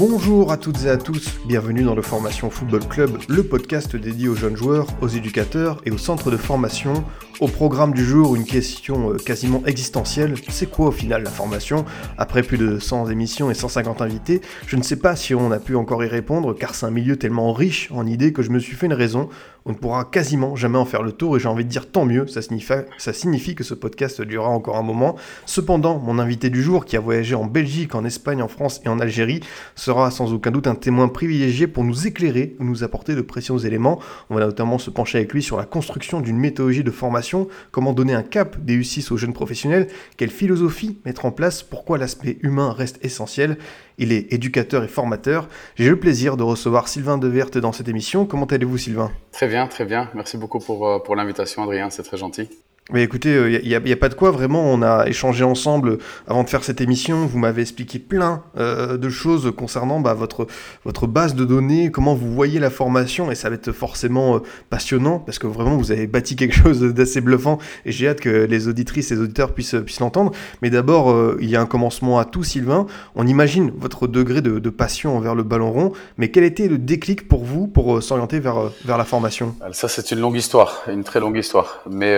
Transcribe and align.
Bonjour 0.00 0.50
à 0.50 0.56
toutes 0.56 0.84
et 0.84 0.88
à 0.88 0.96
tous, 0.96 1.36
bienvenue 1.44 1.82
dans 1.82 1.94
le 1.94 2.00
Formation 2.00 2.48
Football 2.48 2.88
Club, 2.88 3.18
le 3.28 3.42
podcast 3.42 3.94
dédié 3.96 4.28
aux 4.28 4.34
jeunes 4.34 4.56
joueurs, 4.56 4.86
aux 5.02 5.08
éducateurs 5.08 5.82
et 5.84 5.90
aux 5.90 5.98
centres 5.98 6.30
de 6.30 6.38
formation. 6.38 7.04
Au 7.40 7.48
programme 7.48 7.94
du 7.94 8.04
jour, 8.04 8.36
une 8.36 8.44
question 8.44 9.12
euh, 9.12 9.16
quasiment 9.16 9.62
existentielle, 9.64 10.34
c'est 10.50 10.68
quoi 10.68 10.88
au 10.88 10.90
final 10.90 11.22
la 11.22 11.30
formation? 11.30 11.86
Après 12.18 12.42
plus 12.42 12.58
de 12.58 12.78
100 12.78 13.08
émissions 13.08 13.50
et 13.50 13.54
150 13.54 14.02
invités, 14.02 14.42
je 14.66 14.76
ne 14.76 14.82
sais 14.82 14.96
pas 14.96 15.16
si 15.16 15.34
on 15.34 15.50
a 15.50 15.58
pu 15.58 15.74
encore 15.74 16.04
y 16.04 16.06
répondre 16.06 16.54
car 16.54 16.74
c'est 16.74 16.84
un 16.84 16.90
milieu 16.90 17.16
tellement 17.16 17.54
riche 17.54 17.88
en 17.92 18.06
idées 18.06 18.34
que 18.34 18.42
je 18.42 18.50
me 18.50 18.58
suis 18.58 18.76
fait 18.76 18.84
une 18.84 18.92
raison, 18.92 19.30
on 19.66 19.72
ne 19.72 19.76
pourra 19.76 20.04
quasiment 20.04 20.56
jamais 20.56 20.78
en 20.78 20.84
faire 20.84 21.02
le 21.02 21.12
tour 21.12 21.36
et 21.36 21.40
j'ai 21.40 21.48
envie 21.48 21.64
de 21.64 21.68
dire 21.68 21.90
tant 21.90 22.04
mieux, 22.04 22.26
ça 22.26 22.42
signifie, 22.42 22.72
ça 22.98 23.12
signifie 23.12 23.54
que 23.54 23.64
ce 23.64 23.74
podcast 23.74 24.20
durera 24.22 24.48
encore 24.48 24.76
un 24.76 24.82
moment. 24.82 25.16
Cependant, 25.46 25.98
mon 25.98 26.18
invité 26.18 26.50
du 26.50 26.62
jour 26.62 26.84
qui 26.84 26.96
a 26.96 27.00
voyagé 27.00 27.34
en 27.34 27.44
Belgique, 27.44 27.94
en 27.94 28.04
Espagne, 28.04 28.42
en 28.42 28.48
France 28.48 28.80
et 28.84 28.88
en 28.88 29.00
Algérie 29.00 29.40
sera 29.74 30.10
sans 30.10 30.32
aucun 30.32 30.50
doute 30.50 30.66
un 30.66 30.74
témoin 30.74 31.08
privilégié 31.08 31.66
pour 31.66 31.84
nous 31.84 32.06
éclairer 32.06 32.56
ou 32.58 32.64
nous 32.64 32.84
apporter 32.84 33.14
de 33.14 33.20
précieux 33.20 33.66
éléments. 33.66 34.00
On 34.30 34.36
va 34.36 34.46
notamment 34.46 34.78
se 34.78 34.90
pencher 34.90 35.18
avec 35.18 35.32
lui 35.32 35.42
sur 35.42 35.56
la 35.56 35.66
construction 35.66 36.20
d'une 36.20 36.38
méthodologie 36.38 36.84
de 36.84 36.90
formation, 36.90 37.29
comment 37.70 37.92
donner 37.92 38.14
un 38.14 38.22
cap 38.22 38.58
des 38.58 38.76
U6 38.78 39.12
aux 39.12 39.16
jeunes 39.16 39.32
professionnels, 39.32 39.88
quelle 40.16 40.30
philosophie 40.30 40.98
mettre 41.04 41.24
en 41.24 41.32
place, 41.32 41.62
pourquoi 41.62 41.98
l'aspect 41.98 42.38
humain 42.42 42.72
reste 42.72 42.98
essentiel. 43.04 43.58
Il 43.98 44.12
est 44.12 44.32
éducateur 44.32 44.82
et 44.82 44.88
formateur. 44.88 45.48
J'ai 45.76 45.90
le 45.90 45.98
plaisir 45.98 46.36
de 46.36 46.42
recevoir 46.42 46.88
Sylvain 46.88 47.18
Deverte 47.18 47.58
dans 47.58 47.72
cette 47.72 47.88
émission. 47.88 48.24
Comment 48.24 48.46
allez-vous 48.46 48.78
Sylvain? 48.78 49.12
Très 49.32 49.48
bien, 49.48 49.66
très 49.66 49.84
bien. 49.84 50.10
Merci 50.14 50.38
beaucoup 50.38 50.58
pour, 50.58 50.88
euh, 50.88 50.98
pour 50.98 51.16
l'invitation, 51.16 51.62
Adrien. 51.62 51.90
C'est 51.90 52.02
très 52.02 52.16
gentil. 52.16 52.48
Mais 52.92 53.02
écoutez, 53.02 53.60
il 53.62 53.68
n'y 53.68 53.92
a, 53.92 53.96
pas 53.96 54.08
de 54.08 54.14
quoi, 54.14 54.30
vraiment, 54.30 54.62
on 54.62 54.82
a 54.82 55.06
échangé 55.06 55.44
ensemble 55.44 55.98
avant 56.26 56.44
de 56.44 56.48
faire 56.48 56.64
cette 56.64 56.80
émission, 56.80 57.26
vous 57.26 57.38
m'avez 57.38 57.62
expliqué 57.62 57.98
plein 57.98 58.42
euh, 58.58 58.96
de 58.96 59.08
choses 59.08 59.52
concernant 59.56 60.00
bah, 60.00 60.14
votre, 60.14 60.46
votre 60.84 61.06
base 61.06 61.34
de 61.34 61.44
données, 61.44 61.90
comment 61.90 62.14
vous 62.14 62.32
voyez 62.32 62.58
la 62.58 62.70
formation, 62.70 63.30
et 63.30 63.34
ça 63.34 63.48
va 63.48 63.54
être 63.54 63.72
forcément 63.72 64.36
euh, 64.36 64.38
passionnant, 64.70 65.18
parce 65.18 65.38
que 65.38 65.46
vraiment 65.46 65.76
vous 65.76 65.92
avez 65.92 66.06
bâti 66.06 66.36
quelque 66.36 66.54
chose 66.62 66.80
d'assez 66.80 67.20
bluffant, 67.20 67.58
et 67.84 67.92
j'ai 67.92 68.08
hâte 68.08 68.20
que 68.20 68.28
les 68.28 68.68
auditrices 68.68 69.10
et 69.10 69.14
les 69.14 69.20
auditeurs 69.20 69.52
puissent, 69.52 69.76
puissent 69.84 70.00
l'entendre. 70.00 70.32
Mais 70.62 70.70
d'abord, 70.70 71.10
euh, 71.10 71.38
il 71.40 71.50
y 71.50 71.56
a 71.56 71.60
un 71.60 71.66
commencement 71.66 72.18
à 72.18 72.24
tout, 72.24 72.44
Sylvain. 72.44 72.86
On 73.14 73.26
imagine 73.26 73.72
votre 73.76 74.06
degré 74.06 74.40
de, 74.40 74.58
de 74.58 74.70
passion 74.70 75.16
envers 75.16 75.34
le 75.34 75.42
ballon 75.42 75.70
rond, 75.72 75.92
mais 76.16 76.30
quel 76.30 76.44
était 76.44 76.68
le 76.68 76.78
déclic 76.78 77.28
pour 77.28 77.44
vous 77.44 77.66
pour 77.66 77.96
euh, 77.96 78.00
s'orienter 78.00 78.40
vers, 78.40 78.58
euh, 78.58 78.68
vers 78.84 78.98
la 78.98 79.04
formation? 79.04 79.54
Ça, 79.72 79.88
c'est 79.88 80.10
une 80.10 80.20
longue 80.20 80.36
histoire, 80.36 80.82
une 80.88 81.04
très 81.04 81.20
longue 81.20 81.36
histoire. 81.36 81.82
Mais 81.88 82.14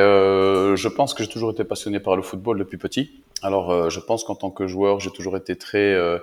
euh, 0.63 0.77
je 0.77 0.89
pense 0.89 1.15
que 1.15 1.23
j'ai 1.23 1.29
toujours 1.29 1.51
été 1.51 1.65
passionné 1.65 2.01
par 2.01 2.17
le 2.17 2.23
football 2.23 2.59
depuis 2.59 2.79
petit. 2.79 3.23
Alors, 3.43 3.71
euh, 3.71 3.91
je 3.91 4.01
pense 4.01 4.25
qu'en 4.25 4.35
tant 4.35 4.51
que 4.51 4.67
joueur, 4.67 5.01
j'ai 5.01 5.11
toujours 5.11 5.37
été 5.37 5.57
très 5.57 5.93
euh, 5.95 6.19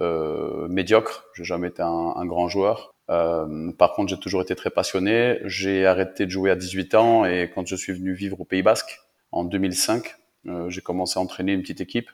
euh, 0.00 0.68
médiocre. 0.68 1.26
J'ai 1.34 1.44
jamais 1.44 1.68
été 1.68 1.82
un, 1.82 2.24
grand 2.26 2.48
joueur. 2.48 2.94
Par 3.08 3.92
contre, 3.94 4.08
j'ai 4.08 4.18
toujours 4.18 4.40
été 4.40 4.54
très 4.54 4.70
passionné. 4.70 5.40
J'ai 5.44 5.84
arrêté 5.84 6.26
de 6.26 6.30
jouer 6.30 6.50
à 6.50 6.56
18 6.56 6.94
ans 6.94 7.24
et 7.24 7.50
quand 7.52 7.66
je 7.66 7.74
suis 7.74 7.92
venu 7.92 8.14
vivre 8.14 8.40
au 8.40 8.44
Pays 8.44 8.62
Basque 8.62 9.00
en 9.32 9.42
2005, 9.42 10.14
euh, 10.46 10.70
j'ai 10.70 10.80
commencé 10.80 11.18
à 11.18 11.22
entraîner 11.22 11.52
une 11.52 11.62
petite 11.62 11.80
équipe 11.80 12.08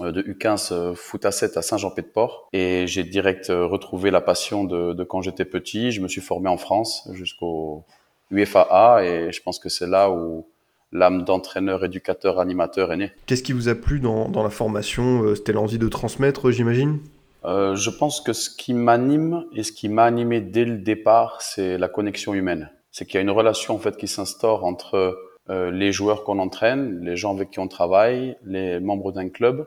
de 0.00 0.22
U15 0.22 0.72
euh, 0.72 0.94
foot 0.94 1.24
à 1.24 1.30
7 1.30 1.56
à 1.56 1.62
Saint-Jean-Pied-de-Port 1.62 2.48
et 2.52 2.86
j'ai 2.86 3.04
direct 3.04 3.46
retrouvé 3.48 4.10
la 4.10 4.20
passion 4.20 4.64
de, 4.64 4.92
de 4.94 5.04
quand 5.04 5.22
j'étais 5.22 5.44
petit. 5.44 5.92
Je 5.92 6.00
me 6.00 6.08
suis 6.08 6.20
formé 6.20 6.48
en 6.48 6.56
France 6.56 7.08
jusqu'au 7.12 7.84
UFAA 8.32 9.04
et 9.04 9.32
je 9.32 9.42
pense 9.42 9.60
que 9.60 9.68
c'est 9.68 9.86
là 9.86 10.10
où 10.10 10.46
l'âme 10.92 11.24
d'entraîneur, 11.24 11.84
éducateur, 11.84 12.40
animateur 12.40 12.92
est 12.92 12.96
née. 12.96 13.12
Qu'est-ce 13.26 13.42
qui 13.42 13.52
vous 13.52 13.68
a 13.68 13.74
plu 13.74 14.00
dans, 14.00 14.28
dans 14.28 14.42
la 14.42 14.50
formation 14.50 15.22
Euh, 15.22 15.34
C'était 15.34 15.52
l'envie 15.52 15.78
de 15.78 15.88
transmettre, 15.88 16.50
j'imagine? 16.50 16.98
Euh, 17.44 17.74
je 17.74 17.90
pense 17.90 18.20
que 18.20 18.32
ce 18.32 18.50
qui 18.50 18.74
m'anime 18.74 19.44
et 19.54 19.62
ce 19.62 19.72
qui 19.72 19.88
m'a 19.88 20.04
animé 20.04 20.40
dès 20.40 20.64
le 20.64 20.76
départ, 20.78 21.40
c'est 21.40 21.78
la 21.78 21.88
connexion 21.88 22.34
humaine. 22.34 22.70
C'est 22.90 23.06
qu'il 23.06 23.14
y 23.14 23.18
a 23.18 23.22
une 23.22 23.30
relation 23.30 23.74
en 23.74 23.78
fait 23.78 23.96
qui 23.96 24.08
s'instaure 24.08 24.64
entre 24.64 25.16
euh, 25.48 25.70
les 25.70 25.92
joueurs 25.92 26.24
qu'on 26.24 26.38
entraîne, 26.38 27.00
les 27.02 27.16
gens 27.16 27.34
avec 27.34 27.50
qui 27.50 27.58
on 27.58 27.68
travaille, 27.68 28.36
les 28.44 28.78
membres 28.80 29.12
d'un 29.12 29.28
club, 29.28 29.66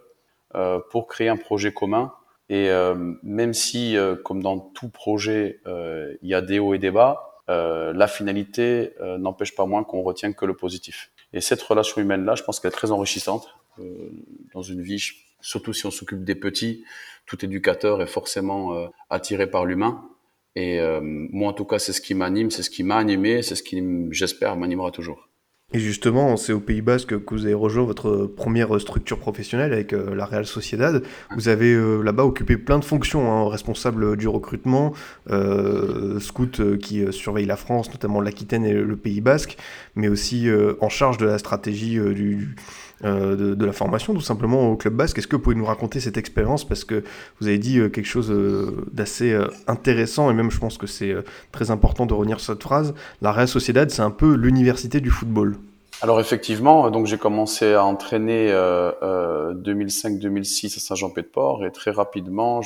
euh, 0.55 0.79
pour 0.91 1.07
créer 1.07 1.29
un 1.29 1.37
projet 1.37 1.71
commun. 1.71 2.13
Et 2.49 2.69
euh, 2.69 2.93
même 3.23 3.53
si, 3.53 3.97
euh, 3.97 4.15
comme 4.15 4.43
dans 4.43 4.59
tout 4.59 4.89
projet, 4.89 5.61
euh, 5.65 6.13
il 6.21 6.29
y 6.29 6.35
a 6.35 6.41
des 6.41 6.59
hauts 6.59 6.73
et 6.75 6.79
des 6.79 6.91
bas, 6.91 7.39
euh, 7.49 7.91
la 7.93 8.07
finalité 8.07 8.93
euh, 9.01 9.17
n'empêche 9.17 9.55
pas 9.55 9.65
moins 9.65 9.83
qu'on 9.83 10.01
retient 10.01 10.31
que 10.33 10.45
le 10.45 10.53
positif. 10.53 11.09
Et 11.33 11.41
cette 11.41 11.61
relation 11.61 12.01
humaine-là, 12.01 12.35
je 12.35 12.43
pense 12.43 12.59
qu'elle 12.59 12.69
est 12.69 12.73
très 12.73 12.91
enrichissante 12.91 13.55
euh, 13.79 14.11
dans 14.53 14.61
une 14.61 14.81
vie, 14.81 15.03
surtout 15.41 15.73
si 15.73 15.85
on 15.85 15.91
s'occupe 15.91 16.23
des 16.23 16.35
petits. 16.35 16.83
Tout 17.25 17.43
éducateur 17.43 18.01
est 18.01 18.07
forcément 18.07 18.75
euh, 18.75 18.87
attiré 19.09 19.49
par 19.49 19.65
l'humain. 19.65 20.07
Et 20.55 20.79
euh, 20.79 20.99
moi, 21.01 21.49
en 21.49 21.53
tout 21.53 21.65
cas, 21.65 21.79
c'est 21.79 21.93
ce 21.93 22.01
qui 22.01 22.13
m'anime, 22.13 22.51
c'est 22.51 22.61
ce 22.61 22.69
qui 22.69 22.83
m'a 22.83 22.97
animé, 22.97 23.41
c'est 23.41 23.55
ce 23.55 23.63
qui, 23.63 23.83
j'espère, 24.11 24.55
m'animera 24.55 24.91
toujours. 24.91 25.27
Et 25.75 25.79
justement, 25.79 26.37
c'est 26.37 26.53
au 26.53 26.59
Pays 26.59 26.81
Basque 26.81 27.19
que 27.25 27.33
vous 27.33 27.45
avez 27.45 27.55
rejoint 27.55 27.83
votre 27.83 28.27
première 28.27 28.79
structure 28.79 29.17
professionnelle 29.17 29.73
avec 29.73 29.91
euh, 29.91 30.13
la 30.13 30.25
Real 30.25 30.45
Sociedad. 30.45 31.01
Vous 31.35 31.47
avez 31.47 31.73
euh, 31.73 32.03
là-bas 32.03 32.25
occupé 32.25 32.57
plein 32.57 32.77
de 32.77 32.85
fonctions, 32.85 33.31
hein, 33.31 33.49
responsable 33.49 34.15
du 34.15 34.27
recrutement, 34.27 34.93
euh, 35.31 36.19
scout 36.19 36.77
qui 36.77 37.11
surveille 37.11 37.47
la 37.47 37.55
France, 37.55 37.89
notamment 37.89 38.21
l'Aquitaine 38.21 38.65
et 38.65 38.73
le 38.73 38.95
Pays 38.95 39.21
Basque, 39.21 39.57
mais 39.95 40.09
aussi 40.09 40.47
en 40.79 40.89
charge 40.89 41.17
de 41.17 41.25
la 41.25 41.39
stratégie 41.39 41.99
du, 41.99 42.55
euh, 43.03 43.55
de, 43.55 43.65
la 43.65 43.73
formation, 43.73 44.13
tout 44.13 44.21
simplement 44.21 44.71
au 44.71 44.75
Club 44.75 44.93
Basque. 44.93 45.17
Est-ce 45.17 45.27
que 45.27 45.35
vous 45.35 45.41
pouvez 45.41 45.55
nous 45.55 45.65
raconter 45.65 45.99
cette 45.99 46.17
expérience? 46.17 46.65
Parce 46.65 46.85
que 46.85 47.03
vous 47.39 47.47
avez 47.47 47.57
dit 47.57 47.79
euh, 47.79 47.89
quelque 47.89 48.05
chose 48.05 48.31
euh, 48.31 48.85
d'assez 48.91 49.37
intéressant, 49.67 50.31
et 50.31 50.33
même 50.33 50.51
je 50.51 50.59
pense 50.59 50.77
que 50.77 50.87
c'est 50.87 51.15
très 51.51 51.71
important 51.71 52.05
de 52.05 52.13
revenir 52.13 52.39
sur 52.39 52.53
cette 52.53 52.63
phrase. 52.63 52.93
La 53.21 53.31
Real 53.31 53.47
Sociedad, 53.47 53.89
c'est 53.89 54.01
un 54.01 54.11
peu 54.11 54.35
l'université 54.35 55.01
du 55.01 55.09
football. 55.09 55.57
Alors 56.03 56.19
effectivement, 56.19 56.91
donc 56.91 57.05
j'ai 57.05 57.17
commencé 57.17 57.75
à 57.75 57.85
entraîner 57.85 58.51
euh, 58.51 58.91
euh, 59.03 59.53
2005-2006 59.53 60.75
à 60.75 60.79
Saint-Jean-Pied-de-Port 60.81 61.65
et 61.65 61.71
très 61.71 61.91
rapidement, 61.91 62.59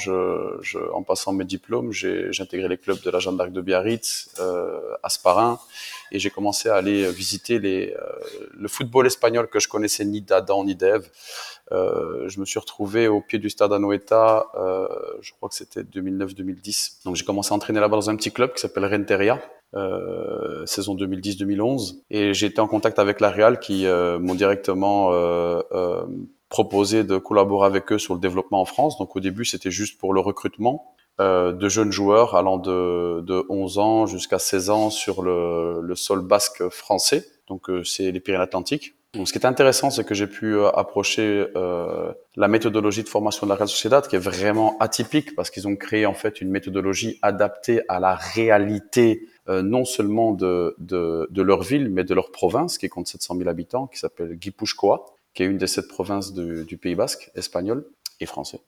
en 0.93 1.03
passant 1.03 1.33
mes 1.33 1.45
diplômes, 1.45 1.91
j'ai 1.91 2.31
intégré 2.39 2.67
les 2.67 2.77
clubs 2.77 2.99
de 2.99 3.11
la 3.11 3.19
Jeanne 3.19 3.37
d'Arc 3.37 3.51
de 3.51 3.61
Biarritz, 3.61 4.29
Asparin, 5.03 5.59
et 6.11 6.19
j'ai 6.19 6.29
commencé 6.29 6.69
à 6.69 6.75
aller 6.75 7.09
visiter 7.11 7.59
les, 7.59 7.93
euh, 7.93 8.47
le 8.53 8.67
football 8.67 9.07
espagnol 9.07 9.47
que 9.47 9.59
je 9.59 9.67
connaissais 9.67 10.05
ni 10.05 10.21
d'Adam 10.21 10.63
ni 10.63 10.75
d'Ève. 10.75 11.09
Euh, 11.71 12.27
je 12.29 12.39
me 12.39 12.45
suis 12.45 12.59
retrouvé 12.59 13.07
au 13.07 13.21
pied 13.21 13.39
du 13.39 13.49
stade 13.49 13.73
Anoeta, 13.73 14.47
euh, 14.55 14.87
je 15.21 15.33
crois 15.33 15.49
que 15.49 15.55
c'était 15.55 15.83
2009-2010. 15.83 17.03
Donc 17.05 17.15
j'ai 17.15 17.25
commencé 17.25 17.51
à 17.51 17.55
entraîner 17.55 17.79
là-bas 17.79 17.97
dans 17.97 18.09
un 18.09 18.15
petit 18.15 18.31
club 18.31 18.53
qui 18.53 18.61
s'appelle 18.61 18.85
Renteria 18.85 19.41
euh, 19.75 20.65
saison 20.65 20.95
2010-2011. 20.95 22.01
Et 22.09 22.29
été 22.29 22.59
en 22.59 22.67
contact 22.67 22.99
avec 22.99 23.19
la 23.19 23.29
Real 23.29 23.59
qui 23.59 23.85
euh, 23.85 24.19
m'ont 24.19 24.35
directement 24.35 25.11
euh, 25.11 25.61
euh, 25.71 26.05
proposé 26.49 27.03
de 27.03 27.17
collaborer 27.17 27.67
avec 27.67 27.91
eux 27.91 27.99
sur 27.99 28.13
le 28.13 28.19
développement 28.19 28.61
en 28.61 28.65
France. 28.65 28.97
Donc 28.97 29.15
au 29.15 29.19
début, 29.19 29.45
c'était 29.45 29.71
juste 29.71 29.99
pour 29.99 30.13
le 30.13 30.21
recrutement 30.21 30.93
euh, 31.19 31.51
de 31.51 31.69
jeunes 31.69 31.91
joueurs 31.91 32.35
allant 32.35 32.57
de, 32.57 33.21
de 33.21 33.43
11 33.49 33.77
ans 33.79 34.05
jusqu'à 34.05 34.39
16 34.39 34.69
ans 34.69 34.89
sur 34.89 35.21
le, 35.23 35.81
le 35.81 35.95
sol 35.95 36.21
basque 36.21 36.67
français. 36.69 37.25
Donc 37.47 37.69
euh, 37.69 37.83
c'est 37.83 38.11
les 38.11 38.19
Pyrénées-Atlantiques. 38.19 38.97
Donc, 39.13 39.27
ce 39.27 39.33
qui 39.33 39.39
est 39.39 39.45
intéressant, 39.45 39.89
c'est 39.89 40.03
que 40.03 40.13
j'ai 40.13 40.27
pu 40.27 40.55
euh, 40.55 40.69
approcher 40.69 41.47
euh, 41.55 42.13
la 42.35 42.47
méthodologie 42.47 43.03
de 43.03 43.09
formation 43.09 43.47
de 43.47 43.49
la 43.49 43.55
Real 43.55 43.67
Sociedad, 43.67 44.05
qui 44.07 44.15
est 44.15 44.19
vraiment 44.19 44.77
atypique 44.79 45.33
parce 45.35 45.49
qu'ils 45.49 45.67
ont 45.67 45.75
créé 45.75 46.05
en 46.05 46.13
fait 46.13 46.41
une 46.41 46.49
méthodologie 46.49 47.17
adaptée 47.21 47.81
à 47.87 47.99
la 47.99 48.15
réalité 48.15 49.27
euh, 49.47 49.61
non 49.61 49.85
seulement 49.85 50.33
de, 50.33 50.75
de, 50.77 51.27
de, 51.31 51.41
leur 51.41 51.63
ville, 51.63 51.89
mais 51.89 52.03
de 52.03 52.13
leur 52.13 52.31
province, 52.31 52.77
qui 52.77 52.89
compte 52.89 53.07
700 53.07 53.37
000 53.37 53.49
habitants, 53.49 53.87
qui 53.87 53.97
s'appelle 53.97 54.35
Guipúzcoa, 54.35 55.05
qui 55.33 55.43
est 55.43 55.47
une 55.47 55.57
des 55.57 55.67
sept 55.67 55.87
provinces 55.87 56.33
du 56.33 56.77
Pays 56.77 56.95
Basque, 56.95 57.31
espagnol 57.33 57.87
et 58.19 58.25
français. 58.25 58.59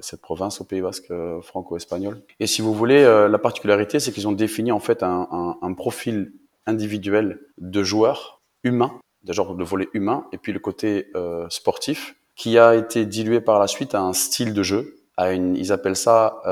Cette 0.00 0.20
province 0.20 0.60
au 0.60 0.64
Pays 0.64 0.80
Basque 0.80 1.10
euh, 1.10 1.40
franco-espagnol. 1.40 2.20
Et 2.40 2.46
si 2.46 2.62
vous 2.62 2.74
voulez, 2.74 3.02
euh, 3.02 3.28
la 3.28 3.38
particularité, 3.38 4.00
c'est 4.00 4.12
qu'ils 4.12 4.26
ont 4.26 4.32
défini 4.32 4.72
en 4.72 4.80
fait 4.80 5.02
un, 5.02 5.74
profil 5.76 6.32
individuel 6.66 7.40
de 7.58 7.82
joueurs 7.82 8.40
humains 8.62 8.98
genre 9.26 9.54
le 9.54 9.64
volet 9.64 9.88
humain 9.94 10.26
et 10.32 10.38
puis 10.38 10.52
le 10.52 10.58
côté 10.58 11.08
euh, 11.16 11.46
sportif 11.48 12.14
qui 12.36 12.58
a 12.58 12.74
été 12.74 13.06
dilué 13.06 13.40
par 13.40 13.58
la 13.58 13.66
suite 13.66 13.94
à 13.94 14.00
un 14.00 14.12
style 14.12 14.52
de 14.52 14.62
jeu 14.62 14.98
à 15.16 15.32
une 15.32 15.56
ils 15.56 15.72
appellent 15.72 15.96
ça 15.96 16.42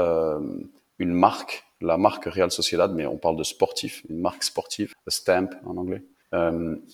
une 0.99 1.13
marque 1.13 1.65
la 1.83 1.99
marque 1.99 2.25
Real 2.27 2.51
Sociedad, 2.51 2.95
mais 2.95 3.07
on 3.07 3.19
parle 3.19 3.37
de 3.37 3.43
sportif, 3.43 4.05
une 4.09 4.21
marque 4.21 4.43
sportive, 4.43 4.95
stamp 5.09 5.51
en 5.67 5.77
anglais. 5.77 6.03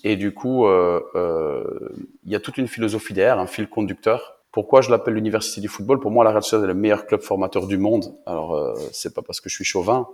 Et 0.03 0.15
du 0.15 0.33
coup, 0.33 0.67
il 0.67 2.31
y 2.31 2.35
a 2.35 2.39
toute 2.39 2.57
une 2.57 2.67
philosophie 2.67 3.13
derrière, 3.13 3.39
un 3.39 3.47
fil 3.47 3.69
conducteur. 3.69 4.38
Pourquoi 4.51 4.81
je 4.81 4.89
l'appelle 4.89 5.13
l'université 5.13 5.61
du 5.61 5.67
football? 5.67 5.99
Pour 5.99 6.11
moi, 6.11 6.23
la 6.23 6.31
Real 6.31 6.41
Sociedad 6.41 6.63
est 6.63 6.67
le 6.67 6.73
meilleur 6.73 7.05
club 7.05 7.21
formateur 7.21 7.67
du 7.67 7.77
monde. 7.77 8.15
Alors, 8.25 8.55
euh, 8.55 8.73
c'est 8.91 9.13
pas 9.13 9.21
parce 9.21 9.41
que 9.41 9.49
je 9.49 9.55
suis 9.55 9.65
chauvin, 9.65 10.07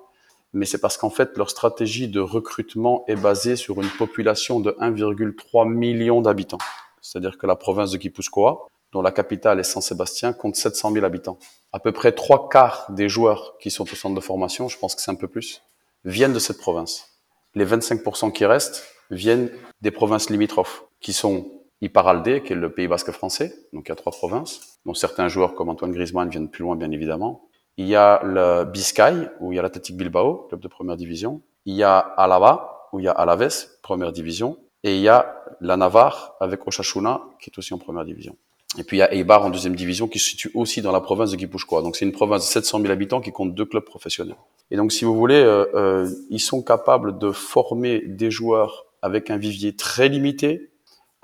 mais 0.51 0.65
c'est 0.65 0.79
parce 0.79 0.97
qu'en 0.97 1.09
fait, 1.09 1.37
leur 1.37 1.49
stratégie 1.49 2.07
de 2.09 2.19
recrutement 2.19 3.05
est 3.07 3.15
basée 3.15 3.55
sur 3.55 3.81
une 3.81 3.89
population 3.89 4.59
de 4.59 4.71
1,3 4.71 5.69
million 5.69 6.21
d'habitants. 6.21 6.57
C'est-à-dire 7.01 7.37
que 7.37 7.47
la 7.47 7.55
province 7.55 7.91
de 7.91 7.97
Guipúzcoa, 7.97 8.67
dont 8.91 9.01
la 9.01 9.11
capitale 9.11 9.59
est 9.59 9.63
Saint-Sébastien, 9.63 10.33
compte 10.33 10.55
700 10.55 10.91
000 10.91 11.05
habitants. 11.05 11.37
À 11.71 11.79
peu 11.79 11.91
près 11.91 12.11
trois 12.11 12.49
quarts 12.49 12.87
des 12.89 13.09
joueurs 13.09 13.57
qui 13.59 13.71
sont 13.71 13.83
au 13.83 13.95
centre 13.95 14.15
de 14.15 14.21
formation, 14.21 14.67
je 14.67 14.77
pense 14.77 14.95
que 14.95 15.01
c'est 15.01 15.11
un 15.11 15.15
peu 15.15 15.27
plus, 15.27 15.61
viennent 16.03 16.33
de 16.33 16.39
cette 16.39 16.57
province. 16.57 17.21
Les 17.53 17.65
25% 17.65 18.31
qui 18.31 18.45
restent 18.45 18.83
viennent 19.11 19.49
des 19.81 19.91
provinces 19.91 20.29
limitrophes, 20.29 20.83
qui 20.99 21.13
sont 21.13 21.51
Iparalde, 21.81 22.43
qui 22.43 22.53
est 22.53 22.55
le 22.55 22.71
Pays 22.71 22.87
basque 22.87 23.11
français, 23.11 23.53
donc 23.73 23.87
il 23.87 23.89
y 23.89 23.91
a 23.91 23.95
trois 23.95 24.11
provinces, 24.11 24.79
dont 24.85 24.93
certains 24.93 25.27
joueurs 25.27 25.55
comme 25.55 25.69
Antoine 25.69 25.91
Griezmann 25.91 26.29
viennent 26.29 26.49
plus 26.49 26.63
loin, 26.63 26.75
bien 26.75 26.91
évidemment. 26.91 27.49
Il 27.77 27.87
y 27.87 27.95
a 27.95 28.21
le 28.23 28.63
Biscay, 28.63 29.29
où 29.41 29.51
il 29.51 29.57
y 29.57 29.59
a 29.59 29.61
l'Athletic 29.61 29.97
Bilbao, 29.97 30.45
club 30.47 30.61
de 30.61 30.67
première 30.67 30.95
division. 30.95 31.41
Il 31.65 31.75
y 31.75 31.83
a 31.83 31.97
Alaba, 31.97 32.87
où 32.93 32.99
il 32.99 33.05
y 33.05 33.07
a 33.07 33.11
Alaves, 33.11 33.67
première 33.81 34.13
division. 34.13 34.57
Et 34.83 34.95
il 34.95 35.01
y 35.01 35.09
a 35.09 35.43
la 35.61 35.75
Navarre, 35.75 36.35
avec 36.39 36.65
Osasuna, 36.65 37.21
qui 37.41 37.49
est 37.49 37.57
aussi 37.57 37.73
en 37.73 37.77
première 37.77 38.05
division. 38.05 38.37
Et 38.77 38.83
puis 38.83 38.97
il 38.97 38.99
y 38.99 39.03
a 39.03 39.13
Eibar 39.13 39.45
en 39.45 39.49
deuxième 39.49 39.75
division 39.75 40.07
qui 40.07 40.19
se 40.19 40.29
situe 40.29 40.51
aussi 40.53 40.81
dans 40.81 40.91
la 40.91 41.01
province 41.01 41.31
de 41.31 41.37
Guipúzcoa. 41.37 41.81
Donc 41.81 41.95
c'est 41.95 42.05
une 42.05 42.11
province 42.11 42.45
de 42.45 42.51
700 42.51 42.81
000 42.81 42.91
habitants 42.91 43.21
qui 43.21 43.31
compte 43.31 43.55
deux 43.55 43.65
clubs 43.65 43.83
professionnels. 43.83 44.35
Et 44.71 44.75
donc 44.75 44.91
si 44.91 45.05
vous 45.05 45.15
voulez, 45.15 45.41
euh, 45.41 45.65
euh, 45.75 46.09
ils 46.29 46.39
sont 46.39 46.61
capables 46.61 47.17
de 47.17 47.31
former 47.31 47.99
des 47.99 48.31
joueurs 48.31 48.85
avec 49.01 49.29
un 49.29 49.37
vivier 49.37 49.75
très 49.75 50.09
limité, 50.09 50.71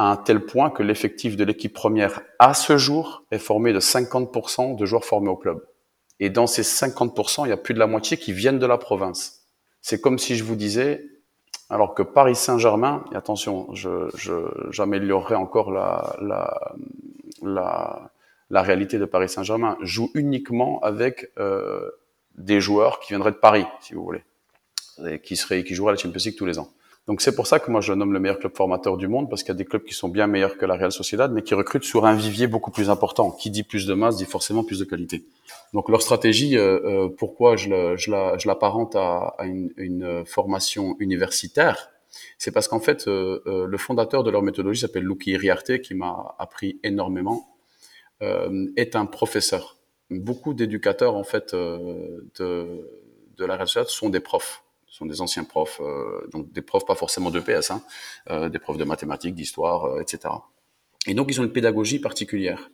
à 0.02 0.06
un 0.06 0.18
tel 0.18 0.44
point 0.44 0.72
que 0.72 0.82
l'effectif 0.82 1.38
de 1.38 1.44
l'équipe 1.44 1.74
première 1.74 2.22
à 2.40 2.56
ce 2.56 2.76
jour 2.76 3.24
est 3.30 3.38
formé 3.38 3.72
de 3.72 3.80
50% 3.80 4.76
de 4.76 4.86
joueurs 4.88 5.06
formés 5.06 5.30
au 5.30 5.36
club. 5.36 5.64
Et 6.20 6.32
dans 6.32 6.48
ces 6.48 6.64
50%, 6.64 7.46
il 7.46 7.50
y 7.50 7.52
a 7.52 7.58
plus 7.58 7.76
de 7.76 7.80
la 7.80 7.86
moitié 7.86 8.18
qui 8.18 8.34
viennent 8.34 8.58
de 8.58 8.66
la 8.66 8.80
province. 8.80 9.44
C'est 9.80 10.02
comme 10.02 10.18
si 10.18 10.36
je 10.36 10.44
vous 10.44 10.56
disais, 10.56 11.06
alors 11.70 11.94
que 11.94 12.02
Paris 12.02 12.36
Saint-Germain, 12.36 13.06
et 13.12 13.16
attention, 13.16 13.68
j'améliorerai 14.72 15.36
encore 15.36 15.70
la, 15.70 16.12
réalité 18.50 18.98
de 18.98 19.06
Paris 19.06 19.30
Saint-Germain, 19.30 19.78
joue 19.82 20.10
uniquement 20.16 20.80
avec 20.82 21.32
euh, 21.38 21.92
des 22.34 22.60
joueurs 22.60 23.02
qui 23.02 23.10
viendraient 23.10 23.34
de 23.34 23.38
Paris, 23.38 23.68
si 23.82 23.94
vous 23.94 24.04
voulez, 24.04 24.24
et 25.06 25.20
qui, 25.20 25.36
qui 25.36 25.76
joueraient 25.76 25.92
à 25.92 25.94
la 25.94 26.02
Champions 26.02 26.22
League 26.26 26.38
tous 26.40 26.48
les 26.48 26.58
ans. 26.58 26.72
Donc 27.08 27.22
c'est 27.22 27.36
pour 27.36 27.48
ça 27.48 27.60
que 27.60 27.72
moi 27.72 27.82
je 27.82 27.94
nomme 27.94 28.14
le 28.14 28.20
meilleur 28.20 28.38
club 28.38 28.56
formateur 28.56 28.96
du 28.96 29.08
monde, 29.08 29.30
parce 29.30 29.42
qu'il 29.44 29.50
y 29.50 29.56
a 29.56 29.58
des 29.58 29.66
clubs 29.66 29.84
qui 29.84 29.94
sont 29.94 30.08
bien 30.08 30.28
meilleurs 30.28 30.58
que 30.58 30.66
la 30.66 30.76
Real 30.76 30.92
Sociedad, 30.92 31.32
mais 31.32 31.42
qui 31.42 31.56
recrutent 31.56 31.84
sur 31.84 32.06
un 32.06 32.14
vivier 32.14 32.48
beaucoup 32.48 32.72
plus 32.72 32.90
important. 32.90 33.32
Qui 33.32 33.50
dit 33.50 33.64
plus 33.64 33.88
de 33.88 33.94
masse 33.94 34.18
dit 34.18 34.26
forcément 34.26 34.64
plus 34.64 34.80
de 34.80 34.86
qualité. 34.86 35.26
Donc 35.74 35.90
leur 35.90 36.02
stratégie, 36.02 36.58
euh, 36.58 36.80
euh, 36.86 37.10
pourquoi 37.10 37.56
je, 37.56 38.48
l'apparente 38.48 38.96
à, 38.96 39.34
à 39.38 39.46
une, 39.46 39.72
une, 39.78 40.26
formation 40.26 40.96
universitaire, 41.00 41.90
c'est 42.38 42.52
parce 42.52 42.68
qu'en 42.68 42.80
fait 42.80 43.08
euh, 43.08 43.42
euh 43.48 43.66
le 43.66 43.78
fondateur 43.78 44.24
de 44.24 44.30
leur 44.30 44.44
méthodologie 44.44 44.82
s'appelle 44.82 45.04
Luki 45.04 45.32
Iriarte, 45.32 45.80
qui 45.82 45.96
m'a 45.96 46.36
appris 46.38 46.80
énormément, 46.84 47.56
euh, 48.22 48.68
est 48.76 48.96
un 48.96 49.06
professeur. 49.06 49.78
Beaucoup 50.12 50.54
d'éducateurs 50.54 51.16
en 51.16 51.24
fait 51.24 51.56
de, 51.56 52.30
de 52.40 53.46
la 53.46 53.56
Real 53.56 53.68
Sociedad 53.68 53.88
sont 53.88 54.10
des 54.10 54.20
profs 54.20 54.64
sont 54.92 55.06
des 55.08 55.22
anciens 55.22 55.46
profs, 55.46 55.82
euh, 55.82 56.28
donc 56.32 56.52
des 56.52 56.62
profs 56.62 56.86
pas 56.86 56.96
forcément 56.96 57.32
de 57.32 57.40
PS, 57.40 57.72
hein, 57.72 57.82
euh, 58.30 58.50
des 58.50 58.60
profs 58.60 58.78
de 58.78 58.84
mathématiques, 58.84 59.34
d'histoire, 59.34 59.86
euh, 59.86 60.02
etc. 60.02 60.34
Et 61.08 61.16
donc 61.16 61.28
ils 61.32 61.42
ont 61.42 61.44
une 61.44 61.52
pédagogie 61.52 62.00
particulière. 62.00 62.70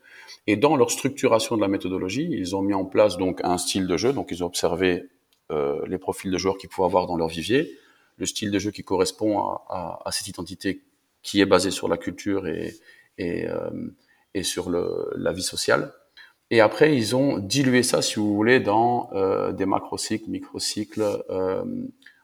Et 0.47 0.57
dans 0.57 0.75
leur 0.75 0.91
structuration 0.91 1.55
de 1.55 1.61
la 1.61 1.67
méthodologie, 1.67 2.27
ils 2.29 2.55
ont 2.55 2.61
mis 2.61 2.73
en 2.73 2.85
place 2.85 3.17
donc 3.17 3.39
un 3.43 3.57
style 3.57 3.87
de 3.87 3.95
jeu. 3.95 4.11
Donc 4.11 4.29
ils 4.31 4.43
ont 4.43 4.47
observé 4.47 5.07
euh, 5.51 5.81
les 5.87 5.97
profils 5.97 6.29
de 6.29 6.37
joueurs 6.37 6.57
qu'ils 6.57 6.69
pouvaient 6.69 6.87
avoir 6.87 7.07
dans 7.07 7.15
leur 7.15 7.29
vivier, 7.29 7.77
le 8.17 8.25
style 8.25 8.51
de 8.51 8.59
jeu 8.59 8.71
qui 8.71 8.83
correspond 8.83 9.39
à, 9.39 9.65
à, 9.69 10.01
à 10.05 10.11
cette 10.11 10.27
identité 10.27 10.81
qui 11.21 11.39
est 11.39 11.45
basée 11.45 11.71
sur 11.71 11.87
la 11.87 11.97
culture 11.97 12.47
et, 12.47 12.73
et, 13.17 13.47
euh, 13.47 13.69
et 14.33 14.43
sur 14.43 14.69
le, 14.69 15.11
la 15.15 15.31
vie 15.31 15.43
sociale. 15.43 15.93
Et 16.49 16.61
après, 16.61 16.95
ils 16.95 17.15
ont 17.15 17.39
dilué 17.39 17.83
ça, 17.83 18.01
si 18.01 18.15
vous 18.15 18.33
voulez, 18.33 18.59
dans 18.59 19.09
euh, 19.13 19.51
des 19.51 19.65
macrocycles, 19.65 20.29
microcycles. 20.29 21.03
Euh, 21.29 21.63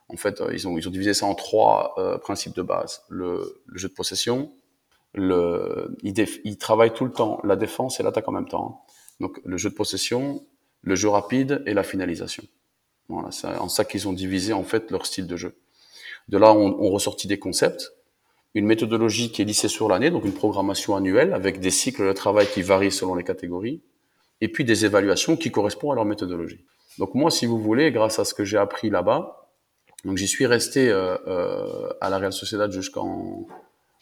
en 0.08 0.16
fait, 0.16 0.42
ils 0.54 0.68
ont, 0.68 0.78
ils 0.78 0.88
ont 0.88 0.92
divisé 0.92 1.14
ça 1.14 1.26
en 1.26 1.36
trois 1.36 1.96
euh, 1.98 2.18
principes 2.18 2.56
de 2.56 2.62
base. 2.62 3.04
Le, 3.10 3.62
le, 3.66 3.78
jeu 3.78 3.90
de 3.90 3.94
possession, 3.94 4.54
le, 5.14 5.98
ils, 6.04 6.14
ils, 6.46 6.58
travaillent 6.58 6.94
tout 6.94 7.06
le 7.06 7.12
temps 7.12 7.42
la 7.44 7.56
défense 7.56 8.00
et 8.00 8.04
l'attaque 8.04 8.28
en 8.30 8.32
même 8.32 8.48
temps. 8.48 8.86
Donc, 9.20 9.42
le 9.44 9.58
jeu 9.58 9.70
de 9.70 9.76
possession, 9.76 10.46
le 10.82 10.96
jeu 10.96 11.10
rapide 11.10 11.62
et 11.66 11.74
la 11.74 11.84
finalisation. 11.84 12.44
Voilà, 13.10 13.32
c'est 13.32 13.48
en 13.48 13.68
ça 13.68 13.84
qu'ils 13.84 14.08
ont 14.08 14.14
divisé 14.14 14.54
en 14.54 14.64
fait 14.64 14.90
leur 14.90 15.06
style 15.06 15.28
de 15.28 15.36
jeu. 15.36 15.58
De 16.30 16.38
là, 16.38 16.54
on, 16.54 16.78
on 16.80 16.90
ressortit 16.90 17.28
des 17.28 17.40
concepts, 17.40 17.94
une 18.54 18.66
méthodologie 18.66 19.32
qui 19.32 19.42
est 19.42 19.46
lissée 19.46 19.68
sur 19.68 19.90
l'année, 19.90 20.12
donc 20.12 20.24
une 20.24 20.34
programmation 20.34 20.96
annuelle 20.96 21.34
avec 21.34 21.60
des 21.60 21.72
cycles 21.72 22.08
de 22.08 22.14
travail 22.14 22.48
qui 22.48 22.62
varient 22.62 22.92
selon 22.92 23.16
les 23.16 23.26
catégories, 23.26 23.82
et 24.42 24.48
puis 24.50 24.66
des 24.66 24.86
évaluations 24.86 25.38
qui 25.38 25.52
correspondent 25.52 25.94
à 25.94 25.96
leur 25.96 26.06
méthodologie. 26.06 26.66
Donc 27.00 27.16
moi, 27.16 27.32
si 27.32 27.46
vous 27.46 27.60
voulez, 27.60 27.92
grâce 27.92 28.20
à 28.20 28.26
ce 28.26 28.34
que 28.34 28.44
j'ai 28.44 28.58
appris 28.58 28.90
là-bas, 28.90 29.50
donc 30.06 30.18
j'y 30.18 30.28
suis 30.28 30.46
resté 30.46 30.90
euh, 30.90 31.18
euh, 31.28 31.90
à 32.02 32.10
la 32.10 32.18
Real 32.18 32.34
Sociedad 32.34 32.72
jusqu'en 32.72 33.48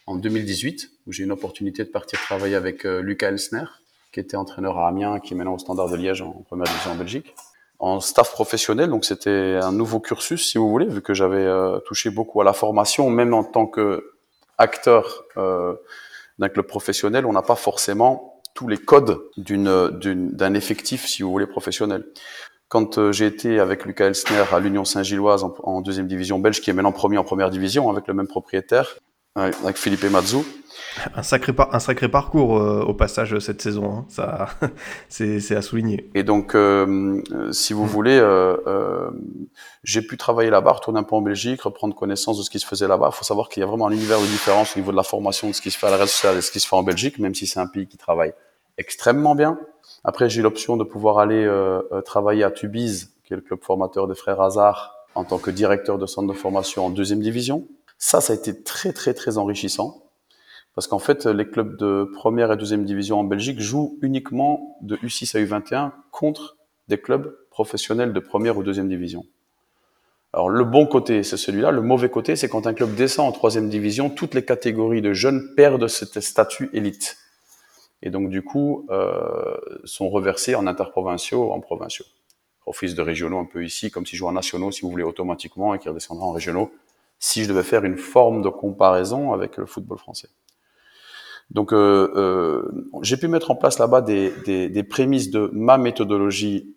en 0.06 0.16
2018, 0.16 0.90
où 1.06 1.12
j'ai 1.12 1.22
eu 1.22 1.26
une 1.26 1.32
opportunité 1.32 1.84
de 1.84 1.88
partir 1.88 2.20
travailler 2.20 2.54
avec 2.54 2.84
euh, 2.84 3.00
Lucas 3.00 3.28
Elsner, 3.28 3.64
qui 4.12 4.20
était 4.20 4.36
entraîneur 4.36 4.78
à 4.78 4.88
Amiens, 4.88 5.20
qui 5.20 5.34
est 5.34 5.36
maintenant 5.36 5.54
au 5.54 5.58
Standard 5.58 5.88
de 5.88 5.96
Liège 5.96 6.22
en 6.22 6.32
première 6.32 6.66
division 6.66 6.92
en 6.92 6.96
Belgique, 6.96 7.34
en 7.78 8.00
staff 8.00 8.32
professionnel. 8.32 8.90
Donc 8.90 9.04
c'était 9.04 9.58
un 9.62 9.72
nouveau 9.72 10.00
cursus, 10.00 10.50
si 10.50 10.58
vous 10.58 10.68
voulez, 10.68 10.86
vu 10.86 11.02
que 11.02 11.14
j'avais 11.14 11.44
euh, 11.44 11.78
touché 11.80 12.10
beaucoup 12.10 12.40
à 12.40 12.44
la 12.44 12.52
formation, 12.52 13.08
même 13.10 13.32
en 13.32 13.44
tant 13.44 13.66
que 13.66 14.12
acteur 14.58 15.24
euh, 15.36 15.74
d'un 16.38 16.48
club 16.48 16.66
professionnel, 16.66 17.26
on 17.26 17.32
n'a 17.32 17.42
pas 17.42 17.56
forcément 17.56 18.31
tous 18.54 18.68
les 18.68 18.78
codes 18.78 19.18
d'une, 19.36 20.30
d'un 20.32 20.54
effectif, 20.54 21.06
si 21.06 21.22
vous 21.22 21.30
voulez, 21.30 21.46
professionnel. 21.46 22.04
Quand 22.68 22.98
euh, 22.98 23.12
j'ai 23.12 23.26
été 23.26 23.60
avec 23.60 23.84
Lucas 23.84 24.06
Elsner 24.06 24.44
à 24.52 24.58
l'Union 24.58 24.84
Saint-Gilloise 24.84 25.44
en, 25.44 25.54
en, 25.62 25.80
deuxième 25.82 26.06
division 26.06 26.38
belge, 26.38 26.60
qui 26.60 26.70
est 26.70 26.72
maintenant 26.72 26.92
premier 26.92 27.18
en 27.18 27.24
première 27.24 27.50
division, 27.50 27.90
avec 27.90 28.08
le 28.08 28.14
même 28.14 28.28
propriétaire, 28.28 28.96
avec 29.34 29.76
Philippe 29.76 30.04
Mazou. 30.04 30.44
Un 31.14 31.22
sacré, 31.22 31.52
par, 31.52 31.74
un 31.74 31.78
sacré 31.78 32.08
parcours 32.08 32.58
euh, 32.58 32.82
au 32.82 32.94
passage 32.94 33.38
cette 33.38 33.62
saison, 33.62 33.92
hein. 33.92 34.06
ça, 34.08 34.48
c'est, 35.08 35.54
à 35.54 35.62
souligner. 35.62 36.10
Et 36.14 36.22
donc, 36.22 36.54
euh, 36.54 37.22
si 37.50 37.72
vous 37.72 37.86
voulez, 37.86 38.18
euh, 38.18 38.56
euh, 38.66 39.10
j'ai 39.84 40.02
pu 40.02 40.16
travailler 40.16 40.50
là-bas, 40.50 40.72
retourner 40.72 41.00
un 41.00 41.02
peu 41.02 41.16
en 41.16 41.22
Belgique, 41.22 41.62
reprendre 41.62 41.94
connaissance 41.94 42.38
de 42.38 42.42
ce 42.42 42.50
qui 42.50 42.58
se 42.58 42.66
faisait 42.66 42.88
là-bas. 42.88 43.10
Il 43.12 43.16
faut 43.16 43.24
savoir 43.24 43.48
qu'il 43.48 43.60
y 43.60 43.64
a 43.64 43.66
vraiment 43.66 43.86
un 43.86 43.90
univers 43.90 44.20
de 44.20 44.26
différence 44.26 44.76
au 44.76 44.80
niveau 44.80 44.92
de 44.92 44.96
la 44.96 45.02
formation 45.02 45.48
de 45.48 45.52
ce 45.54 45.62
qui 45.62 45.70
se 45.70 45.78
fait 45.78 45.86
à 45.86 45.90
la 45.90 45.96
reste 45.96 46.24
et 46.24 46.40
ce 46.40 46.50
qui 46.50 46.60
se 46.60 46.68
fait 46.68 46.76
en 46.76 46.82
Belgique, 46.82 47.18
même 47.18 47.34
si 47.34 47.46
c'est 47.46 47.60
un 47.60 47.66
pays 47.66 47.86
qui 47.86 47.96
travaille 47.96 48.32
extrêmement 48.78 49.34
bien. 49.34 49.58
Après, 50.04 50.28
j'ai 50.28 50.40
eu 50.40 50.42
l'option 50.42 50.76
de 50.76 50.84
pouvoir 50.84 51.18
aller 51.18 51.44
euh, 51.44 51.82
travailler 52.04 52.44
à 52.44 52.50
Tubize, 52.50 53.14
qui 53.24 53.32
est 53.32 53.36
le 53.36 53.42
club 53.42 53.60
formateur 53.62 54.08
des 54.08 54.14
frères 54.14 54.40
Hazard, 54.40 54.96
en 55.14 55.24
tant 55.24 55.38
que 55.38 55.50
directeur 55.50 55.98
de 55.98 56.06
centre 56.06 56.32
de 56.32 56.38
formation 56.38 56.86
en 56.86 56.90
deuxième 56.90 57.20
division. 57.20 57.66
Ça, 57.98 58.20
ça 58.20 58.32
a 58.32 58.36
été 58.36 58.62
très, 58.62 58.92
très, 58.92 59.14
très 59.14 59.38
enrichissant. 59.38 60.02
Parce 60.74 60.86
qu'en 60.86 60.98
fait, 60.98 61.26
les 61.26 61.46
clubs 61.46 61.76
de 61.76 62.10
première 62.14 62.50
et 62.50 62.56
deuxième 62.56 62.84
division 62.84 63.20
en 63.20 63.24
Belgique 63.24 63.60
jouent 63.60 63.98
uniquement 64.00 64.78
de 64.80 64.96
U6 64.96 65.36
à 65.36 65.40
U21 65.40 65.92
contre 66.10 66.56
des 66.88 66.98
clubs 66.98 67.36
professionnels 67.50 68.12
de 68.12 68.20
première 68.20 68.56
ou 68.56 68.62
deuxième 68.62 68.88
division. 68.88 69.26
Alors, 70.32 70.48
le 70.48 70.64
bon 70.64 70.86
côté, 70.86 71.22
c'est 71.24 71.36
celui-là. 71.36 71.72
Le 71.72 71.82
mauvais 71.82 72.08
côté, 72.08 72.36
c'est 72.36 72.48
quand 72.48 72.66
un 72.66 72.72
club 72.72 72.94
descend 72.94 73.28
en 73.28 73.32
troisième 73.32 73.68
division, 73.68 74.08
toutes 74.08 74.32
les 74.32 74.44
catégories 74.44 75.02
de 75.02 75.12
jeunes 75.12 75.54
perdent 75.54 75.88
ce 75.88 76.06
statut 76.20 76.70
élite. 76.72 77.18
Et 78.02 78.10
donc, 78.10 78.30
du 78.30 78.42
coup, 78.42 78.86
euh, 78.90 79.56
sont 79.84 80.10
reversés 80.10 80.54
en 80.54 80.66
interprovinciaux 80.66 81.52
en 81.52 81.60
provinciaux. 81.60 82.06
Office 82.66 82.94
de 82.94 83.02
régionaux 83.02 83.38
un 83.38 83.44
peu 83.44 83.64
ici, 83.64 83.90
comme 83.90 84.06
si 84.06 84.16
jouent 84.16 84.28
en 84.28 84.32
nationaux, 84.32 84.70
si 84.70 84.82
vous 84.82 84.90
voulez, 84.90 85.04
automatiquement, 85.04 85.74
et 85.74 85.78
qui 85.78 85.88
redescendra 85.88 86.24
en 86.24 86.32
régionaux 86.32 86.72
si 87.22 87.44
je 87.44 87.48
devais 87.48 87.62
faire 87.62 87.84
une 87.84 87.98
forme 87.98 88.42
de 88.42 88.48
comparaison 88.48 89.32
avec 89.32 89.56
le 89.56 89.64
football 89.64 89.96
français. 89.96 90.28
Donc, 91.52 91.72
euh, 91.72 92.12
euh, 92.16 92.88
j'ai 93.02 93.16
pu 93.16 93.28
mettre 93.28 93.52
en 93.52 93.54
place 93.54 93.78
là-bas 93.78 94.00
des, 94.00 94.32
des, 94.44 94.68
des, 94.68 94.82
prémices 94.82 95.30
de 95.30 95.48
ma 95.52 95.78
méthodologie 95.78 96.74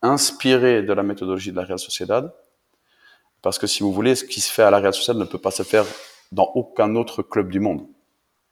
inspirée 0.00 0.82
de 0.82 0.92
la 0.92 1.02
méthodologie 1.02 1.50
de 1.50 1.56
la 1.56 1.64
Real 1.64 1.78
Sociedad, 1.80 2.32
parce 3.42 3.58
que 3.58 3.66
si 3.66 3.82
vous 3.82 3.92
voulez, 3.92 4.14
ce 4.14 4.24
qui 4.24 4.40
se 4.40 4.52
fait 4.52 4.62
à 4.62 4.70
la 4.70 4.78
Real 4.78 4.94
Sociedad 4.94 5.20
ne 5.20 5.24
peut 5.24 5.38
pas 5.38 5.50
se 5.50 5.64
faire 5.64 5.84
dans 6.30 6.52
aucun 6.54 6.94
autre 6.94 7.22
club 7.22 7.50
du 7.50 7.58
monde, 7.58 7.84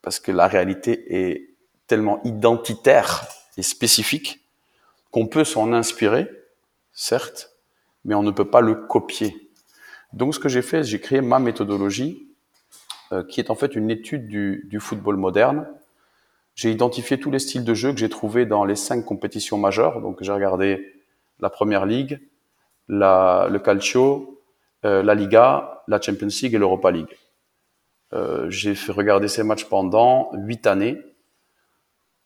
parce 0.03 0.19
que 0.19 0.33
la 0.33 0.49
réalité 0.49 1.05
est 1.15 1.48
tellement 1.89 2.21
identitaire 2.25 3.27
et 3.57 3.63
spécifique 3.63 4.41
qu'on 5.11 5.27
peut 5.27 5.45
s'en 5.45 5.73
inspirer, 5.73 6.31
certes, 6.93 7.51
mais 8.05 8.15
on 8.15 8.23
ne 8.23 8.31
peut 8.31 8.49
pas 8.49 8.61
le 8.61 8.75
copier. 8.75 9.51
Donc 10.13 10.35
ce 10.35 10.39
que 10.39 10.49
j'ai 10.49 10.63
fait, 10.63 10.85
j'ai 10.85 11.01
créé 11.01 11.21
ma 11.21 11.39
méthodologie, 11.39 12.29
euh, 13.13 13.25
qui 13.25 13.41
est 13.41 13.51
en 13.51 13.55
fait 13.55 13.75
une 13.75 13.91
étude 13.91 14.29
du, 14.29 14.67
du 14.69 14.81
football 14.81 15.17
moderne. 15.17 15.67
J'ai 16.55 16.71
identifié 16.71 17.19
tous 17.19 17.31
les 17.31 17.39
styles 17.39 17.65
de 17.65 17.75
jeu 17.75 17.93
que 17.93 17.99
j'ai 17.99 18.09
trouvés 18.09 18.47
dans 18.47 18.65
les 18.65 18.77
cinq 18.77 19.05
compétitions 19.05 19.59
majeures. 19.59 20.01
Donc 20.01 20.23
j'ai 20.23 20.33
regardé 20.33 20.95
la 21.41 21.51
Première 21.51 21.87
Ligue, 21.87 22.21
la, 22.89 23.49
le 23.51 23.59
Calcio, 23.59 24.41
euh, 24.85 25.03
la 25.03 25.15
Liga, 25.15 25.83
la 25.89 26.01
Champions 26.01 26.29
League 26.43 26.55
et 26.55 26.59
l'Europa 26.59 26.91
League. 26.91 27.17
Euh, 28.13 28.49
j'ai 28.51 28.75
fait 28.75 28.93
regarder 28.93 29.29
ces 29.29 29.43
matchs 29.43 29.65
pendant 29.65 30.31
huit 30.35 30.67
années. 30.67 30.99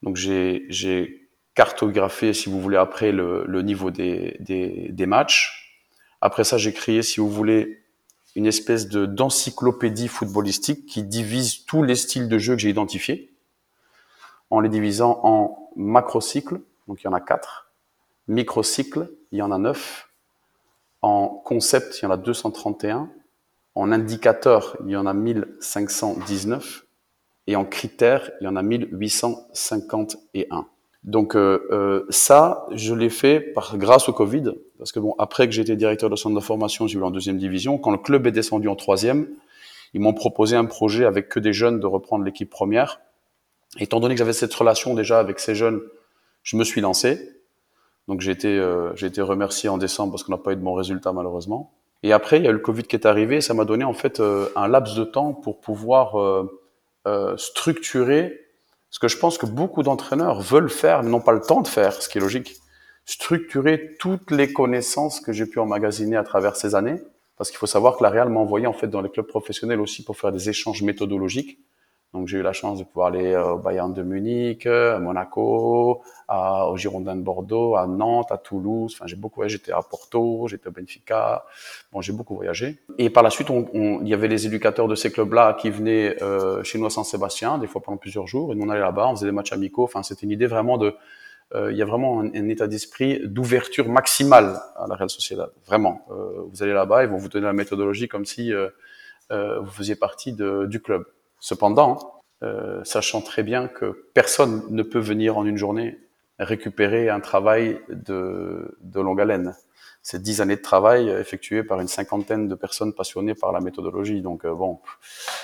Donc 0.02 0.16
j'ai 0.16 1.28
cartographié, 1.54 2.32
si 2.32 2.48
vous 2.48 2.60
voulez, 2.60 2.76
après 2.76 3.12
le, 3.12 3.44
le 3.46 3.62
niveau 3.62 3.90
des, 3.90 4.36
des, 4.40 4.88
des, 4.90 5.06
matchs. 5.06 5.78
Après 6.20 6.44
ça, 6.44 6.56
j'ai 6.56 6.72
créé, 6.72 7.02
si 7.02 7.20
vous 7.20 7.28
voulez, 7.28 7.82
une 8.34 8.46
espèce 8.46 8.88
de 8.88 9.04
d'encyclopédie 9.04 10.08
footballistique 10.08 10.86
qui 10.86 11.02
divise 11.02 11.66
tous 11.66 11.82
les 11.82 11.94
styles 11.94 12.28
de 12.28 12.38
jeu 12.38 12.54
que 12.54 12.62
j'ai 12.62 12.70
identifiés, 12.70 13.30
en 14.50 14.60
les 14.60 14.68
divisant 14.68 15.20
en 15.22 15.70
macrocycles, 15.76 16.60
donc 16.88 17.02
il 17.02 17.04
y 17.04 17.08
en 17.08 17.12
a 17.12 17.20
quatre, 17.20 17.70
microcycles, 18.28 19.10
il 19.30 19.38
y 19.38 19.42
en 19.42 19.50
a 19.50 19.58
neuf, 19.58 20.08
en 21.02 21.28
concept, 21.28 21.98
il 21.98 22.04
y 22.04 22.06
en 22.06 22.10
a 22.10 22.16
231, 22.16 23.10
en 23.74 23.92
indicateur, 23.92 24.76
il 24.84 24.90
y 24.90 24.96
en 24.96 25.06
a 25.06 25.12
1519, 25.12 26.84
et 27.52 27.56
en 27.56 27.64
critères, 27.66 28.30
il 28.40 28.44
y 28.44 28.46
en 28.48 28.56
a 28.56 28.62
1851. 28.62 30.66
Donc 31.04 31.36
euh, 31.36 31.68
euh, 31.70 32.06
ça, 32.08 32.64
je 32.72 32.94
l'ai 32.94 33.10
fait 33.10 33.52
grâce 33.74 34.08
au 34.08 34.14
Covid, 34.14 34.54
parce 34.78 34.90
que 34.90 35.00
bon, 35.00 35.14
après 35.18 35.46
que 35.46 35.52
j'étais 35.52 35.76
directeur 35.76 36.08
de 36.08 36.16
centre 36.16 36.34
de 36.34 36.40
formation, 36.40 36.86
j'ai 36.86 36.98
eu 36.98 37.02
en 37.02 37.10
deuxième 37.10 37.36
division. 37.36 37.76
Quand 37.76 37.90
le 37.90 37.98
club 37.98 38.26
est 38.26 38.32
descendu 38.32 38.68
en 38.68 38.76
troisième, 38.76 39.28
ils 39.92 40.00
m'ont 40.00 40.14
proposé 40.14 40.56
un 40.56 40.64
projet 40.64 41.04
avec 41.04 41.28
que 41.28 41.40
des 41.40 41.52
jeunes 41.52 41.78
de 41.78 41.86
reprendre 41.86 42.24
l'équipe 42.24 42.48
première. 42.48 43.02
Étant 43.78 44.00
donné 44.00 44.14
que 44.14 44.18
j'avais 44.18 44.32
cette 44.32 44.54
relation 44.54 44.94
déjà 44.94 45.18
avec 45.18 45.38
ces 45.38 45.54
jeunes, 45.54 45.82
je 46.42 46.56
me 46.56 46.64
suis 46.64 46.80
lancé. 46.80 47.20
Donc 48.08 48.22
j'ai 48.22 48.30
été, 48.30 48.48
euh, 48.48 48.96
j'ai 48.96 49.08
été 49.08 49.20
remercié 49.20 49.68
en 49.68 49.76
décembre 49.76 50.12
parce 50.12 50.22
qu'on 50.22 50.32
n'a 50.32 50.38
pas 50.38 50.52
eu 50.52 50.56
de 50.56 50.62
bons 50.62 50.74
résultats 50.74 51.12
malheureusement. 51.12 51.74
Et 52.02 52.14
après, 52.14 52.38
il 52.38 52.44
y 52.44 52.46
a 52.46 52.50
eu 52.50 52.54
le 52.54 52.58
Covid 52.58 52.84
qui 52.84 52.96
est 52.96 53.06
arrivé, 53.06 53.36
et 53.36 53.40
ça 53.40 53.54
m'a 53.54 53.64
donné 53.64 53.84
en 53.84 53.92
fait 53.92 54.20
euh, 54.20 54.48
un 54.56 54.68
laps 54.68 54.96
de 54.96 55.04
temps 55.04 55.34
pour 55.34 55.60
pouvoir 55.60 56.16
euh, 57.06 57.36
structurer 57.36 58.40
ce 58.90 58.98
que 58.98 59.08
je 59.08 59.16
pense 59.16 59.38
que 59.38 59.46
beaucoup 59.46 59.82
d'entraîneurs 59.82 60.40
veulent 60.40 60.70
faire, 60.70 61.02
mais 61.02 61.10
n'ont 61.10 61.20
pas 61.20 61.32
le 61.32 61.40
temps 61.40 61.62
de 61.62 61.68
faire, 61.68 61.94
ce 61.94 62.08
qui 62.08 62.18
est 62.18 62.20
logique. 62.20 62.56
Structurer 63.06 63.96
toutes 63.98 64.30
les 64.30 64.52
connaissances 64.52 65.20
que 65.20 65.32
j'ai 65.32 65.46
pu 65.46 65.58
emmagasiner 65.58 66.16
à 66.16 66.22
travers 66.22 66.56
ces 66.56 66.74
années, 66.74 67.00
parce 67.36 67.50
qu'il 67.50 67.58
faut 67.58 67.66
savoir 67.66 67.96
que 67.96 68.04
la 68.04 68.10
Real 68.10 68.28
m'a 68.28 68.38
envoyé 68.38 68.66
en 68.66 68.72
fait 68.72 68.88
dans 68.88 69.00
les 69.00 69.10
clubs 69.10 69.26
professionnels 69.26 69.80
aussi 69.80 70.04
pour 70.04 70.16
faire 70.16 70.30
des 70.30 70.50
échanges 70.50 70.82
méthodologiques. 70.82 71.58
Donc 72.12 72.28
j'ai 72.28 72.38
eu 72.38 72.42
la 72.42 72.52
chance 72.52 72.78
de 72.78 72.84
pouvoir 72.84 73.08
aller 73.08 73.32
euh, 73.32 73.52
au 73.52 73.58
Bayern 73.58 73.92
de 73.92 74.02
Munich, 74.02 74.66
à 74.66 74.98
Monaco, 74.98 76.02
à, 76.28 76.68
au 76.68 76.76
Girondin 76.76 77.16
de 77.16 77.22
Bordeaux, 77.22 77.76
à 77.76 77.86
Nantes, 77.86 78.30
à 78.30 78.38
Toulouse. 78.38 78.94
Enfin 78.94 79.06
j'ai 79.06 79.16
beaucoup 79.16 79.36
voyagé. 79.36 79.58
J'étais 79.58 79.72
à 79.72 79.80
Porto, 79.82 80.46
j'étais 80.48 80.68
au 80.68 80.72
Benfica. 80.72 81.44
Bon 81.92 82.00
j'ai 82.00 82.12
beaucoup 82.12 82.34
voyagé. 82.34 82.78
Et 82.98 83.10
par 83.10 83.22
la 83.22 83.30
suite, 83.30 83.50
on, 83.50 83.66
on, 83.74 84.00
il 84.02 84.08
y 84.08 84.14
avait 84.14 84.28
les 84.28 84.46
éducateurs 84.46 84.88
de 84.88 84.94
ces 84.94 85.10
clubs-là 85.10 85.54
qui 85.54 85.70
venaient 85.70 86.22
euh, 86.22 86.62
chez 86.62 86.78
nous 86.78 86.86
à 86.86 86.90
Saint-Sébastien, 86.90 87.58
des 87.58 87.66
fois 87.66 87.82
pendant 87.82 87.98
plusieurs 87.98 88.26
jours. 88.26 88.52
Et 88.52 88.56
nous 88.56 88.64
on 88.64 88.68
allait 88.68 88.80
là-bas, 88.80 89.08
on 89.08 89.16
faisait 89.16 89.26
des 89.26 89.32
matchs 89.32 89.52
amicaux. 89.52 89.84
Enfin 89.84 90.02
c'était 90.02 90.24
une 90.26 90.32
idée 90.32 90.46
vraiment 90.46 90.78
de 90.78 90.94
euh, 91.54 91.70
il 91.70 91.76
y 91.76 91.82
a 91.82 91.84
vraiment 91.84 92.20
un, 92.20 92.48
état 92.48 92.66
d'esprit 92.66 93.20
d'ouverture 93.26 93.88
maximale 93.88 94.58
à 94.76 94.86
la 94.88 94.94
Real 94.94 95.10
Sociedad. 95.10 95.50
Vraiment. 95.66 96.06
Euh, 96.10 96.42
vous 96.50 96.62
allez 96.62 96.72
là-bas, 96.72 97.04
ils 97.04 97.10
vont 97.10 97.18
vous 97.18 97.28
donner 97.28 97.46
la 97.46 97.52
méthodologie 97.52 98.08
comme 98.08 98.24
si 98.24 98.52
euh, 98.52 98.68
euh, 99.30 99.60
vous 99.60 99.70
faisiez 99.70 99.96
partie 99.96 100.32
de, 100.32 100.66
du 100.66 100.80
club. 100.80 101.04
Cependant, 101.42 102.22
euh, 102.44 102.84
sachant 102.84 103.20
très 103.20 103.42
bien 103.42 103.66
que 103.66 104.08
personne 104.14 104.62
ne 104.70 104.84
peut 104.84 105.00
venir 105.00 105.36
en 105.36 105.44
une 105.44 105.56
journée 105.56 105.98
récupérer 106.38 107.08
un 107.08 107.18
travail 107.18 107.80
de, 107.88 108.78
de 108.80 109.00
longue 109.00 109.20
haleine. 109.20 109.56
C'est 110.02 110.22
dix 110.22 110.40
années 110.40 110.54
de 110.54 110.62
travail 110.62 111.08
effectuées 111.08 111.64
par 111.64 111.80
une 111.80 111.88
cinquantaine 111.88 112.46
de 112.46 112.54
personnes 112.54 112.92
passionnées 112.92 113.34
par 113.34 113.50
la 113.50 113.60
méthodologie. 113.60 114.22
Donc 114.22 114.44
euh, 114.44 114.54
bon, 114.54 114.78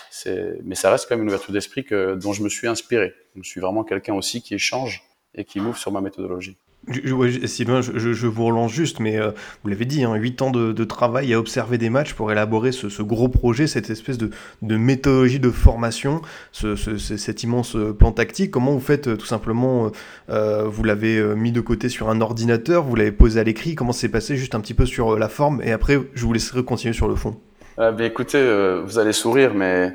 c'est, 0.09 0.61
mais 0.63 0.77
ça 0.77 0.93
reste 0.93 1.09
quand 1.09 1.17
même 1.17 1.25
une 1.25 1.31
ouverture 1.31 1.53
d'esprit 1.53 1.85
dont 1.91 2.33
je 2.33 2.45
me 2.45 2.49
suis 2.49 2.69
inspiré. 2.69 3.13
Je 3.35 3.43
suis 3.43 3.61
vraiment 3.61 3.83
quelqu'un 3.83 4.15
aussi 4.15 4.41
qui 4.41 4.55
échange 4.55 5.03
et 5.35 5.45
qui 5.45 5.59
m'ouvre 5.59 5.79
sur 5.79 5.91
ma 5.91 6.01
méthodologie. 6.01 6.57
Je, 6.91 7.13
ouais, 7.13 7.47
Sylvain, 7.47 7.81
je, 7.81 8.13
je, 8.13 8.27
vous 8.27 8.45
relance 8.45 8.73
juste, 8.73 9.01
mais 9.01 9.19
euh, 9.19 9.31
vous 9.63 9.71
l'avez 9.71 9.85
dit, 9.85 10.05
hein, 10.05 10.15
8 10.15 10.43
ans 10.43 10.51
de, 10.51 10.73
de, 10.73 10.85
travail 10.85 11.35
à 11.35 11.39
observer 11.39 11.79
des 11.79 11.91
matchs 11.91 12.15
pour 12.15 12.33
élaborer 12.33 12.73
ce, 12.73 12.89
ce 12.89 13.03
gros 13.03 13.29
projet, 13.29 13.67
cette 13.67 13.91
espèce 13.91 14.19
de, 14.19 14.31
de 14.63 14.77
méthodologie 14.77 15.41
de 15.41 15.51
formation, 15.51 16.23
ce, 16.53 16.77
ce, 16.77 16.97
cet 16.99 17.43
immense 17.43 17.77
euh, 17.77 17.93
plan 17.93 18.13
tactique. 18.13 18.51
Comment 18.51 18.73
vous 18.73 18.81
faites 18.81 19.09
euh, 19.09 19.17
tout 19.17 19.27
simplement 19.27 19.91
euh, 20.31 20.65
Vous 20.65 20.85
l'avez 20.85 21.23
mis 21.37 21.53
de 21.53 21.61
côté 21.61 21.89
sur 21.89 22.09
un 22.09 22.21
ordinateur, 22.21 22.85
vous 22.85 22.95
l'avez 22.95 23.13
posé 23.13 23.41
à 23.41 23.45
l'écrit. 23.45 23.75
Comment 23.75 23.93
c'est 23.93 24.09
passé 24.09 24.37
juste 24.37 24.55
un 24.55 24.61
petit 24.61 24.75
peu 24.75 24.87
sur 24.87 25.17
la 25.19 25.29
forme 25.29 25.61
Et 25.63 25.73
après, 25.73 25.99
je 26.15 26.25
vous 26.25 26.33
laisserai 26.33 26.65
continuer 26.65 26.95
sur 26.95 27.09
le 27.09 27.15
fond. 27.15 27.37
Euh, 27.79 27.93
bien, 27.93 28.07
écoutez, 28.07 28.43
vous 28.85 28.99
allez 28.99 29.13
sourire, 29.13 29.55
mais 29.55 29.93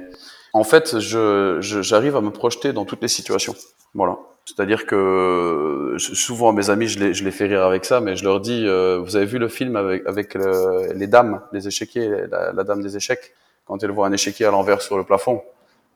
en 0.53 0.63
fait, 0.63 0.99
je, 0.99 1.57
j'arrive 1.59 2.15
à 2.15 2.21
me 2.21 2.29
projeter 2.29 2.73
dans 2.73 2.85
toutes 2.85 3.01
les 3.01 3.07
situations. 3.07 3.55
Voilà. 3.93 4.17
C'est-à-dire 4.45 4.85
que 4.85 5.95
souvent 5.97 6.51
mes 6.51 6.69
amis, 6.69 6.87
je 6.87 6.99
les, 6.99 7.13
je 7.13 7.23
les 7.23 7.31
fais 7.31 7.45
rire 7.45 7.63
avec 7.63 7.85
ça, 7.85 8.01
mais 8.01 8.17
je 8.17 8.25
leur 8.25 8.41
dis, 8.41 8.65
euh, 8.67 8.99
vous 8.99 9.15
avez 9.15 9.25
vu 9.25 9.37
le 9.37 9.47
film 9.47 9.77
avec, 9.77 10.05
avec 10.05 10.33
le, 10.33 10.91
les 10.93 11.07
dames, 11.07 11.41
les 11.53 11.67
échiquiers, 11.67 12.09
la, 12.29 12.51
la, 12.51 12.63
dame 12.63 12.81
des 12.81 12.97
échecs, 12.97 13.33
quand 13.65 13.81
elle 13.83 13.91
voit 13.91 14.05
un 14.05 14.11
échiquier 14.11 14.45
à 14.45 14.51
l'envers 14.51 14.81
sur 14.81 14.97
le 14.97 15.05
plafond. 15.05 15.41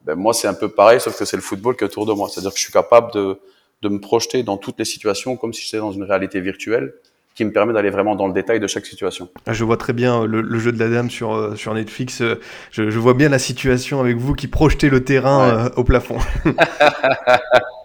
Ben 0.06 0.16
moi, 0.16 0.34
c'est 0.34 0.48
un 0.48 0.54
peu 0.54 0.70
pareil, 0.70 1.02
sauf 1.02 1.18
que 1.18 1.26
c'est 1.26 1.36
le 1.36 1.42
football 1.42 1.76
qui 1.76 1.84
est 1.84 1.88
autour 1.88 2.06
de 2.06 2.14
moi. 2.14 2.30
C'est-à-dire 2.30 2.52
que 2.52 2.58
je 2.58 2.64
suis 2.64 2.72
capable 2.72 3.12
de, 3.12 3.38
de 3.82 3.90
me 3.90 4.00
projeter 4.00 4.44
dans 4.44 4.56
toutes 4.56 4.80
les 4.80 4.86
situations 4.86 5.36
comme 5.36 5.52
si 5.52 5.66
j'étais 5.66 5.80
dans 5.80 5.92
une 5.92 6.04
réalité 6.04 6.40
virtuelle 6.40 6.94
qui 7.36 7.46
me 7.46 7.52
permet 7.52 7.72
d'aller 7.74 7.92
vraiment 7.92 8.16
dans 8.16 8.28
le 8.28 8.34
détail 8.34 8.60
de 8.60 8.66
chaque 8.66 8.86
situation. 8.88 9.30
Ah, 9.46 9.54
je 9.54 9.64
vois 9.64 9.78
très 9.78 9.94
bien 9.94 10.26
le, 10.26 10.42
le 10.42 10.58
jeu 10.58 10.72
de 10.72 10.80
la 10.80 10.90
dame 10.90 11.12
sur, 11.12 11.36
euh, 11.36 11.56
sur 11.56 11.74
Netflix. 11.74 12.24
Je, 12.72 12.90
je, 12.90 13.00
vois 13.00 13.14
bien 13.14 13.30
la 13.30 13.38
situation 13.38 14.00
avec 14.00 14.18
vous 14.18 14.34
qui 14.34 14.48
projetez 14.48 14.90
le 14.90 15.04
terrain 15.04 15.48
ouais. 15.48 15.66
euh, 15.66 15.70
au 15.76 15.84
plafond. 15.84 16.18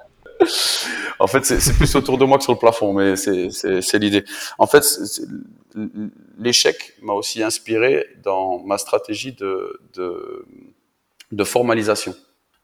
en 1.18 1.26
fait, 1.26 1.44
c'est 1.44 1.76
plus 1.76 1.94
autour 1.94 2.18
de 2.18 2.24
moi 2.24 2.38
que 2.38 2.44
sur 2.44 2.52
le 2.52 2.58
plafond, 2.58 2.92
mais 2.92 3.16
c'est 3.16 3.98
l'idée. 3.98 4.24
En 4.58 4.66
fait, 4.66 4.84
l'échec 6.38 6.94
m'a 7.02 7.12
aussi 7.12 7.42
inspiré 7.42 8.06
dans 8.22 8.60
ma 8.60 8.78
stratégie 8.78 9.32
de, 9.32 9.80
de, 9.94 10.46
de 11.30 11.44
formalisation. 11.44 12.14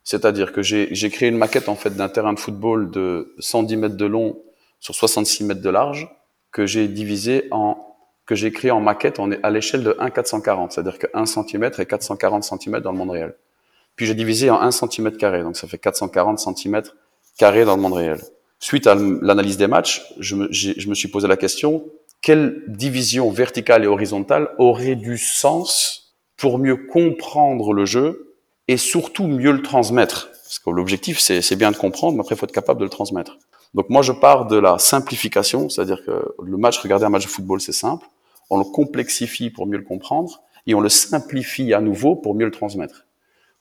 C'est-à-dire 0.03 0.53
que 0.53 0.61
j'ai 0.61 1.09
créé 1.09 1.29
une 1.29 1.37
maquette 1.37 1.69
en 1.69 1.75
fait 1.75 1.91
d'un 1.95 2.09
terrain 2.09 2.33
de 2.33 2.39
football 2.39 2.89
de 2.89 3.35
110 3.39 3.77
mètres 3.77 3.97
de 3.97 4.05
long 4.05 4.39
sur 4.79 4.95
66 4.95 5.43
mètres 5.43 5.61
de 5.61 5.69
large 5.69 6.09
que 6.51 6.65
j'ai 6.65 6.87
divisé 6.87 7.47
en 7.51 7.85
que 8.25 8.35
j'ai 8.35 8.51
créé 8.51 8.69
en 8.69 8.79
maquette 8.79 9.19
on 9.19 9.31
est 9.31 9.39
à 9.43 9.49
l'échelle 9.49 9.83
de 9.83 9.95
1 9.99 10.11
440, 10.11 10.71
c'est-à-dire 10.71 10.99
que 10.99 11.07
1 11.13 11.25
cm 11.25 11.63
est 11.63 11.85
440 11.85 12.43
cm 12.43 12.79
dans 12.79 12.91
le 12.91 12.97
monde 12.97 13.11
réel. 13.11 13.35
Puis 13.95 14.05
j'ai 14.05 14.13
divisé 14.13 14.49
en 14.49 14.61
1 14.61 14.71
cm 14.71 15.17
carré, 15.17 15.43
donc 15.43 15.57
ça 15.57 15.67
fait 15.67 15.77
440 15.77 16.39
cm 16.39 16.81
carré 17.39 17.65
dans 17.65 17.75
le 17.75 17.81
monde 17.81 17.93
réel. 17.93 18.21
Suite 18.59 18.85
à 18.85 18.93
l'analyse 18.93 19.57
des 19.57 19.67
matchs, 19.67 20.05
je 20.19 20.35
me, 20.35 20.47
je 20.51 20.87
me, 20.87 20.93
suis 20.93 21.07
posé 21.07 21.27
la 21.27 21.37
question 21.37 21.85
quelle 22.21 22.63
division 22.67 23.31
verticale 23.31 23.85
et 23.85 23.87
horizontale 23.87 24.49
aurait 24.57 24.95
du 24.95 25.17
sens 25.17 26.13
pour 26.35 26.59
mieux 26.59 26.75
comprendre 26.75 27.71
le 27.71 27.85
jeu 27.85 28.35
et 28.67 28.75
surtout 28.75 29.27
mieux 29.27 29.53
le 29.53 29.61
transmettre? 29.61 30.29
Parce 30.43 30.59
que 30.59 30.69
l'objectif, 30.69 31.19
c'est 31.19 31.55
bien 31.55 31.71
de 31.71 31.77
comprendre, 31.77 32.17
mais 32.17 32.21
après, 32.21 32.35
il 32.35 32.37
faut 32.37 32.45
être 32.45 32.51
capable 32.51 32.79
de 32.79 32.83
le 32.83 32.89
transmettre. 32.89 33.37
Donc 33.73 33.89
moi, 33.89 34.01
je 34.01 34.11
pars 34.11 34.47
de 34.47 34.57
la 34.57 34.79
simplification, 34.79 35.69
c'est-à-dire 35.69 36.03
que 36.05 36.33
le 36.43 36.57
match, 36.57 36.79
regarder 36.79 37.05
un 37.05 37.09
match 37.09 37.23
de 37.23 37.29
football, 37.29 37.61
c'est 37.61 37.71
simple. 37.71 38.05
On 38.49 38.57
le 38.57 38.65
complexifie 38.65 39.49
pour 39.49 39.67
mieux 39.67 39.77
le 39.77 39.85
comprendre 39.85 40.41
et 40.67 40.75
on 40.75 40.81
le 40.81 40.89
simplifie 40.89 41.73
à 41.73 41.79
nouveau 41.79 42.15
pour 42.15 42.35
mieux 42.35 42.45
le 42.45 42.51
transmettre. 42.51 43.05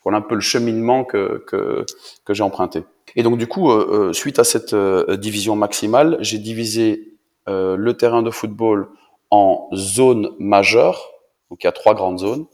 Voilà 0.02 0.18
un 0.18 0.22
peu 0.22 0.34
le 0.34 0.40
cheminement 0.40 1.04
que, 1.04 1.44
que, 1.46 1.84
que 2.24 2.34
j'ai 2.34 2.42
emprunté. 2.42 2.82
Et 3.18 3.24
donc 3.24 3.36
du 3.36 3.48
coup, 3.48 3.72
euh, 3.72 4.12
suite 4.12 4.38
à 4.38 4.44
cette 4.44 4.74
euh, 4.74 5.16
division 5.16 5.56
maximale, 5.56 6.18
j'ai 6.20 6.38
divisé 6.38 7.16
euh, 7.48 7.74
le 7.76 7.96
terrain 7.96 8.22
de 8.22 8.30
football 8.30 8.90
en 9.32 9.68
zones 9.74 10.30
majeures. 10.38 11.10
Donc 11.50 11.64
il 11.64 11.66
y 11.66 11.68
a 11.68 11.72
trois 11.72 11.94
grandes 11.94 12.20
zones. 12.20 12.46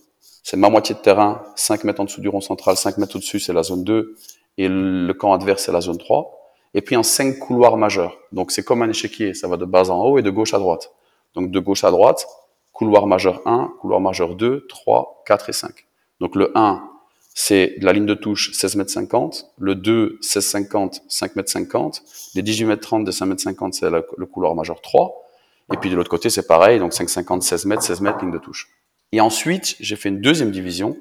C'est 0.42 0.56
ma 0.56 0.71
moitié 0.71 0.94
de 0.94 1.00
terrain, 1.00 1.42
5 1.54 1.85
mètres 1.85 2.00
en 2.00 2.04
dessous 2.04 2.23
du 2.23 2.30
rond 2.30 2.40
central, 2.40 2.76
5 2.76 2.97
mètres 2.97 3.16
au-dessus, 3.16 3.40
c'est 3.40 3.52
la 3.52 3.62
zone 3.62 3.85
2, 3.85 4.14
et 4.56 4.68
le 4.68 5.12
camp 5.12 5.35
adverse, 5.35 5.64
c'est 5.64 5.73
la 5.73 5.83
zone 5.83 5.99
3. 5.99 6.33
Et 6.73 6.80
puis 6.80 6.97
en 6.97 7.02
cinq 7.02 7.38
couloirs 7.40 7.76
majeurs. 7.76 8.16
Donc 8.33 8.50
c'est 8.50 8.62
comme 8.62 8.80
un 8.80 8.88
échiquier, 8.88 9.35
ça 9.35 9.49
va 9.49 9.59
de 9.59 9.66
bas 9.66 9.90
en 9.90 10.02
haut 10.02 10.18
et 10.18 10.23
de 10.23 10.30
gauche 10.30 10.54
à 10.54 10.59
droite. 10.59 10.92
Donc 11.35 11.50
de 11.50 11.61
gauche 11.61 11.85
à 11.85 11.90
droite, 11.90 12.26
couloir 12.73 13.06
majeur 13.06 13.42
1, 13.44 13.75
couloir 13.83 14.00
majeur 14.00 14.35
2, 14.35 14.64
3, 14.66 15.25
4 15.26 15.50
et 15.50 15.52
5. 15.52 15.73
Donc 16.21 16.35
le 16.35 16.56
1, 16.56 16.88
c'est 17.35 17.75
la 17.81 17.93
ligne 17.93 18.07
de 18.07 18.14
touche 18.14 18.53
16 18.53 18.76
mètres 18.76 18.91
50, 18.91 19.53
le 19.59 19.75
2 19.75 20.19
16 20.21 20.45
50 20.45 21.03
5 21.09 21.37
mètres 21.37 21.50
50, 21.50 22.03
les 22.37 22.43
18 22.43 22.64
mètres 22.67 22.83
30 22.83 23.05
de 23.05 23.11
5 23.11 23.26
mètres 23.26 23.43
50 23.43 23.75
c'est 23.75 23.91
le 23.91 24.26
couloir 24.26 24.55
majeur 24.55 24.81
3 24.81 25.29
Et 25.73 25.76
puis 25.76 25.91
de 25.91 25.97
l'autre 25.97 26.11
côté, 26.11 26.31
c'est 26.31 26.47
pareil, 26.47 26.79
donc 26.79 26.93
5,50, 26.93 27.41
16 27.41 27.64
mètres, 27.67 27.83
16 27.83 28.00
mètres, 28.03 28.19
ligne 28.21 28.33
de 28.33 28.38
touche. 28.38 28.69
Et 29.11 29.21
ensuite, 29.21 29.76
j'ai 29.81 29.97
fait 29.97 30.11
une 30.11 30.21
deuxième 30.21 30.53
division. 30.53 30.97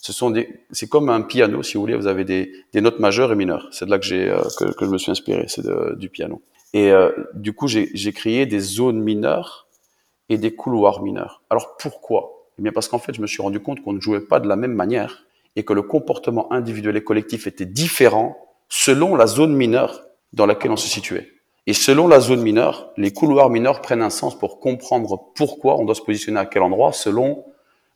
Ce 0.00 0.12
sont 0.12 0.30
des, 0.30 0.60
c'est 0.70 0.88
comme 0.88 1.08
un 1.10 1.22
piano, 1.22 1.62
si 1.62 1.74
vous 1.74 1.80
voulez, 1.80 1.96
vous 1.96 2.06
avez 2.06 2.24
des, 2.24 2.50
notes 2.74 2.98
majeures 2.98 3.32
et 3.32 3.36
mineures. 3.36 3.68
C'est 3.70 3.84
de 3.84 3.90
là 3.90 3.98
que 3.98 4.04
j'ai, 4.04 4.28
euh, 4.28 4.42
que, 4.58 4.84
je 4.84 4.90
me 4.90 4.98
suis 4.98 5.10
inspiré, 5.10 5.44
c'est 5.48 5.66
du 5.96 6.08
piano. 6.08 6.42
Et 6.72 6.90
euh, 6.90 7.10
du 7.34 7.52
coup, 7.52 7.68
j'ai 7.68 8.12
créé 8.12 8.46
des 8.46 8.58
zones 8.58 9.00
mineures 9.00 9.66
et 10.28 10.38
des 10.38 10.54
couloirs 10.54 11.02
mineurs. 11.02 11.42
Alors 11.50 11.76
pourquoi? 11.76 12.48
Eh 12.58 12.62
bien 12.62 12.72
parce 12.72 12.88
qu'en 12.88 12.98
fait, 12.98 13.14
je 13.14 13.20
me 13.20 13.26
suis 13.26 13.42
rendu 13.42 13.60
compte 13.60 13.82
qu'on 13.82 13.92
ne 13.92 14.00
jouait 14.00 14.20
pas 14.20 14.40
de 14.40 14.48
la 14.48 14.56
même 14.56 14.72
manière 14.72 15.23
et 15.56 15.64
que 15.64 15.72
le 15.72 15.82
comportement 15.82 16.52
individuel 16.52 16.96
et 16.96 17.04
collectif 17.04 17.46
était 17.46 17.66
différent 17.66 18.36
selon 18.68 19.14
la 19.16 19.26
zone 19.26 19.54
mineure 19.54 20.02
dans 20.32 20.46
laquelle 20.46 20.70
on 20.70 20.76
se 20.76 20.88
situait. 20.88 21.30
Et 21.66 21.72
selon 21.72 22.08
la 22.08 22.20
zone 22.20 22.42
mineure, 22.42 22.92
les 22.96 23.12
couloirs 23.12 23.48
mineurs 23.48 23.80
prennent 23.80 24.02
un 24.02 24.10
sens 24.10 24.38
pour 24.38 24.60
comprendre 24.60 25.30
pourquoi 25.34 25.76
on 25.76 25.84
doit 25.84 25.94
se 25.94 26.02
positionner 26.02 26.38
à 26.38 26.46
quel 26.46 26.62
endroit 26.62 26.92
selon 26.92 27.44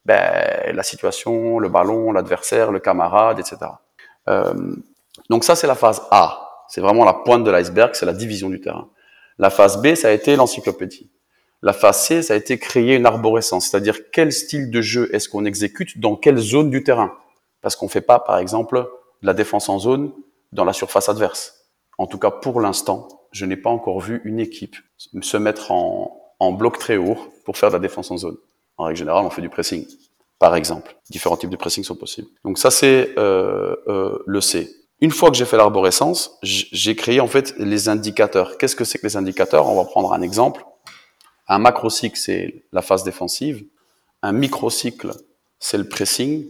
ben, 0.07 0.73
la 0.73 0.83
situation, 0.83 1.59
le 1.59 1.69
ballon, 1.69 2.13
l'adversaire, 2.13 2.73
le 2.73 2.79
camarade, 2.79 3.39
etc. 3.39 3.57
Euh, 4.29 4.55
donc 5.29 5.45
ça, 5.45 5.55
c'est 5.55 5.67
la 5.67 5.75
phase 5.75 6.03
A. 6.11 6.65
C'est 6.69 6.81
vraiment 6.81 7.05
la 7.05 7.13
pointe 7.13 7.45
de 7.45 7.51
l'iceberg, 7.51 7.95
c'est 7.95 8.07
la 8.07 8.13
division 8.15 8.49
du 8.49 8.61
terrain. 8.61 8.89
La 9.39 9.51
phase 9.51 9.83
B, 9.83 9.95
ça 9.95 10.09
a 10.09 10.13
été 10.13 10.37
l'encyclopédie. 10.37 11.11
La 11.61 11.73
phase 11.73 12.03
C, 12.03 12.23
ça 12.23 12.35
a 12.35 12.37
été 12.37 12.59
créer 12.59 12.97
une 12.97 13.05
arborescence, 13.05 13.69
c'est-à-dire 13.69 14.11
quel 14.13 14.33
style 14.33 14.71
de 14.71 14.81
jeu 14.81 15.15
est-ce 15.15 15.29
qu'on 15.29 15.45
exécute 15.45 15.99
dans 15.99 16.17
quelle 16.17 16.39
zone 16.39 16.71
du 16.71 16.85
terrain. 16.85 17.13
Parce 17.69 17.77
qu'on 17.77 17.85
ne 17.85 17.91
fait 17.91 18.01
pas, 18.01 18.19
par 18.19 18.39
exemple, 18.39 18.79
de 19.21 19.27
la 19.27 19.35
défense 19.35 19.69
en 19.69 19.79
zone 19.79 20.11
dans 20.53 20.65
la 20.65 20.73
surface 20.73 21.11
adverse. 21.11 21.67
En 21.99 22.07
tout 22.07 22.17
cas, 22.17 22.31
pour 22.31 22.63
l'instant, 22.63 23.09
je 23.31 23.45
n'ai 23.45 23.59
pas 23.59 23.69
encore 23.69 24.01
vu 24.01 24.23
une 24.25 24.41
équipe 24.41 24.75
se 24.97 25.37
mettre 25.37 25.71
en, 25.71 26.53
bloc 26.53 26.79
très 26.79 26.97
haut 26.97 27.19
pour 27.45 27.59
faire 27.59 27.69
de 27.69 27.75
la 27.75 27.79
défense 27.79 28.11
en 28.11 28.17
zone. 28.17 28.39
En 28.79 28.85
règle 28.85 29.01
générale, 29.01 29.23
on 29.23 29.29
fait 29.29 29.43
du 29.43 29.51
pressing, 29.51 29.87
par 30.39 30.57
exemple. 30.57 30.97
Différents 31.11 31.37
types 31.37 31.51
de 31.51 31.57
pressing 31.57 31.85
sont 31.85 31.95
possibles. 31.95 32.29
Donc 32.43 32.57
ça, 32.57 32.71
c'est 32.71 33.13
euh, 33.19 33.77
euh, 33.87 34.19
le 34.25 34.41
C. 34.41 34.75
Une 35.03 35.11
fois 35.11 35.31
que 35.31 35.37
j'ai 35.37 35.45
fait 35.45 35.59
l'arborescence, 35.59 36.39
j'ai 36.43 36.97
créé 36.97 37.21
en 37.21 37.27
fait 37.27 37.53
les 37.59 37.91
indicateurs. 37.91 38.57
Qu'est-ce 38.57 38.77
que 38.77 38.85
c'est 38.85 38.97
que 38.97 39.07
les 39.07 39.19
indicateurs? 39.19 39.67
On 39.67 39.77
va 39.77 39.85
prendre 39.85 40.15
un 40.15 40.23
exemple. 40.23 40.65
Un 41.49 41.59
macrocycle, 41.59 42.17
c'est 42.17 42.65
la 42.73 42.81
phase 42.81 43.05
défensive. 43.05 43.67
Un 44.23 44.33
microcycle, 44.33 45.13
c'est 45.59 45.77
le 45.77 45.87
pressing. 45.87 46.47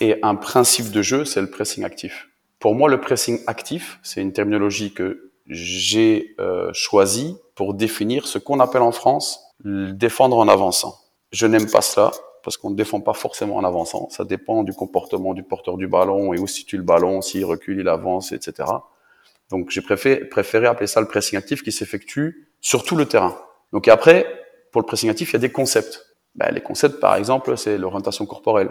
Et 0.00 0.18
un 0.22 0.34
principe 0.34 0.90
de 0.90 1.02
jeu, 1.02 1.24
c'est 1.24 1.40
le 1.40 1.50
pressing 1.50 1.84
actif. 1.84 2.28
Pour 2.58 2.74
moi, 2.74 2.88
le 2.88 3.00
pressing 3.00 3.40
actif, 3.46 3.98
c'est 4.02 4.20
une 4.20 4.32
terminologie 4.32 4.92
que 4.92 5.32
j'ai 5.46 6.34
euh, 6.40 6.70
choisi 6.72 7.36
pour 7.54 7.74
définir 7.74 8.26
ce 8.26 8.38
qu'on 8.38 8.60
appelle 8.60 8.82
en 8.82 8.92
France 8.92 9.52
défendre 9.64 10.38
en 10.38 10.48
avançant. 10.48 10.98
Je 11.30 11.46
n'aime 11.46 11.70
pas 11.70 11.82
cela 11.82 12.10
parce 12.42 12.56
qu'on 12.56 12.70
ne 12.70 12.74
défend 12.74 13.00
pas 13.00 13.14
forcément 13.14 13.56
en 13.56 13.64
avançant. 13.64 14.08
Ça 14.10 14.24
dépend 14.24 14.64
du 14.64 14.72
comportement 14.72 15.34
du 15.34 15.44
porteur 15.44 15.76
du 15.76 15.86
ballon 15.86 16.32
et 16.32 16.38
où 16.38 16.46
situe 16.46 16.76
le 16.76 16.82
ballon, 16.82 17.20
s'il 17.20 17.44
recule, 17.44 17.78
il 17.78 17.88
avance, 17.88 18.32
etc. 18.32 18.68
Donc 19.50 19.70
j'ai 19.70 19.82
préféré, 19.82 20.24
préféré 20.24 20.66
appeler 20.66 20.86
ça 20.86 21.00
le 21.00 21.06
pressing 21.06 21.38
actif 21.38 21.62
qui 21.62 21.70
s'effectue 21.70 22.48
sur 22.60 22.82
tout 22.82 22.96
le 22.96 23.06
terrain. 23.06 23.36
Donc 23.72 23.86
après, 23.86 24.26
pour 24.72 24.80
le 24.80 24.86
pressing 24.86 25.10
actif, 25.10 25.30
il 25.30 25.32
y 25.34 25.36
a 25.36 25.40
des 25.40 25.52
concepts. 25.52 26.16
Ben, 26.34 26.50
les 26.52 26.62
concepts, 26.62 26.98
par 26.98 27.14
exemple, 27.14 27.56
c'est 27.56 27.78
l'orientation 27.78 28.26
corporelle, 28.26 28.70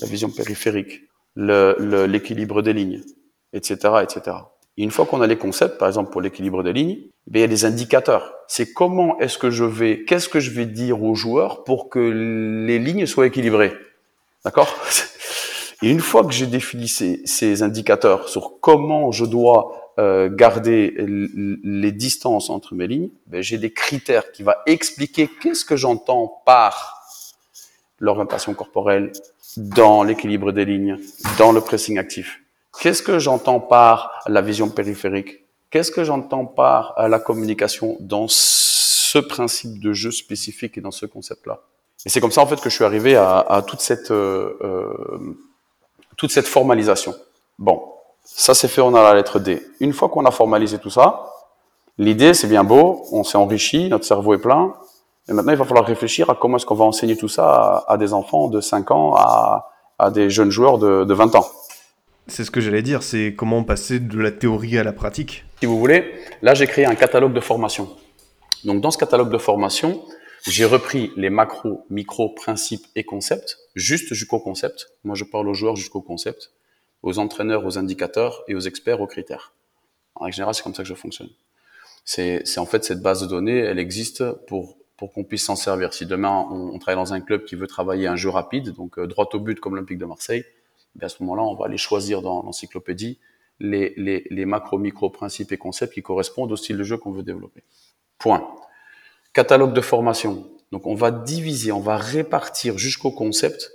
la 0.00 0.06
vision 0.06 0.30
périphérique, 0.30 1.02
l'équilibre 1.36 2.62
des 2.62 2.72
lignes, 2.72 3.02
etc., 3.52 3.94
etc. 4.02 4.36
Et 4.76 4.82
une 4.82 4.90
fois 4.90 5.06
qu'on 5.06 5.20
a 5.20 5.26
les 5.26 5.38
concepts, 5.38 5.78
par 5.78 5.88
exemple 5.88 6.10
pour 6.10 6.20
l'équilibre 6.20 6.62
des 6.62 6.72
lignes, 6.72 6.98
eh 7.00 7.38
il 7.38 7.40
y 7.40 7.44
a 7.44 7.48
des 7.48 7.64
indicateurs. 7.64 8.32
C'est 8.46 8.72
comment 8.72 9.18
est-ce 9.18 9.36
que 9.36 9.50
je 9.50 9.64
vais, 9.64 10.04
qu'est-ce 10.04 10.28
que 10.28 10.40
je 10.40 10.50
vais 10.50 10.66
dire 10.66 11.02
aux 11.02 11.14
joueurs 11.14 11.64
pour 11.64 11.88
que 11.88 11.98
les 11.98 12.78
lignes 12.78 13.06
soient 13.06 13.26
équilibrées. 13.26 13.74
D'accord? 14.44 14.74
Et 15.82 15.90
une 15.90 16.00
fois 16.00 16.24
que 16.24 16.32
j'ai 16.32 16.46
défini 16.46 16.88
ces, 16.88 17.20
ces, 17.24 17.62
indicateurs 17.62 18.28
sur 18.28 18.58
comment 18.60 19.12
je 19.12 19.24
dois 19.24 19.92
euh, 19.98 20.28
garder 20.28 20.94
les 20.98 21.92
distances 21.92 22.50
entre 22.50 22.74
mes 22.74 22.88
lignes, 22.88 23.10
ben 23.26 23.42
j'ai 23.42 23.58
des 23.58 23.72
critères 23.72 24.32
qui 24.32 24.42
va 24.42 24.62
expliquer 24.66 25.28
qu'est-ce 25.40 25.64
que 25.64 25.76
j'entends 25.76 26.42
par 26.44 26.98
l'orientation 28.00 28.54
corporelle, 28.54 29.12
dans 29.56 30.02
l'équilibre 30.02 30.52
des 30.52 30.64
lignes, 30.64 30.98
dans 31.38 31.52
le 31.52 31.60
pressing 31.60 31.98
actif. 31.98 32.40
Qu'est-ce 32.80 33.02
que 33.02 33.18
j'entends 33.18 33.60
par 33.60 34.22
la 34.26 34.40
vision 34.42 34.68
périphérique? 34.68 35.44
Qu'est-ce 35.70 35.90
que 35.90 36.04
j'entends 36.04 36.46
par 36.46 36.94
la 37.08 37.18
communication 37.18 37.96
dans 38.00 38.26
ce 38.28 39.18
principe 39.18 39.80
de 39.80 39.92
jeu 39.92 40.10
spécifique 40.10 40.78
et 40.78 40.80
dans 40.80 40.90
ce 40.90 41.06
concept-là? 41.06 41.60
Et 42.06 42.08
c'est 42.08 42.20
comme 42.20 42.30
ça 42.30 42.42
en 42.42 42.46
fait 42.46 42.60
que 42.60 42.70
je 42.70 42.74
suis 42.74 42.84
arrivé 42.84 43.16
à, 43.16 43.38
à 43.40 43.62
toute 43.62 43.80
cette 43.80 44.10
euh, 44.10 44.56
euh, 44.62 45.36
toute 46.16 46.30
cette 46.30 46.46
formalisation. 46.46 47.14
Bon, 47.58 47.82
ça 48.24 48.54
c'est 48.54 48.68
fait, 48.68 48.80
on 48.80 48.94
a 48.94 49.02
la 49.02 49.14
lettre 49.14 49.40
D. 49.40 49.62
Une 49.80 49.92
fois 49.92 50.08
qu'on 50.08 50.24
a 50.24 50.30
formalisé 50.30 50.78
tout 50.78 50.90
ça, 50.90 51.32
l'idée 51.96 52.34
c'est 52.34 52.46
bien 52.46 52.64
beau, 52.64 53.06
on 53.10 53.24
s'est 53.24 53.38
enrichi, 53.38 53.88
notre 53.88 54.04
cerveau 54.04 54.34
est 54.34 54.38
plein, 54.38 54.74
et 55.28 55.32
maintenant 55.32 55.52
il 55.52 55.58
va 55.58 55.64
falloir 55.64 55.86
réfléchir 55.86 56.30
à 56.30 56.34
comment 56.34 56.56
est-ce 56.56 56.66
qu'on 56.66 56.74
va 56.74 56.84
enseigner 56.84 57.16
tout 57.16 57.28
ça 57.28 57.44
à, 57.44 57.92
à, 57.92 57.96
des 57.96 58.12
enfants 58.12 58.48
de 58.48 58.60
5 58.60 58.90
ans, 58.90 59.14
à, 59.14 59.70
à 59.98 60.10
des 60.10 60.30
jeunes 60.30 60.50
joueurs 60.50 60.78
de, 60.78 61.04
de 61.04 61.14
20 61.14 61.34
ans. 61.34 61.46
C'est 62.26 62.44
ce 62.44 62.50
que 62.50 62.60
j'allais 62.60 62.82
dire, 62.82 63.02
c'est 63.02 63.34
comment 63.36 63.62
passer 63.64 64.00
de 64.00 64.18
la 64.18 64.30
théorie 64.30 64.78
à 64.78 64.84
la 64.84 64.92
pratique. 64.92 65.44
Si 65.60 65.66
vous 65.66 65.78
voulez, 65.78 66.14
là 66.42 66.54
j'ai 66.54 66.66
créé 66.66 66.86
un 66.86 66.94
catalogue 66.94 67.32
de 67.32 67.40
formation. 67.40 67.88
Donc 68.64 68.80
dans 68.80 68.90
ce 68.90 68.98
catalogue 68.98 69.30
de 69.30 69.38
formation, 69.38 70.02
j'ai 70.46 70.64
repris 70.64 71.12
les 71.16 71.30
macros, 71.30 71.84
micros, 71.90 72.30
principes 72.30 72.86
et 72.96 73.04
concepts, 73.04 73.58
juste 73.74 74.14
jusqu'au 74.14 74.38
concept. 74.38 74.88
Moi 75.04 75.14
je 75.14 75.24
parle 75.24 75.48
aux 75.48 75.54
joueurs 75.54 75.76
jusqu'au 75.76 76.00
concept, 76.00 76.52
aux 77.02 77.18
entraîneurs, 77.18 77.64
aux 77.66 77.78
indicateurs 77.78 78.44
et 78.48 78.54
aux 78.54 78.60
experts 78.60 79.00
aux 79.00 79.06
critères. 79.06 79.52
En 80.14 80.24
règle 80.24 80.36
générale, 80.36 80.54
c'est 80.54 80.62
comme 80.62 80.74
ça 80.74 80.82
que 80.82 80.88
je 80.88 80.94
fonctionne. 80.94 81.28
C'est 82.04 82.42
en 82.56 82.64
fait 82.66 82.84
cette 82.84 83.02
base 83.02 83.20
de 83.20 83.26
données, 83.26 83.58
elle 83.58 83.78
existe 83.78 84.24
pour 84.46 84.78
pour 84.98 85.12
qu'on 85.12 85.24
puisse 85.24 85.44
s'en 85.44 85.56
servir. 85.56 85.94
Si 85.94 86.04
demain 86.04 86.46
on, 86.50 86.74
on, 86.74 86.78
travaille 86.78 87.02
dans 87.02 87.14
un 87.14 87.20
club 87.20 87.44
qui 87.44 87.54
veut 87.54 87.66
travailler 87.66 88.06
un 88.06 88.16
jeu 88.16 88.28
rapide, 88.28 88.72
donc 88.72 88.98
euh, 88.98 89.06
droit 89.06 89.28
au 89.32 89.40
but 89.40 89.58
comme 89.58 89.74
l'Olympique 89.74 89.98
de 89.98 90.04
Marseille, 90.04 90.44
à 91.00 91.08
ce 91.08 91.22
moment-là, 91.22 91.42
on 91.42 91.54
va 91.54 91.66
aller 91.66 91.78
choisir 91.78 92.20
dans 92.20 92.42
l'encyclopédie 92.42 93.18
les, 93.60 93.94
les, 93.96 94.26
les 94.30 94.44
macro, 94.44 94.78
micro, 94.78 95.10
principes 95.10 95.52
et 95.52 95.56
concepts 95.56 95.94
qui 95.94 96.02
correspondent 96.02 96.52
au 96.52 96.56
style 96.56 96.76
de 96.76 96.82
jeu 96.82 96.96
qu'on 96.96 97.12
veut 97.12 97.22
développer. 97.22 97.62
Point. 98.18 98.48
Catalogue 99.32 99.72
de 99.72 99.80
formation. 99.80 100.50
Donc, 100.72 100.86
on 100.86 100.94
va 100.94 101.10
diviser, 101.10 101.72
on 101.72 101.80
va 101.80 101.96
répartir 101.96 102.78
jusqu'au 102.78 103.10
concept 103.10 103.72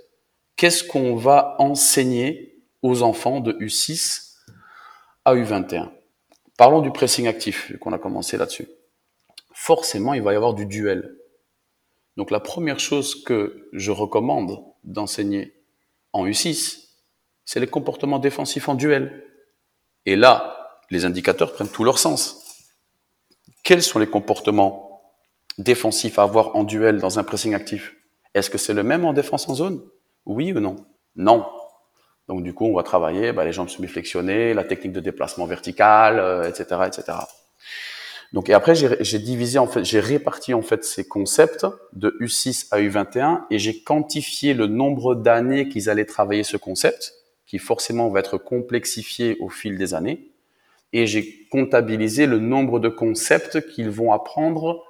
qu'est-ce 0.56 0.84
qu'on 0.84 1.16
va 1.16 1.56
enseigner 1.58 2.62
aux 2.82 3.02
enfants 3.02 3.40
de 3.40 3.52
U6 3.54 4.36
à 5.24 5.34
U21. 5.34 5.88
Parlons 6.56 6.80
du 6.80 6.90
pressing 6.90 7.26
actif, 7.26 7.72
qu'on 7.80 7.92
a 7.92 7.98
commencé 7.98 8.36
là-dessus. 8.36 8.68
Forcément, 9.64 10.12
il 10.12 10.20
va 10.20 10.34
y 10.34 10.36
avoir 10.36 10.52
du 10.52 10.66
duel. 10.66 11.16
Donc, 12.18 12.30
la 12.30 12.38
première 12.38 12.78
chose 12.78 13.24
que 13.24 13.70
je 13.72 13.92
recommande 13.92 14.62
d'enseigner 14.82 15.54
en 16.12 16.26
U6, 16.26 16.90
c'est 17.46 17.60
les 17.60 17.66
comportements 17.66 18.18
défensifs 18.18 18.68
en 18.68 18.74
duel. 18.74 19.24
Et 20.04 20.16
là, 20.16 20.82
les 20.90 21.06
indicateurs 21.06 21.54
prennent 21.54 21.70
tout 21.70 21.82
leur 21.82 21.98
sens. 21.98 22.44
Quels 23.62 23.82
sont 23.82 23.98
les 23.98 24.06
comportements 24.06 25.00
défensifs 25.56 26.18
à 26.18 26.24
avoir 26.24 26.56
en 26.56 26.64
duel 26.64 26.98
dans 26.98 27.18
un 27.18 27.24
pressing 27.24 27.54
actif? 27.54 27.96
Est-ce 28.34 28.50
que 28.50 28.58
c'est 28.58 28.74
le 28.74 28.82
même 28.82 29.06
en 29.06 29.14
défense 29.14 29.48
en 29.48 29.54
zone? 29.54 29.82
Oui 30.26 30.52
ou 30.52 30.60
non? 30.60 30.76
Non. 31.16 31.48
Donc 32.28 32.42
du 32.42 32.52
coup, 32.52 32.66
on 32.66 32.74
va 32.74 32.82
travailler 32.82 33.32
bah, 33.32 33.46
les 33.46 33.52
jambes 33.52 33.70
semi-flexionnées, 33.70 34.52
la 34.52 34.64
technique 34.64 34.92
de 34.92 35.00
déplacement 35.00 35.46
vertical, 35.46 36.46
etc., 36.46 36.66
euh, 36.72 36.84
etc. 36.84 37.14
Donc 38.34 38.48
et 38.50 38.52
après, 38.52 38.74
j'ai 38.74 39.18
divisé 39.20 39.60
en 39.60 39.68
fait, 39.68 39.84
j'ai 39.84 40.00
réparti 40.00 40.54
en 40.54 40.62
fait 40.62 40.84
ces 40.84 41.06
concepts 41.06 41.68
de 41.92 42.16
U6 42.20 42.66
à 42.72 42.80
U21 42.80 43.42
et 43.48 43.60
j'ai 43.60 43.80
quantifié 43.80 44.54
le 44.54 44.66
nombre 44.66 45.14
d'années 45.14 45.68
qu'ils 45.68 45.88
allaient 45.88 46.04
travailler 46.04 46.42
ce 46.42 46.56
concept 46.56 47.14
qui 47.46 47.60
forcément 47.60 48.08
va 48.08 48.18
être 48.18 48.36
complexifié 48.36 49.36
au 49.38 49.50
fil 49.50 49.78
des 49.78 49.94
années. 49.94 50.32
Et 50.92 51.06
j'ai 51.06 51.46
comptabilisé 51.52 52.26
le 52.26 52.40
nombre 52.40 52.80
de 52.80 52.88
concepts 52.88 53.68
qu'ils 53.68 53.90
vont 53.90 54.12
apprendre 54.12 54.82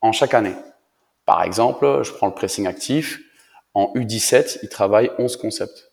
en 0.00 0.12
chaque 0.12 0.34
année. 0.34 0.54
Par 1.24 1.42
exemple, 1.42 2.02
je 2.04 2.12
prends 2.12 2.28
le 2.28 2.34
pressing 2.34 2.68
actif. 2.68 3.20
En 3.74 3.92
U17, 3.96 4.60
ils 4.62 4.68
travaillent 4.68 5.10
11 5.18 5.36
concepts. 5.38 5.90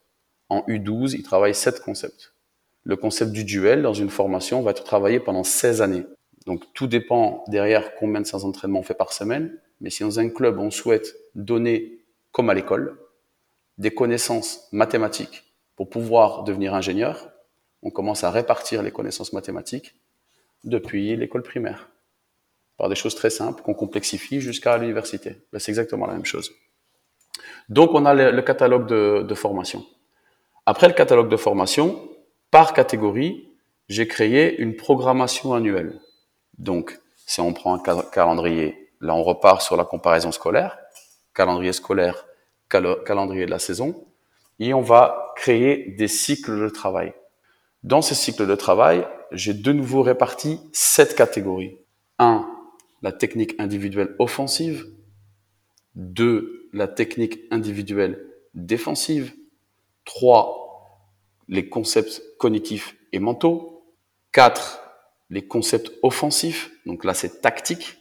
En 0.48 0.60
U12, 0.68 1.16
ils 1.16 1.24
travaillent 1.24 1.56
7 1.56 1.82
concepts. 1.82 2.36
Le 2.84 2.96
concept 2.98 3.32
du 3.32 3.46
duel 3.46 3.82
dans 3.82 3.94
une 3.94 4.12
formation 4.12 4.62
va 4.62 4.70
être 4.70 4.84
travaillé 4.84 5.20
pendant 5.20 5.44
16 5.44 5.82
années. 5.82 6.06
Donc 6.46 6.64
tout 6.74 6.88
dépend 6.88 7.44
derrière 7.48 7.96
combien 7.96 8.22
de 8.22 8.26
séances 8.26 8.44
d'entraînement 8.44 8.80
on 8.80 8.84
fait 8.84 8.94
par 8.94 9.14
semaine. 9.14 9.58
Mais 9.82 9.90
si 9.90 10.04
dans 10.04 10.20
un 10.20 10.30
club, 10.30 10.60
on 10.60 10.72
souhaite 10.72 11.16
donner, 11.36 12.00
comme 12.32 12.50
à 12.50 12.54
l'école, 12.54 12.98
des 13.78 13.94
connaissances 13.94 14.68
mathématiques 14.72 15.54
pour 15.76 15.90
pouvoir 15.90 16.44
devenir 16.44 16.74
ingénieur, 16.74 17.32
on 17.82 17.90
commence 17.90 18.24
à 18.24 18.32
répartir 18.32 18.84
les 18.84 18.92
connaissances 18.92 19.34
mathématiques 19.34 19.96
depuis 20.64 21.16
l'école 21.16 21.44
primaire. 21.44 21.90
par 22.78 22.90
des 22.90 22.96
choses 22.96 23.14
très 23.16 23.30
simples 23.30 23.62
qu'on 23.62 23.76
complexifie 23.76 24.42
jusqu'à 24.42 24.78
l'université. 24.78 25.38
Ben, 25.52 25.60
c'est 25.60 25.72
exactement 25.72 26.08
la 26.08 26.14
même 26.14 26.26
chose. 26.26 26.52
Donc, 27.70 27.94
on 27.94 28.04
a 28.06 28.14
le, 28.14 28.42
catalogue 28.42 28.88
de, 28.88 29.22
de, 29.22 29.36
formation. 29.36 29.86
Après 30.66 30.88
le 30.88 30.94
catalogue 30.94 31.30
de 31.30 31.38
formation, 31.38 32.10
par 32.50 32.74
catégorie, 32.74 33.48
j'ai 33.90 34.08
créé 34.08 34.60
une 34.60 34.76
programmation 34.76 35.54
annuelle. 35.54 36.00
Donc, 36.58 37.00
si 37.26 37.42
on 37.42 37.54
prend 37.54 37.76
un 37.76 38.04
calendrier, 38.12 38.90
là, 39.00 39.16
on 39.16 39.24
repart 39.24 39.62
sur 39.62 39.76
la 39.76 39.86
comparaison 39.86 40.32
scolaire, 40.32 40.78
calendrier 41.34 41.74
scolaire, 41.74 42.26
calendrier 42.70 43.46
de 43.46 43.52
la 43.52 43.60
saison, 43.60 44.08
et 44.60 44.74
on 44.74 44.82
va 44.82 45.34
créer 45.36 45.92
des 45.92 46.08
cycles 46.08 46.60
de 46.60 46.70
travail. 46.70 47.14
Dans 47.84 48.02
ces 48.02 48.16
cycles 48.16 48.48
de 48.48 48.56
travail, 48.56 49.06
j'ai 49.32 49.54
de 49.54 49.72
nouveau 49.72 50.02
réparti 50.02 50.60
sept 50.72 51.16
catégories. 51.16 51.78
1. 52.20 52.48
La 53.02 53.12
technique 53.12 53.60
individuelle 53.60 54.16
offensive. 54.20 54.88
2. 55.96 56.70
La 56.72 56.88
technique 56.88 57.40
individuelle 57.52 58.26
défensive. 58.54 59.34
3. 60.06 61.10
Les 61.50 61.68
concepts 61.68 62.22
cognitifs 62.38 62.96
et 63.12 63.20
mentaux. 63.20 63.86
4. 64.32 64.83
Les 65.34 65.42
concepts 65.42 65.92
offensifs. 66.04 66.70
Donc 66.86 67.04
là, 67.04 67.16
c'est 67.16 67.42
tactique. 67.42 67.98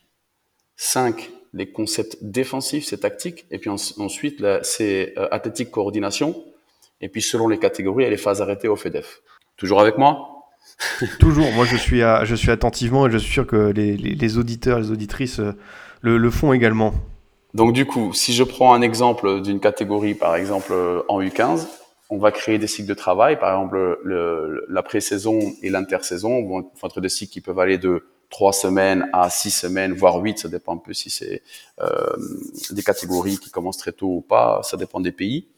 5. 0.76 1.30
Les 1.54 1.72
concepts 1.72 2.18
défensifs, 2.20 2.84
c'est 2.84 2.98
tactique. 2.98 3.46
Et 3.50 3.58
puis 3.58 3.70
ensuite, 3.70 4.44
c'est 4.62 5.14
euh, 5.16 5.28
athlétique 5.30 5.70
coordination. 5.70 6.44
Et 7.00 7.08
puis 7.08 7.22
selon 7.22 7.48
les 7.48 7.58
catégories, 7.58 8.04
a 8.04 8.10
les 8.10 8.18
phases 8.18 8.42
arrêtées 8.42 8.68
au 8.68 8.76
FEDEF. 8.76 9.22
Toujours 9.56 9.80
avec 9.80 9.96
moi? 9.96 10.28
Toujours. 11.18 11.50
Moi, 11.52 11.64
je 11.64 11.76
suis, 11.76 12.00
je 12.00 12.34
suis 12.34 12.50
attentivement 12.50 13.06
et 13.06 13.10
je 13.10 13.16
suis 13.16 13.32
sûr 13.32 13.46
que 13.46 13.72
les, 13.72 14.38
auditeurs, 14.38 14.78
les 14.78 14.90
auditrices 14.90 15.40
euh, 15.40 15.52
le, 16.02 16.30
font 16.30 16.52
également. 16.52 16.92
Donc, 17.54 17.72
du 17.72 17.86
coup, 17.86 18.12
si 18.12 18.34
je 18.34 18.44
prends 18.44 18.74
un 18.74 18.82
exemple 18.82 19.40
d'une 19.40 19.58
catégorie, 19.58 20.14
par 20.14 20.36
exemple 20.36 20.72
euh, 20.72 21.02
en 21.08 21.22
U15, 21.22 21.66
on 22.12 22.18
va 22.18 22.30
créer 22.30 22.58
des 22.58 22.66
cycles 22.66 22.88
de 22.88 22.94
travail. 22.94 23.38
Par 23.38 23.48
exemple, 23.54 23.98
la 24.68 24.82
pré-saison 24.82 25.40
et 25.62 25.70
l'intersaison 25.70 26.44
vont 26.46 26.70
être 26.84 27.00
des 27.00 27.08
cycles 27.08 27.32
qui 27.32 27.40
peuvent 27.40 27.58
aller 27.58 27.78
de 27.78 28.06
trois 28.28 28.52
semaines 28.52 29.08
à 29.14 29.30
six 29.30 29.50
semaines, 29.50 29.94
voire 29.94 30.16
huit. 30.16 30.38
Ça 30.38 30.48
dépend 30.48 30.74
un 30.74 30.78
peu 30.78 30.92
si 30.92 31.08
c'est 31.08 31.42
euh, 31.80 32.14
des 32.70 32.82
catégories 32.82 33.38
qui 33.38 33.50
commencent 33.50 33.78
très 33.78 33.92
tôt 33.92 34.16
ou 34.16 34.20
pas. 34.20 34.60
Ça 34.62 34.76
dépend 34.76 35.00
des 35.00 35.10
pays. 35.10 35.48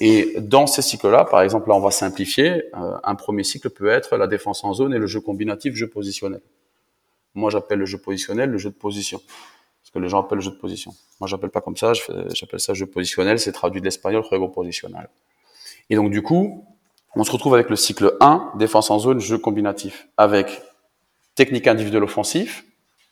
Et 0.00 0.36
dans 0.40 0.66
ces 0.66 0.80
cycles-là, 0.80 1.26
par 1.26 1.42
exemple, 1.42 1.68
là, 1.68 1.74
on 1.74 1.80
va 1.80 1.90
simplifier. 1.90 2.64
Euh, 2.74 2.96
un 3.04 3.14
premier 3.14 3.44
cycle 3.44 3.68
peut 3.68 3.88
être 3.88 4.16
la 4.16 4.26
défense 4.26 4.64
en 4.64 4.72
zone 4.72 4.94
et 4.94 4.98
le 4.98 5.06
jeu 5.06 5.20
combinatif, 5.20 5.74
jeu 5.74 5.88
positionnel. 5.88 6.40
Moi, 7.34 7.50
j'appelle 7.50 7.80
le 7.80 7.86
jeu 7.86 7.98
positionnel 7.98 8.48
le 8.48 8.56
jeu 8.56 8.70
de 8.70 8.74
position. 8.74 9.20
Parce 9.82 9.90
que 9.92 9.98
les 9.98 10.08
gens 10.08 10.22
appellent 10.22 10.38
le 10.38 10.44
jeu 10.44 10.50
de 10.50 10.56
position. 10.56 10.92
Moi, 11.20 11.28
j'appelle 11.28 11.50
pas 11.50 11.60
comme 11.60 11.76
ça. 11.76 11.92
J'appelle 12.32 12.60
ça 12.60 12.72
jeu 12.72 12.86
positionnel. 12.86 13.38
C'est 13.38 13.52
traduit 13.52 13.82
de 13.82 13.84
l'espagnol, 13.84 14.24
juego. 14.24 14.50
Et 15.90 15.96
donc, 15.96 16.10
du 16.10 16.22
coup, 16.22 16.66
on 17.14 17.24
se 17.24 17.30
retrouve 17.30 17.54
avec 17.54 17.70
le 17.70 17.76
cycle 17.76 18.16
1, 18.20 18.52
défense 18.56 18.90
en 18.90 18.98
zone, 18.98 19.20
jeu 19.20 19.38
combinatif. 19.38 20.08
Avec 20.16 20.62
technique 21.34 21.66
individuelle 21.66 22.04
offensif, 22.04 22.64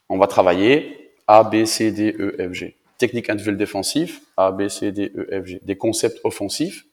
on 0.08 0.18
va 0.18 0.26
travailler 0.26 1.12
A, 1.26 1.44
B, 1.44 1.64
C, 1.64 1.92
D, 1.92 2.14
E, 2.18 2.36
F, 2.48 2.52
G 2.52 2.76
technique 3.02 3.30
individuelle 3.30 3.56
défensive, 3.56 4.20
A, 4.36 4.52
B, 4.52 4.68
C, 4.68 4.92
D, 4.92 5.10
E, 5.16 5.42
F, 5.42 5.44
G. 5.44 5.60
Des 5.64 5.76
concepts 5.76 6.20
offensifs. 6.22 6.86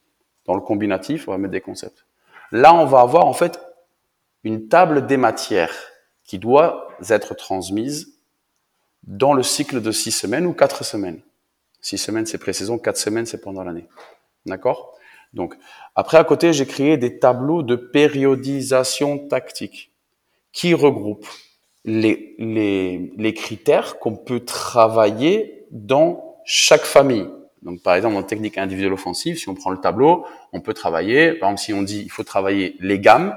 Dans 0.45 0.55
le 0.55 0.61
combinatif, 0.61 1.27
on 1.27 1.31
va 1.31 1.37
mettre 1.37 1.51
des 1.51 1.61
concepts. 1.61 2.03
Là, 2.51 2.73
on 2.73 2.85
va 2.85 3.01
avoir 3.01 3.27
en 3.27 3.33
fait 3.33 3.59
une 4.43 4.67
table 4.67 5.05
des 5.05 5.17
matières 5.17 5.75
qui 6.23 6.39
doit 6.39 6.87
être 7.09 7.35
transmise 7.35 8.15
dans 9.03 9.33
le 9.33 9.43
cycle 9.43 9.81
de 9.81 9.91
six 9.91 10.11
semaines 10.11 10.47
ou 10.47 10.53
quatre 10.53 10.83
semaines. 10.83 11.21
Six 11.79 11.99
semaines, 11.99 12.25
c'est 12.25 12.39
pré-saison, 12.39 12.79
quatre 12.79 12.97
semaines, 12.97 13.27
c'est 13.27 13.41
pendant 13.41 13.63
l'année. 13.63 13.87
D'accord? 14.47 14.97
Donc, 15.33 15.55
après, 15.95 16.17
à 16.17 16.23
côté, 16.23 16.53
j'ai 16.53 16.65
créé 16.65 16.97
des 16.97 17.19
tableaux 17.19 17.63
de 17.63 17.75
périodisation 17.75 19.27
tactique 19.27 19.91
qui 20.51 20.73
regroupent 20.73 21.27
les, 21.85 22.35
les, 22.39 23.13
les 23.15 23.33
critères 23.33 23.99
qu'on 23.99 24.15
peut 24.15 24.39
travailler 24.39 25.65
dans 25.71 26.35
chaque 26.45 26.85
famille. 26.85 27.27
Donc, 27.61 27.83
par 27.83 27.95
exemple, 27.95 28.15
en 28.15 28.23
technique 28.23 28.57
individuelle 28.57 28.93
offensive, 28.93 29.37
si 29.37 29.49
on 29.49 29.55
prend 29.55 29.69
le 29.69 29.79
tableau, 29.79 30.25
on 30.53 30.61
peut 30.61 30.73
travailler, 30.73 31.33
par 31.33 31.49
exemple, 31.49 31.61
si 31.61 31.73
on 31.73 31.81
dit 31.81 32.01
il 32.01 32.09
faut 32.09 32.23
travailler 32.23 32.75
les 32.79 32.99
gammes, 32.99 33.35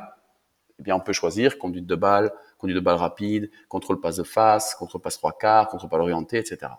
eh 0.79 0.83
bien, 0.83 0.97
on 0.97 1.01
peut 1.01 1.13
choisir 1.13 1.59
conduite 1.59 1.87
de 1.87 1.95
balle, 1.95 2.33
conduite 2.59 2.77
de 2.77 2.81
balle 2.81 2.97
rapide, 2.97 3.51
contrôle 3.69 4.01
passe 4.01 4.17
de 4.17 4.23
face, 4.23 4.75
contrôle 4.75 5.01
passe 5.01 5.19
trois 5.19 5.33
quarts, 5.33 5.69
contrôle 5.69 5.91
balle 5.91 6.03
orientée, 6.03 6.39
etc. 6.39 6.73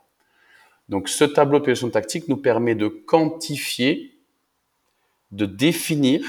Donc, 0.89 1.09
ce 1.09 1.23
tableau 1.23 1.59
de 1.59 1.63
périodisation 1.63 1.89
tactique 1.89 2.27
nous 2.29 2.37
permet 2.37 2.75
de 2.75 2.87
quantifier, 2.87 4.12
de 5.33 5.45
définir 5.47 6.21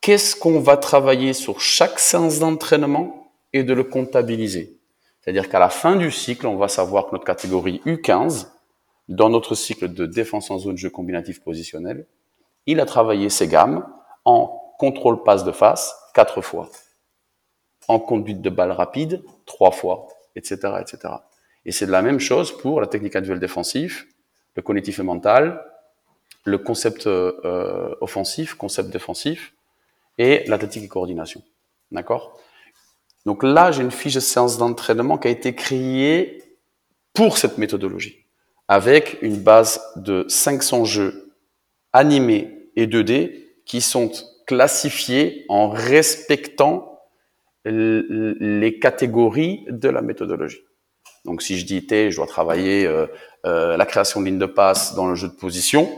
qu'est-ce 0.00 0.36
qu'on 0.36 0.60
va 0.60 0.76
travailler 0.76 1.32
sur 1.32 1.60
chaque 1.60 1.98
séance 1.98 2.38
d'entraînement 2.38 3.32
et 3.52 3.64
de 3.64 3.74
le 3.74 3.84
comptabiliser. 3.84 4.78
C'est-à-dire 5.20 5.48
qu'à 5.48 5.58
la 5.58 5.68
fin 5.68 5.96
du 5.96 6.10
cycle, 6.10 6.46
on 6.46 6.56
va 6.56 6.68
savoir 6.68 7.06
que 7.06 7.12
notre 7.12 7.24
catégorie 7.24 7.82
U15, 7.84 8.48
dans 9.08 9.28
notre 9.28 9.56
cycle 9.56 9.92
de 9.92 10.06
défense 10.06 10.50
en 10.50 10.58
zone 10.58 10.78
jeu 10.78 10.88
combinatif 10.88 11.42
positionnel, 11.42 12.06
il 12.66 12.78
a 12.78 12.86
travaillé 12.86 13.28
ses 13.28 13.48
gammes 13.48 13.84
en 14.24 14.74
contrôle 14.78 15.24
passe 15.24 15.44
de 15.44 15.52
face 15.52 15.94
quatre 16.14 16.42
fois, 16.42 16.70
en 17.88 17.98
conduite 17.98 18.40
de 18.40 18.50
balle 18.50 18.72
rapide 18.72 19.22
trois 19.46 19.72
fois, 19.72 20.06
etc., 20.36 20.56
etc. 20.80 21.14
Et 21.64 21.72
c'est 21.72 21.86
de 21.86 21.92
la 21.92 22.02
même 22.02 22.20
chose 22.20 22.56
pour 22.56 22.80
la 22.80 22.86
technique 22.86 23.16
individuelle 23.16 23.40
défensif, 23.40 24.06
le 24.54 24.62
cognitif 24.62 25.00
et 25.00 25.02
mental, 25.02 25.64
le 26.44 26.58
concept 26.58 27.06
euh, 27.06 27.94
offensif, 28.00 28.54
concept 28.54 28.90
défensif, 28.90 29.54
et 30.18 30.44
l'athlétique 30.46 30.84
et 30.84 30.88
coordination. 30.88 31.42
D'accord? 31.90 32.38
Donc 33.24 33.42
là, 33.42 33.70
j'ai 33.70 33.82
une 33.82 33.90
fiche 33.90 34.14
de 34.14 34.20
séance 34.20 34.58
d'entraînement 34.58 35.18
qui 35.18 35.28
a 35.28 35.30
été 35.30 35.54
créée 35.54 36.42
pour 37.12 37.38
cette 37.38 37.58
méthodologie, 37.58 38.26
avec 38.68 39.18
une 39.22 39.36
base 39.36 39.80
de 39.96 40.24
500 40.28 40.84
jeux 40.84 41.34
animés 41.92 42.70
et 42.76 42.86
2D 42.86 43.44
qui 43.64 43.80
sont 43.80 44.10
classifiés 44.46 45.44
en 45.48 45.68
respectant 45.70 47.00
les 47.64 48.78
catégories 48.80 49.64
de 49.68 49.88
la 49.88 50.02
méthodologie. 50.02 50.62
Donc 51.24 51.42
si 51.42 51.58
je 51.58 51.64
dis 51.64 51.86
T, 51.86 52.10
je 52.10 52.16
dois 52.16 52.26
travailler 52.26 52.86
euh, 52.86 53.06
euh, 53.46 53.76
la 53.76 53.86
création 53.86 54.20
de 54.20 54.26
ligne 54.26 54.38
de 54.38 54.46
passe 54.46 54.94
dans 54.96 55.06
le 55.06 55.14
jeu 55.14 55.28
de 55.28 55.34
position, 55.34 55.88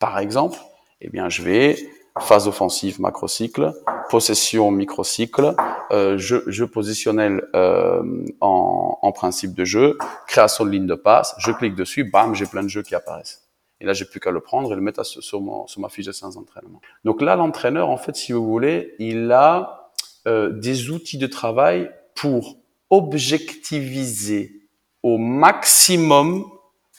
par 0.00 0.18
exemple, 0.18 0.58
eh 1.00 1.08
bien 1.08 1.28
je 1.28 1.42
vais 1.42 1.76
phase 2.18 2.48
offensive 2.48 3.00
macrocycle, 3.00 3.72
possession 4.08 4.72
microcycle, 4.72 5.54
euh, 5.92 6.18
jeu, 6.18 6.66
positionnel 6.66 7.46
euh, 7.54 8.02
en, 8.40 8.98
en, 9.00 9.12
principe 9.12 9.54
de 9.54 9.64
jeu, 9.64 9.96
création 10.26 10.64
de 10.64 10.70
ligne 10.70 10.86
de 10.86 10.96
passe, 10.96 11.34
je 11.38 11.52
clique 11.52 11.76
dessus, 11.76 12.04
bam, 12.04 12.34
j'ai 12.34 12.46
plein 12.46 12.64
de 12.64 12.68
jeux 12.68 12.82
qui 12.82 12.96
apparaissent. 12.96 13.48
Et 13.80 13.86
là, 13.86 13.92
j'ai 13.94 14.04
plus 14.04 14.20
qu'à 14.20 14.30
le 14.30 14.40
prendre 14.40 14.72
et 14.72 14.76
le 14.76 14.82
mettre 14.82 15.04
sur, 15.04 15.22
sur 15.22 15.80
ma 15.80 15.88
fiche 15.88 16.06
de 16.06 16.12
séance 16.12 16.34
d'entraînement. 16.34 16.80
Donc 17.04 17.22
là, 17.22 17.36
l'entraîneur, 17.36 17.88
en 17.88 17.96
fait, 17.96 18.14
si 18.14 18.32
vous 18.32 18.44
voulez, 18.44 18.94
il 18.98 19.32
a 19.32 19.92
euh, 20.26 20.50
des 20.50 20.90
outils 20.90 21.16
de 21.16 21.26
travail 21.26 21.90
pour 22.14 22.58
objectiviser 22.90 24.68
au 25.02 25.16
maximum 25.16 26.44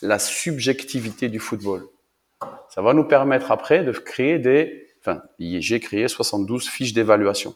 la 0.02 0.18
subjectivité 0.18 1.30
du 1.30 1.40
football. 1.40 1.88
Ça 2.74 2.82
va 2.82 2.94
nous 2.94 3.04
permettre 3.04 3.52
après 3.52 3.84
de 3.84 3.92
créer 3.92 4.40
des 4.40 4.88
enfin, 5.02 5.22
j'ai 5.40 5.80
créé 5.80 6.08
72 6.08 6.70
fiches 6.70 6.94
d'évaluation. 6.94 7.56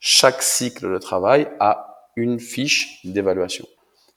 Chaque 0.00 0.42
cycle 0.42 0.92
de 0.92 0.98
travail 0.98 1.48
a 1.60 2.10
une 2.16 2.40
fiche 2.40 3.00
d'évaluation 3.04 3.66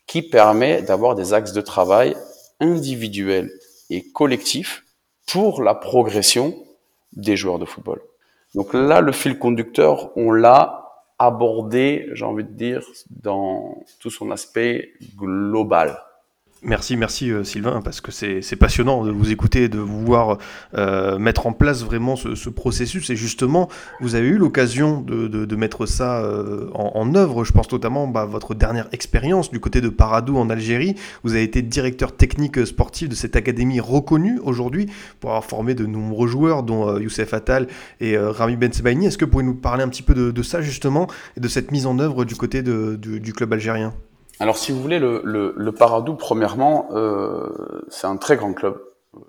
qui 0.07 0.21
permet 0.21 0.81
d'avoir 0.81 1.15
des 1.15 1.33
axes 1.33 1.53
de 1.53 1.61
travail 1.61 2.15
individuels 2.59 3.51
et 3.89 4.03
collectifs 4.11 4.83
pour 5.27 5.61
la 5.63 5.75
progression 5.75 6.55
des 7.13 7.37
joueurs 7.37 7.59
de 7.59 7.65
football. 7.65 8.01
Donc 8.55 8.73
là, 8.73 9.01
le 9.01 9.11
fil 9.11 9.39
conducteur, 9.39 10.11
on 10.17 10.31
l'a 10.31 10.83
abordé, 11.19 12.09
j'ai 12.13 12.25
envie 12.25 12.43
de 12.43 12.51
dire, 12.51 12.85
dans 13.09 13.83
tout 13.99 14.09
son 14.09 14.31
aspect 14.31 14.93
global. 15.15 15.97
Merci, 16.65 16.95
merci 16.95 17.29
euh, 17.29 17.43
Sylvain, 17.43 17.81
parce 17.81 17.99
que 17.99 18.09
c'est 18.11 18.55
passionnant 18.55 19.03
de 19.03 19.11
vous 19.11 19.33
écouter, 19.33 19.67
de 19.67 19.79
vous 19.79 20.05
voir 20.05 20.37
euh, 20.77 21.19
mettre 21.19 21.45
en 21.45 21.51
place 21.51 21.83
vraiment 21.83 22.15
ce, 22.15 22.49
processus. 22.49 23.09
Et 23.09 23.17
justement, 23.17 23.67
vous 23.99 24.15
avez 24.15 24.27
eu 24.27 24.37
l'occasion 24.37 25.01
de, 25.01 25.55
mettre 25.57 25.85
ça 25.85 26.23
euh, 26.23 26.69
en, 26.73 27.15
œuvre. 27.15 27.43
Je 27.43 27.51
pense 27.51 27.69
notamment 27.69 28.05
à 28.05 28.11
bah, 28.11 28.25
votre 28.25 28.55
dernière 28.55 28.87
expérience 28.93 29.51
du 29.51 29.59
côté 29.59 29.81
de 29.81 29.89
Paradou 29.89 30.37
en 30.37 30.49
Algérie. 30.49 30.95
Vous 31.23 31.33
avez 31.33 31.43
été 31.43 31.61
directeur 31.61 32.15
technique 32.15 32.65
sportif 32.65 33.09
de 33.09 33.15
cette 33.15 33.35
académie 33.35 33.81
reconnue 33.81 34.39
aujourd'hui 34.41 34.87
pour 35.19 35.31
avoir 35.31 35.43
formé 35.43 35.75
de 35.75 35.85
nombreux 35.85 36.27
joueurs, 36.27 36.63
dont 36.63 36.97
Youssef 36.97 37.33
Attal 37.33 37.67
et 37.99 38.17
Rami 38.17 38.55
Ben 38.55 38.71
Sebaini. 38.71 39.07
Est-ce 39.07 39.17
que 39.17 39.25
vous 39.25 39.31
pouvez 39.31 39.43
nous 39.43 39.55
parler 39.55 39.83
un 39.83 39.89
petit 39.89 40.03
peu 40.03 40.13
de, 40.13 40.43
ça 40.43 40.61
justement 40.61 41.07
et 41.35 41.41
de 41.41 41.47
cette 41.49 41.71
mise 41.71 41.85
en 41.85 41.99
œuvre 41.99 42.23
du 42.23 42.35
côté 42.35 42.63
du 42.63 43.33
club 43.33 43.51
algérien? 43.51 43.93
Alors, 44.39 44.57
si 44.57 44.71
vous 44.71 44.81
voulez, 44.81 44.99
le, 44.99 45.21
le, 45.23 45.53
le 45.55 45.71
Paradou, 45.71 46.15
premièrement, 46.15 46.89
euh, 46.91 47.83
c'est 47.89 48.07
un 48.07 48.17
très 48.17 48.35
grand 48.35 48.53
club. 48.53 48.81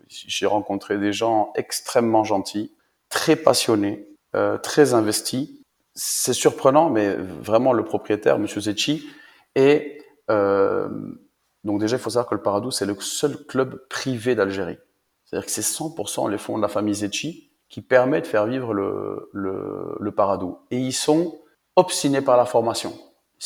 J'ai 0.08 0.46
rencontré 0.46 0.98
des 0.98 1.12
gens 1.12 1.52
extrêmement 1.56 2.24
gentils, 2.24 2.72
très 3.10 3.36
passionnés, 3.36 4.08
euh, 4.34 4.56
très 4.56 4.94
investis. 4.94 5.50
C'est 5.94 6.32
surprenant, 6.32 6.90
mais 6.90 7.14
vraiment, 7.14 7.72
le 7.72 7.84
propriétaire, 7.84 8.38
Monsieur 8.38 8.60
Zecchi, 8.60 9.06
est... 9.54 9.98
Euh, 10.30 10.88
donc 11.64 11.80
déjà, 11.80 11.96
il 11.96 12.00
faut 12.00 12.10
savoir 12.10 12.28
que 12.28 12.34
le 12.34 12.42
Paradou, 12.42 12.70
c'est 12.70 12.86
le 12.86 12.96
seul 12.98 13.36
club 13.46 13.86
privé 13.88 14.34
d'Algérie. 14.34 14.78
C'est-à-dire 15.24 15.46
que 15.46 15.52
c'est 15.52 15.62
100% 15.62 16.30
les 16.30 16.38
fonds 16.38 16.56
de 16.56 16.62
la 16.62 16.68
famille 16.68 16.94
Zecchi 16.94 17.50
qui 17.68 17.82
permet 17.82 18.20
de 18.20 18.26
faire 18.26 18.46
vivre 18.46 18.74
le, 18.74 19.30
le, 19.32 19.96
le 19.98 20.12
Paradou. 20.12 20.58
Et 20.70 20.78
ils 20.78 20.92
sont 20.92 21.38
obstinés 21.76 22.20
par 22.20 22.36
la 22.36 22.44
formation 22.44 22.92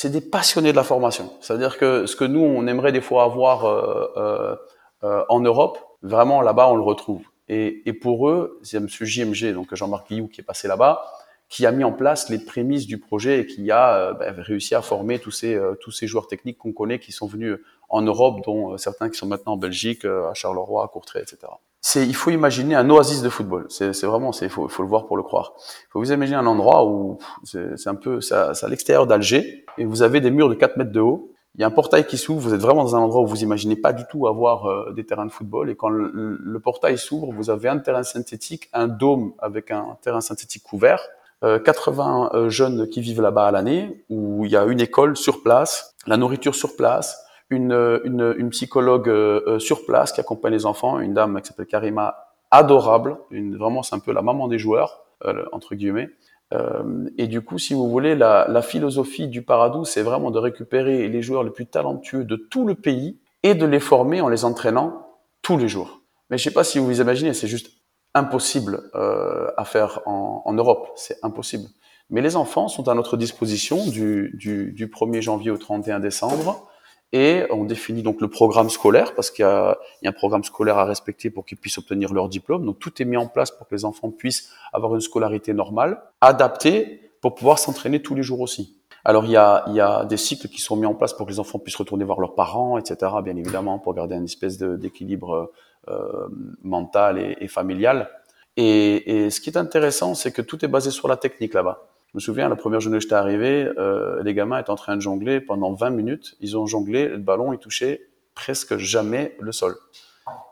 c'est 0.01 0.11
des 0.11 0.21
passionnés 0.21 0.71
de 0.71 0.77
la 0.77 0.85
formation. 0.85 1.33
C'est-à-dire 1.41 1.77
que 1.77 2.07
ce 2.07 2.15
que 2.15 2.25
nous, 2.25 2.39
on 2.39 2.69
aimerait 2.69 2.93
des 2.93 3.01
fois 3.01 3.25
avoir 3.25 3.65
euh, 3.65 4.07
euh, 4.17 4.57
euh, 5.03 5.25
en 5.29 5.41
Europe, 5.41 5.77
vraiment 6.03 6.41
là-bas, 6.41 6.69
on 6.69 6.77
le 6.77 6.85
retrouve. 6.85 7.23
Et, 7.49 7.83
et 7.85 7.93
pour 7.93 8.29
eux, 8.29 8.61
c'est 8.63 8.77
M. 8.77 8.87
JMG, 8.89 9.53
donc 9.53 9.75
Jean-Marc 9.75 10.07
Guillou, 10.07 10.29
qui 10.29 10.41
est 10.41 10.45
passé 10.45 10.69
là-bas, 10.69 11.03
qui 11.49 11.65
a 11.67 11.73
mis 11.73 11.83
en 11.83 11.93
place 11.93 12.29
les 12.29 12.39
prémices 12.39 12.87
du 12.87 12.99
projet 12.99 13.41
et 13.41 13.47
qui 13.47 13.71
a 13.71 13.95
euh, 13.95 14.13
ben, 14.13 14.35
réussi 14.39 14.75
à 14.75 14.83
former 14.83 15.19
tous 15.19 15.31
ces, 15.31 15.55
euh, 15.55 15.75
tous 15.81 15.91
ces 15.91 16.07
joueurs 16.07 16.29
techniques 16.29 16.59
qu'on 16.59 16.73
connaît, 16.73 16.99
qui 16.99 17.11
sont 17.11 17.27
venus 17.27 17.57
en 17.89 18.03
Europe, 18.03 18.41
dont 18.45 18.77
certains 18.77 19.09
qui 19.09 19.19
sont 19.19 19.27
maintenant 19.27 19.55
en 19.55 19.57
Belgique, 19.57 20.05
à 20.05 20.35
Charleroi, 20.35 20.85
à 20.85 20.89
Courtrai, 20.89 21.21
etc 21.21 21.49
c'est, 21.81 22.07
il 22.07 22.15
faut 22.15 22.31
imaginer 22.31 22.75
un 22.75 22.89
oasis 22.91 23.23
de 23.23 23.29
football. 23.29 23.67
C'est, 23.69 23.93
c'est 23.93 24.07
vraiment, 24.07 24.33
c'est, 24.33 24.47
il 24.47 24.51
faut, 24.51 24.69
faut, 24.69 24.83
le 24.83 24.89
voir 24.89 25.07
pour 25.07 25.17
le 25.17 25.23
croire. 25.23 25.55
Il 25.57 25.91
faut 25.91 26.01
vous 26.01 26.13
imaginer 26.13 26.37
un 26.37 26.47
endroit 26.47 26.85
où 26.85 27.19
c'est, 27.45 27.77
c'est 27.77 27.89
un 27.89 27.95
peu, 27.95 28.21
c'est 28.21 28.35
à, 28.35 28.53
à 28.61 28.69
l'extérieur 28.69 29.07
d'Alger 29.07 29.65
et 29.79 29.85
vous 29.85 30.03
avez 30.03 30.21
des 30.21 30.31
murs 30.31 30.49
de 30.49 30.55
4 30.55 30.77
mètres 30.77 30.93
de 30.93 31.01
haut. 31.01 31.33
Il 31.55 31.61
y 31.61 31.65
a 31.65 31.67
un 31.67 31.73
portail 31.73 32.07
qui 32.07 32.19
s'ouvre. 32.19 32.41
Vous 32.41 32.55
êtes 32.55 32.61
vraiment 32.61 32.85
dans 32.85 32.95
un 32.97 33.01
endroit 33.01 33.23
où 33.23 33.27
vous 33.27 33.43
imaginez 33.43 33.77
pas 33.77 33.93
du 33.93 34.05
tout 34.11 34.27
avoir 34.27 34.67
euh, 34.67 34.93
des 34.93 35.05
terrains 35.07 35.27
de 35.27 35.31
football. 35.31 35.71
Et 35.71 35.77
quand 35.77 35.89
le, 35.89 36.11
le, 36.13 36.61
portail 36.61 36.99
s'ouvre, 36.99 37.33
vous 37.33 37.51
avez 37.51 37.69
un 37.69 37.79
terrain 37.79 38.03
synthétique, 38.03 38.69
un 38.73 38.87
dôme 38.87 39.33
avec 39.39 39.71
un 39.71 39.97
terrain 40.03 40.21
synthétique 40.21 40.63
couvert. 40.63 41.01
Euh, 41.45 41.59
80 41.61 42.31
euh, 42.35 42.49
jeunes 42.49 42.89
qui 42.89 43.01
vivent 43.01 43.23
là-bas 43.23 43.47
à 43.47 43.51
l'année, 43.51 44.05
où 44.11 44.45
il 44.45 44.51
y 44.51 44.57
a 44.57 44.65
une 44.65 44.81
école 44.81 45.17
sur 45.17 45.43
place, 45.43 45.95
la 46.07 46.17
nourriture 46.17 46.55
sur 46.55 46.77
place, 46.77 47.25
une, 47.51 48.01
une, 48.05 48.35
une 48.37 48.51
psychologue 48.51 49.09
euh, 49.09 49.41
euh, 49.47 49.59
sur 49.59 49.87
place 49.87 50.13
qui 50.13 50.21
accompagne 50.21 50.53
les 50.53 50.67
enfants, 50.67 51.01
une 51.01 51.15
dame 51.15 51.41
qui 51.41 51.49
s'appelle 51.49 51.67
Karima, 51.67 52.29
adorable, 52.51 53.19
une, 53.31 53.57
vraiment 53.57 53.83
c'est 53.83 53.95
un 53.95 54.01
peu 54.01 54.13
la 54.13 54.23
maman 54.23 54.49
des 54.49 54.59
joueurs, 54.59 55.03
euh, 55.25 55.45
entre 55.53 55.75
guillemets. 55.75 56.11
Euh, 56.55 57.09
et 57.19 57.27
du 57.27 57.43
coup, 57.43 57.59
si 57.59 57.75
vous 57.75 57.89
voulez, 57.89 58.15
la, 58.15 58.47
la 58.49 58.63
philosophie 58.63 59.29
du 59.29 59.43
Paradou, 59.43 59.85
c'est 59.85 60.03
vraiment 60.03 60.31
de 60.31 60.39
récupérer 60.39 61.09
les 61.09 61.23
joueurs 61.23 61.45
les 61.45 61.51
plus 61.51 61.67
talentueux 61.67 62.25
de 62.25 62.37
tout 62.37 62.67
le 62.67 62.75
pays 62.75 63.21
et 63.43 63.55
de 63.55 63.67
les 63.67 63.81
former 63.81 64.21
en 64.21 64.29
les 64.29 64.45
entraînant 64.45 65.07
tous 65.43 65.59
les 65.59 65.69
jours. 65.69 66.01
Mais 66.31 66.39
je 66.39 66.45
sais 66.45 66.51
pas 66.53 66.65
si 66.65 66.79
vous 66.79 66.87
vous 66.87 67.01
imaginez, 67.01 67.35
c'est 67.35 67.49
juste 67.49 67.71
impossible 68.15 68.91
euh, 68.95 69.51
à 69.57 69.65
faire 69.65 70.01
en, 70.07 70.43
en 70.45 70.53
Europe, 70.55 70.89
c'est 70.97 71.19
impossible. 71.23 71.69
Mais 72.11 72.23
les 72.23 72.37
enfants 72.37 72.69
sont 72.69 72.89
à 72.89 72.95
notre 72.95 73.19
disposition 73.19 73.87
du, 73.87 74.31
du, 74.35 74.73
du 74.73 74.87
1er 74.87 75.21
janvier 75.21 75.51
au 75.51 75.59
31 75.59 76.01
décembre 76.01 76.69
et 77.13 77.45
on 77.51 77.65
définit 77.65 78.03
donc 78.03 78.21
le 78.21 78.29
programme 78.29 78.69
scolaire 78.69 79.15
parce 79.15 79.31
qu'il 79.31 79.43
y, 79.43 79.47
a, 79.47 79.79
un 80.05 80.13
programme 80.13 80.45
scolaire 80.45 80.77
à 80.77 80.85
respecter 80.85 81.31
pour 81.31 81.47
qu'ils 81.47 81.57
puissent 81.57 81.79
obtenir 81.79 82.13
leur 82.13 82.29
diplôme. 82.29 82.67
Donc 82.67 82.79
tout 82.79 83.01
est 83.01 83.05
mis 83.07 83.17
en 83.17 83.27
place 83.27 83.51
pour 83.51 83.67
que 83.67 83.75
les 83.75 83.85
enfants 83.85 84.11
puissent 84.11 84.51
avoir 84.73 84.95
une 84.95 85.01
scolarité 85.01 85.55
normale, 85.55 86.03
adaptée 86.21 87.13
pour 87.23 87.35
pouvoir 87.35 87.59
s'entraîner 87.59 88.03
tous 88.03 88.15
les 88.15 88.23
jours 88.23 88.41
aussi. 88.41 88.77
Alors 89.05 89.25
il 89.25 89.31
y, 89.31 89.37
a, 89.37 89.65
il 89.69 89.75
y 89.75 89.81
a 89.81 90.05
des 90.05 90.19
cycles 90.19 90.49
qui 90.49 90.61
sont 90.61 90.77
mis 90.77 90.85
en 90.85 90.95
place 90.95 91.15
pour 91.15 91.25
que 91.27 91.33
les 91.33 91.41
enfants 91.41 91.59
puissent 91.59 91.77
retourner 91.77 92.05
voir 92.05 92.21
leurs 92.21 92.35
parents, 92.35 92.77
etc. 92.77 93.13
Bien 93.25 93.37
évidemment 93.37 93.79
pour 93.79 93.95
garder 93.95 94.17
une 94.17 94.25
espèce 94.25 94.59
d'équilibre 94.59 95.51
euh, 95.89 96.29
mental 96.63 97.19
et, 97.19 97.37
et 97.41 97.49
familial. 97.49 98.11
Et, 98.59 99.25
et 99.25 99.31
ce 99.31 99.41
qui 99.41 99.49
est 99.49 99.57
intéressant, 99.57 100.15
c'est 100.15 100.33
que 100.33 100.43
tout 100.43 100.63
est 100.63 100.69
basé 100.69 100.91
sur 100.91 101.09
la 101.09 101.17
technique 101.17 101.55
là-bas. 101.55 101.88
Je 102.09 102.17
me 102.17 102.21
souviens, 102.21 102.49
la 102.49 102.57
première 102.57 102.81
journée 102.81 102.97
où 102.97 103.01
j'étais 103.01 103.15
arrivé, 103.15 103.69
euh, 103.77 104.23
les 104.23 104.33
gamins 104.33 104.59
étaient 104.59 104.71
en 104.71 104.77
train 104.77 104.97
de 104.97 105.03
jongler 105.03 105.41
pendant 105.41 105.75
20 105.75 105.91
minutes. 105.91 106.37
Ils 106.41 106.57
ont 106.57 106.67
jonglé, 106.67 107.09
le 107.09 107.19
ballon, 107.19 107.53
il 107.53 107.59
touchait 107.59 108.09
presque 108.35 108.77
jamais 108.79 109.37
le 109.41 109.53
sol. 109.53 109.77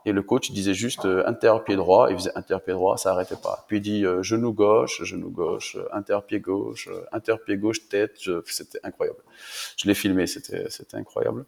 Et 0.05 0.13
le 0.13 0.23
coach 0.23 0.53
disait 0.53 0.75
juste 0.75 1.05
euh, 1.05 1.27
inter-pied 1.27 1.77
droit, 1.77 2.09
il 2.11 2.17
faisait 2.17 2.33
inter-pied 2.35 2.73
droit, 2.73 2.97
ça 2.97 3.13
arrêtait 3.13 3.37
pas. 3.37 3.65
Puis 3.69 3.79
il 3.79 3.81
dit 3.81 4.07
euh, 4.07 4.23
genou 4.23 4.53
gauche, 4.53 5.03
genou 5.03 5.31
gauche, 5.31 5.77
euh, 5.77 5.89
inter-pied 5.93 6.41
gauche, 6.41 6.89
euh, 6.89 7.05
inter-pied 7.13 7.57
gauche, 7.57 7.89
tête. 7.89 8.17
C'était 8.47 8.79
incroyable. 8.83 9.19
Je 9.77 9.87
l'ai 9.87 9.95
filmé, 9.95 10.27
c'était 10.27 10.71
c'était 10.71 10.97
incroyable. 10.97 11.45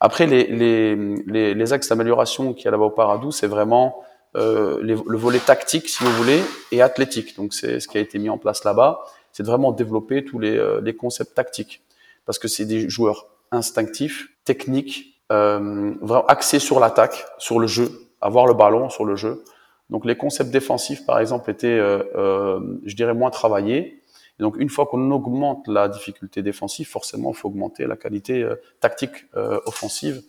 Après, 0.00 0.26
les, 0.26 0.46
les, 0.46 0.96
les, 1.26 1.54
les 1.54 1.72
axes 1.72 1.88
d'amélioration 1.88 2.52
qu'il 2.52 2.64
y 2.64 2.68
a 2.68 2.70
là-bas 2.72 2.86
au 2.86 2.90
Paradou, 2.90 3.30
c'est 3.30 3.46
vraiment 3.46 4.04
euh, 4.36 4.80
le 4.82 5.16
volet 5.16 5.38
tactique, 5.38 5.88
si 5.88 6.02
vous 6.02 6.10
voulez, 6.12 6.42
et 6.72 6.82
athlétique. 6.82 7.36
Donc 7.36 7.54
c'est 7.54 7.78
ce 7.78 7.86
qui 7.86 7.98
a 7.98 8.00
été 8.00 8.18
mis 8.18 8.28
en 8.28 8.38
place 8.38 8.64
là-bas 8.64 9.04
c'est 9.34 9.42
de 9.42 9.48
vraiment 9.48 9.72
développer 9.72 10.24
tous 10.24 10.38
les, 10.38 10.56
euh, 10.56 10.80
les, 10.80 10.94
concepts 10.94 11.34
tactiques. 11.34 11.82
Parce 12.24 12.38
que 12.38 12.46
c'est 12.46 12.64
des 12.64 12.88
joueurs 12.88 13.26
instinctifs, 13.50 14.28
techniques, 14.44 15.20
euh, 15.32 15.92
vraiment 16.00 16.24
axés 16.26 16.60
sur 16.60 16.78
l'attaque, 16.78 17.26
sur 17.38 17.58
le 17.58 17.66
jeu, 17.66 17.90
avoir 18.20 18.46
le 18.46 18.54
ballon 18.54 18.88
sur 18.90 19.04
le 19.04 19.16
jeu. 19.16 19.42
Donc 19.90 20.04
les 20.06 20.16
concepts 20.16 20.50
défensifs, 20.50 21.04
par 21.04 21.18
exemple, 21.18 21.50
étaient, 21.50 21.66
euh, 21.66 22.60
je 22.86 22.94
dirais, 22.94 23.12
moins 23.12 23.30
travaillés. 23.30 24.00
Donc 24.38 24.56
une 24.56 24.68
fois 24.68 24.86
qu'on 24.86 25.10
augmente 25.10 25.66
la 25.66 25.88
difficulté 25.88 26.40
défensive, 26.42 26.88
forcément, 26.88 27.30
il 27.30 27.36
faut 27.36 27.48
augmenter 27.48 27.86
la 27.86 27.96
qualité 27.96 28.48
tactique 28.80 29.26
offensive 29.66 30.22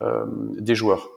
des 0.00 0.74
joueurs. 0.74 1.08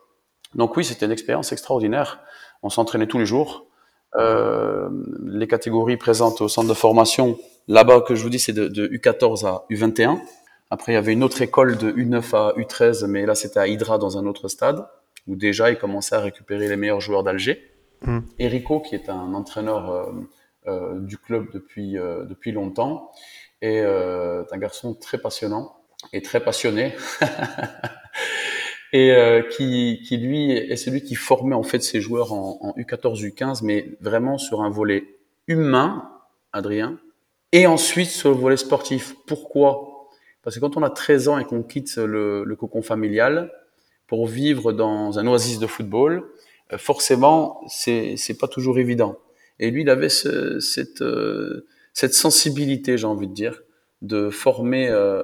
Donc 0.53 0.77
oui, 0.77 0.83
c'était 0.85 1.05
une 1.05 1.11
expérience 1.11 1.51
extraordinaire. 1.51 2.19
On 2.61 2.69
s'entraînait 2.69 3.07
tous 3.07 3.17
les 3.17 3.25
jours. 3.25 3.67
Euh, 4.15 4.89
les 5.25 5.47
catégories 5.47 5.97
présentes 5.97 6.41
au 6.41 6.47
centre 6.47 6.69
de 6.69 6.73
formation, 6.73 7.37
là-bas 7.67 8.01
que 8.01 8.15
je 8.15 8.23
vous 8.23 8.29
dis, 8.29 8.39
c'est 8.39 8.53
de, 8.53 8.67
de, 8.67 8.87
U14 8.87 9.45
à 9.45 9.65
U21. 9.69 10.19
Après, 10.69 10.93
il 10.93 10.95
y 10.95 10.97
avait 10.97 11.13
une 11.13 11.23
autre 11.23 11.41
école 11.41 11.77
de 11.77 11.91
U9 11.91 12.35
à 12.35 12.53
U13, 12.57 13.05
mais 13.07 13.25
là, 13.25 13.35
c'était 13.35 13.59
à 13.59 13.67
Hydra 13.67 13.97
dans 13.97 14.17
un 14.17 14.25
autre 14.25 14.47
stade, 14.47 14.85
où 15.27 15.35
déjà, 15.35 15.69
ils 15.69 15.77
commençaient 15.77 16.15
à 16.15 16.19
récupérer 16.21 16.67
les 16.67 16.77
meilleurs 16.77 17.01
joueurs 17.01 17.23
d'Alger. 17.23 17.61
Mmh. 18.01 18.19
Erico, 18.39 18.79
qui 18.79 18.95
est 18.95 19.09
un 19.09 19.33
entraîneur 19.33 19.89
euh, 19.89 20.11
euh, 20.67 20.99
du 20.99 21.17
club 21.17 21.47
depuis, 21.53 21.97
euh, 21.97 22.25
depuis 22.25 22.51
longtemps, 22.51 23.11
est 23.61 23.79
euh, 23.79 24.43
un 24.51 24.57
garçon 24.57 24.93
très 24.93 25.17
passionnant 25.17 25.77
et 26.11 26.21
très 26.21 26.41
passionné. 26.41 26.93
et 28.93 29.11
euh, 29.11 29.41
qui, 29.41 30.01
qui, 30.05 30.17
lui 30.17 30.51
est 30.51 30.75
celui 30.75 31.03
qui 31.03 31.15
formait 31.15 31.55
en 31.55 31.63
fait 31.63 31.81
ses 31.81 32.01
joueurs 32.01 32.33
en, 32.33 32.57
en, 32.61 32.71
U14, 32.73 33.21
U15, 33.21 33.59
mais 33.63 33.97
vraiment 34.01 34.37
sur 34.37 34.61
un 34.61 34.69
volet 34.69 35.17
humain, 35.47 36.09
Adrien, 36.53 36.99
et 37.51 37.67
ensuite 37.67 38.09
sur 38.09 38.29
le 38.29 38.35
volet 38.35 38.57
sportif. 38.57 39.15
Pourquoi? 39.25 40.09
Parce 40.41 40.55
que 40.55 40.61
quand 40.61 40.77
on 40.77 40.83
a 40.83 40.89
13 40.89 41.27
ans 41.27 41.37
et 41.37 41.45
qu'on 41.45 41.63
quitte 41.63 41.97
le, 41.97 42.43
le, 42.43 42.55
cocon 42.55 42.81
familial 42.81 43.51
pour 44.07 44.27
vivre 44.27 44.71
dans 44.71 45.19
un 45.19 45.27
oasis 45.27 45.59
de 45.59 45.67
football, 45.67 46.23
euh, 46.71 46.77
forcément, 46.77 47.61
c'est 47.67 48.15
c'est 48.17 48.37
pas 48.37 48.47
toujours 48.47 48.79
évident. 48.79 49.17
Et 49.59 49.71
lui, 49.71 49.81
il 49.81 49.89
avait 49.89 50.09
ce, 50.09 50.59
cette 50.59 51.01
euh, 51.01 51.65
cette 51.93 52.13
sensibilité, 52.13 52.97
j'ai 52.97 53.07
envie 53.07 53.27
de 53.27 53.33
dire, 53.33 53.63
de 54.03 54.29
former 54.29 54.87
euh, 54.87 55.23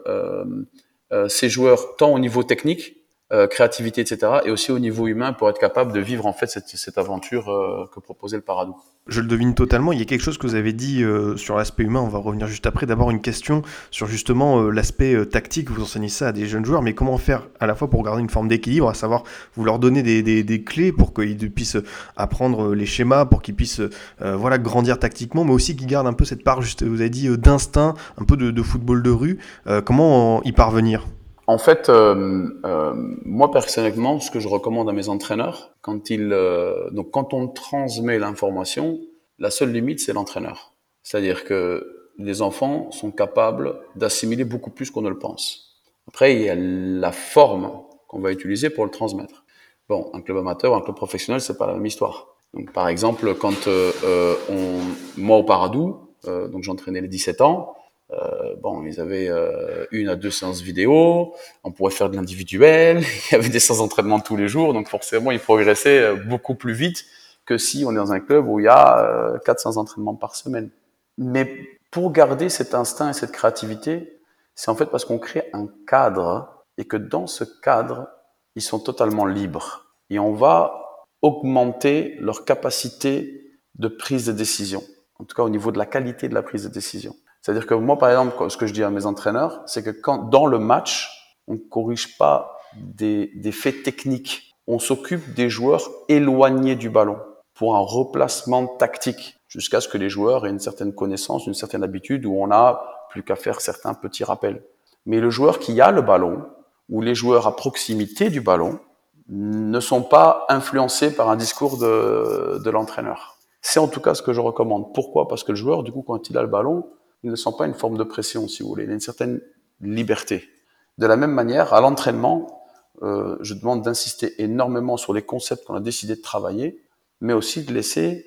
euh, 1.12 1.28
ses 1.30 1.50
joueurs 1.50 1.96
tant 1.98 2.12
au 2.12 2.18
niveau 2.18 2.42
technique 2.42 3.03
euh, 3.34 3.48
créativité, 3.48 4.02
etc. 4.02 4.32
Et 4.46 4.52
aussi 4.52 4.72
au 4.72 4.78
niveau 4.78 5.08
humain 5.08 5.34
pour 5.34 5.50
être 5.50 5.58
capable 5.58 5.92
de 5.92 6.00
vivre 6.00 6.28
en 6.28 6.34
fait 6.34 6.46
cette, 6.46 6.98
aventure 7.00 7.50
euh, 7.50 7.90
que 7.92 8.00
proposait 8.00 8.36
le 8.36 8.44
Paradou. 8.44 8.76
Je 9.08 9.22
le 9.22 9.28
devine 9.28 9.56
totalement. 9.56 9.92
Il 9.92 9.98
y 9.98 10.04
a 10.04 10.06
quelque 10.06 10.22
chose 10.22 10.38
que 10.38 10.46
vous 10.46 10.54
avez 10.54 10.72
dit 10.72 11.04
euh, 11.04 11.36
sur 11.36 11.58
l'aspect 11.58 11.82
humain. 11.82 12.02
On 12.02 12.10
va 12.10 12.20
revenir 12.20 12.46
juste 12.46 12.68
après. 12.68 12.86
D'abord 12.86 13.10
une 13.10 13.22
question 13.22 13.64
sur 13.90 14.06
justement 14.06 14.62
l'aspect 14.70 15.26
tactique. 15.26 15.72
Vous 15.72 15.82
enseignez 15.82 16.10
ça 16.10 16.28
à 16.28 16.32
des 16.32 16.46
jeunes 16.46 16.64
joueurs, 16.64 16.84
mais 16.84 16.94
comment 16.94 17.18
faire 17.18 17.48
à 17.60 17.66
la 17.66 17.74
fois 17.74 17.90
pour 17.90 18.04
garder 18.04 18.22
une 18.22 18.30
forme 18.30 18.48
d'équilibre, 18.48 18.88
à 18.88 18.94
savoir 18.94 19.24
vous 19.56 19.66
leur 19.66 19.80
donner 19.80 20.04
des, 20.04 20.64
clés 20.64 20.92
pour 20.92 21.16
qu'ils 21.16 21.52
puissent 21.52 21.78
apprendre 22.16 22.76
les 22.76 22.86
schémas, 22.86 23.26
pour 23.26 23.42
qu'ils 23.42 23.56
puissent 23.56 23.82
voilà 24.20 24.60
grandir 24.60 25.00
tactiquement, 25.00 25.44
mais 25.44 25.54
aussi 25.54 25.76
qu'ils 25.76 25.88
gardent 25.88 26.08
un 26.08 26.14
peu 26.14 26.26
cette 26.26 26.44
part, 26.44 26.62
vous 26.62 27.02
avez 27.02 27.10
dit, 27.10 27.36
d'instinct, 27.36 27.96
un 28.20 28.26
peu 28.26 28.38
de, 28.38 28.62
football 28.62 29.02
de 29.02 29.10
rue. 29.10 29.40
comment 29.86 30.44
y 30.44 30.52
parvenir? 30.52 31.08
En 31.48 31.58
fait, 31.58 31.90
euh, 31.90 32.48
euh, 32.66 32.94
moi 33.26 33.52
personnellement, 33.52 34.20
ce 34.20 34.32
que 34.32 34.40
je 34.40 34.48
recommande 34.48 34.90
à 34.90 34.94
mes 34.94 35.10
entraîneurs, 35.10 35.76
quand 35.82 36.10
ils, 36.10 36.32
euh, 36.32 36.90
donc 36.92 37.12
quand 37.12 37.34
on 37.34 37.48
transmet 37.48 38.20
l'information, 38.20 39.00
la 39.40 39.52
seule 39.52 39.72
limite 39.72 40.00
c'est 40.00 40.14
l'entraîneur. 40.14 40.74
C'est-à-dire 41.04 41.44
que 41.44 42.12
les 42.18 42.42
enfants 42.42 42.92
sont 42.92 43.12
capables 43.12 43.76
d'assimiler 43.96 44.46
beaucoup 44.46 44.70
plus 44.70 44.92
qu'on 44.92 45.02
ne 45.02 45.10
le 45.10 45.20
pense. 45.20 45.82
Après, 46.08 46.36
il 46.36 46.42
y 46.42 46.50
a 46.50 46.56
la 46.56 47.12
forme 47.12 47.72
qu'on 48.08 48.20
va 48.20 48.32
utiliser 48.32 48.70
pour 48.70 48.86
le 48.86 48.92
transmettre. 48.92 49.44
Bon, 49.90 50.10
un 50.14 50.22
club 50.22 50.38
amateur, 50.38 50.76
un 50.76 50.82
club 50.82 50.96
professionnel, 50.96 51.42
c'est 51.42 51.58
pas 51.58 51.68
la 51.68 51.74
même 51.74 51.86
histoire. 51.86 52.28
Donc, 52.54 52.72
par 52.72 52.88
exemple, 52.88 53.36
quand 53.36 53.68
euh, 53.68 54.36
on, 54.50 54.80
moi 55.18 55.38
au 55.38 55.44
Paradou, 55.44 55.98
euh, 56.28 56.48
donc 56.48 56.64
j'entraînais 56.64 57.02
les 57.02 57.08
17 57.08 57.42
ans, 57.42 57.74
Euh, 58.22 58.56
bon, 58.62 58.84
ils 58.84 59.00
avaient 59.00 59.30
euh, 59.30 59.86
une 59.92 60.10
à 60.10 60.16
deux 60.16 60.32
séances 60.32 60.62
vidéo, 60.62 61.34
on 61.64 61.72
pourrait 61.72 61.92
faire 61.92 62.10
de 62.10 62.16
l'individuel, 62.16 63.00
il 63.32 63.34
y 63.34 63.36
avait 63.36 63.50
des 63.50 63.60
séances 63.60 63.80
d'entraînement 63.80 64.20
tous 64.20 64.36
les 64.36 64.48
jours, 64.48 64.74
donc 64.74 64.90
forcément 64.90 65.32
ils 65.32 65.40
progressaient 65.40 66.02
euh, 66.02 66.16
beaucoup 66.16 66.56
plus 66.56 66.74
vite 66.74 67.06
que 67.46 67.58
si 67.58 67.84
on 67.86 67.92
est 67.92 67.96
dans 67.96 68.14
un 68.14 68.20
club 68.20 68.48
où 68.48 68.60
il 68.60 68.66
y 68.66 68.70
a 68.70 69.00
euh, 69.00 69.38
400 69.46 69.78
entraînements 69.78 70.16
par 70.16 70.36
semaine. 70.36 70.70
Mais 71.18 71.80
pour 71.92 72.12
garder 72.12 72.50
cet 72.50 72.74
instinct 72.74 73.10
et 73.10 73.14
cette 73.14 73.32
créativité, 73.32 74.20
c'est 74.56 74.70
en 74.70 74.76
fait 74.76 74.86
parce 74.86 75.06
qu'on 75.06 75.20
crée 75.20 75.50
un 75.54 75.68
cadre 75.88 76.66
et 76.78 76.86
que 76.86 76.98
dans 76.98 77.28
ce 77.28 77.44
cadre, 77.44 78.08
ils 78.56 78.62
sont 78.62 78.80
totalement 78.80 79.26
libres. 79.26 79.94
Et 80.10 80.20
on 80.20 80.34
va 80.34 81.08
augmenter 81.22 82.16
leur 82.20 82.46
capacité 82.46 83.60
de 83.76 83.88
prise 83.88 84.26
de 84.26 84.32
décision, 84.32 84.84
en 85.20 85.24
tout 85.24 85.36
cas 85.36 85.44
au 85.44 85.50
niveau 85.50 85.72
de 85.72 85.78
la 85.78 85.86
qualité 85.86 86.30
de 86.30 86.34
la 86.34 86.44
prise 86.44 86.64
de 86.64 86.70
décision. 86.70 87.16
C'est-à-dire 87.44 87.68
que 87.68 87.74
moi, 87.74 87.98
par 87.98 88.10
exemple, 88.10 88.50
ce 88.50 88.56
que 88.56 88.66
je 88.66 88.74
dis 88.74 88.84
à 88.84 88.90
mes 88.90 89.06
entraîneurs, 89.06 89.62
c'est 89.66 89.84
que 89.84 89.90
quand 89.90 90.30
dans 90.30 90.46
le 90.46 90.60
match, 90.60 91.38
on 91.48 91.54
ne 91.54 91.58
corrige 91.58 92.18
pas 92.18 92.58
des, 92.78 93.32
des 93.36 93.52
faits 93.52 93.84
techniques. 93.84 94.56
On 94.66 94.80
s'occupe 94.80 95.34
des 95.34 95.50
joueurs 95.50 95.90
éloignés 96.08 96.76
du 96.76 96.90
ballon 96.90 97.18
pour 97.54 97.76
un 97.76 97.82
replacement 97.82 98.66
tactique 98.66 99.38
jusqu'à 99.50 99.82
ce 99.82 99.90
que 99.90 99.98
les 99.98 100.10
joueurs 100.10 100.48
aient 100.48 100.52
une 100.52 100.60
certaine 100.60 100.96
connaissance, 100.96 101.46
une 101.46 101.54
certaine 101.54 101.84
habitude 101.84 102.26
où 102.26 102.34
on 102.42 102.48
n'a 102.48 102.82
plus 103.10 103.24
qu'à 103.24 103.36
faire 103.36 103.60
certains 103.60 103.94
petits 103.94 104.24
rappels. 104.24 104.64
Mais 105.06 105.20
le 105.20 105.30
joueur 105.30 105.60
qui 105.60 105.82
a 105.82 105.92
le 105.92 106.02
ballon 106.02 106.46
ou 106.90 107.02
les 107.02 107.14
joueurs 107.14 107.46
à 107.46 107.58
proximité 107.58 108.30
du 108.30 108.40
ballon 108.40 108.80
ne 109.28 109.80
sont 109.82 110.02
pas 110.02 110.46
influencés 110.48 111.14
par 111.14 111.30
un 111.30 111.36
discours 111.36 111.78
de, 111.78 112.62
de 112.64 112.70
l'entraîneur. 112.70 113.38
C'est 113.62 113.82
en 113.82 113.90
tout 113.90 114.00
cas 114.00 114.14
ce 114.14 114.22
que 114.22 114.32
je 114.32 114.40
recommande. 114.40 114.94
Pourquoi? 114.94 115.28
Parce 115.28 115.44
que 115.44 115.52
le 115.52 115.58
joueur, 115.58 115.84
du 115.84 115.92
coup, 115.92 116.04
quand 116.04 116.30
il 116.30 116.38
a 116.38 116.42
le 116.42 116.48
ballon, 116.48 116.86
il 117.24 117.32
ne 117.32 117.36
sent 117.36 117.52
pas 117.58 117.66
une 117.66 117.74
forme 117.74 117.98
de 117.98 118.04
pression, 118.04 118.48
si 118.48 118.64
vous 118.64 118.70
voulez. 118.70 118.84
Il 118.84 118.90
a 118.90 118.94
une 118.94 119.00
certaine 119.00 119.42
liberté. 119.82 120.50
De 120.98 121.08
la 121.08 121.16
même 121.16 121.32
manière, 121.32 121.74
à 121.74 121.82
l'entraînement, 121.82 122.64
euh, 123.02 123.38
je 123.42 123.54
demande 123.54 123.82
d'insister 123.82 124.42
énormément 124.42 124.98
sur 124.98 125.14
les 125.14 125.22
concepts 125.22 125.66
qu'on 125.66 125.76
a 125.76 125.80
décidé 125.80 126.16
de 126.16 126.22
travailler, 126.22 126.82
mais 127.22 127.34
aussi 127.34 127.64
de 127.64 127.74
laisser 127.74 128.26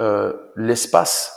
euh, 0.00 0.32
l'espace 0.56 1.32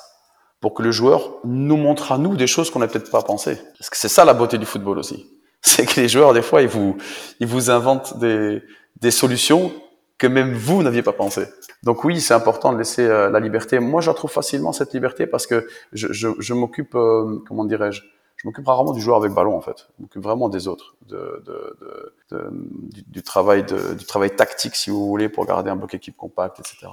pour 0.59 0.73
que 0.73 0.83
le 0.83 0.91
joueur 0.91 1.35
nous 1.43 1.77
montre 1.77 2.11
à 2.11 2.17
nous 2.17 2.35
des 2.35 2.47
choses 2.47 2.69
qu'on 2.69 2.79
n'a 2.79 2.87
peut-être 2.87 3.11
pas 3.11 3.21
pensé. 3.21 3.59
Parce 3.77 3.89
que 3.89 3.97
c'est 3.97 4.09
ça 4.09 4.25
la 4.25 4.33
beauté 4.33 4.57
du 4.57 4.65
football 4.65 4.99
aussi. 4.99 5.25
C'est 5.61 5.85
que 5.85 5.99
les 5.99 6.07
joueurs, 6.07 6.33
des 6.33 6.41
fois, 6.41 6.61
ils 6.61 6.67
vous, 6.67 6.97
ils 7.39 7.47
vous 7.47 7.69
inventent 7.71 8.19
des, 8.19 8.61
des 9.01 9.11
solutions 9.11 9.73
que 10.17 10.27
même 10.27 10.53
vous 10.53 10.83
n'aviez 10.83 11.03
pas 11.03 11.13
pensé. 11.13 11.45
Donc 11.83 12.03
oui, 12.03 12.19
c'est 12.21 12.33
important 12.33 12.73
de 12.73 12.77
laisser 12.77 13.05
euh, 13.05 13.29
la 13.29 13.39
liberté. 13.39 13.79
Moi, 13.79 14.01
je 14.01 14.09
la 14.09 14.13
trouve 14.13 14.31
facilement 14.31 14.73
cette 14.73 14.93
liberté 14.93 15.27
parce 15.27 15.45
que 15.45 15.67
je, 15.93 16.11
je, 16.11 16.29
je 16.39 16.53
m'occupe, 16.53 16.95
euh, 16.95 17.39
comment 17.47 17.65
dirais-je, 17.65 18.01
je 18.37 18.47
m'occupe 18.47 18.67
rarement 18.67 18.93
du 18.93 19.01
joueur 19.01 19.17
avec 19.17 19.31
ballon 19.31 19.55
en 19.55 19.61
fait. 19.61 19.87
Je 19.97 20.03
m'occupe 20.03 20.23
vraiment 20.23 20.49
des 20.49 20.67
autres, 20.67 20.95
de, 21.07 21.43
de, 21.45 21.77
de, 22.31 22.49
du, 22.93 23.03
du, 23.07 23.23
travail 23.23 23.63
du 23.63 24.05
travail 24.05 24.35
tactique 24.35 24.75
si 24.75 24.89
vous 24.89 25.07
voulez 25.07 25.27
pour 25.27 25.45
garder 25.45 25.69
un 25.69 25.75
bloc 25.75 25.93
équipe 25.93 26.15
compact, 26.15 26.59
etc. 26.59 26.87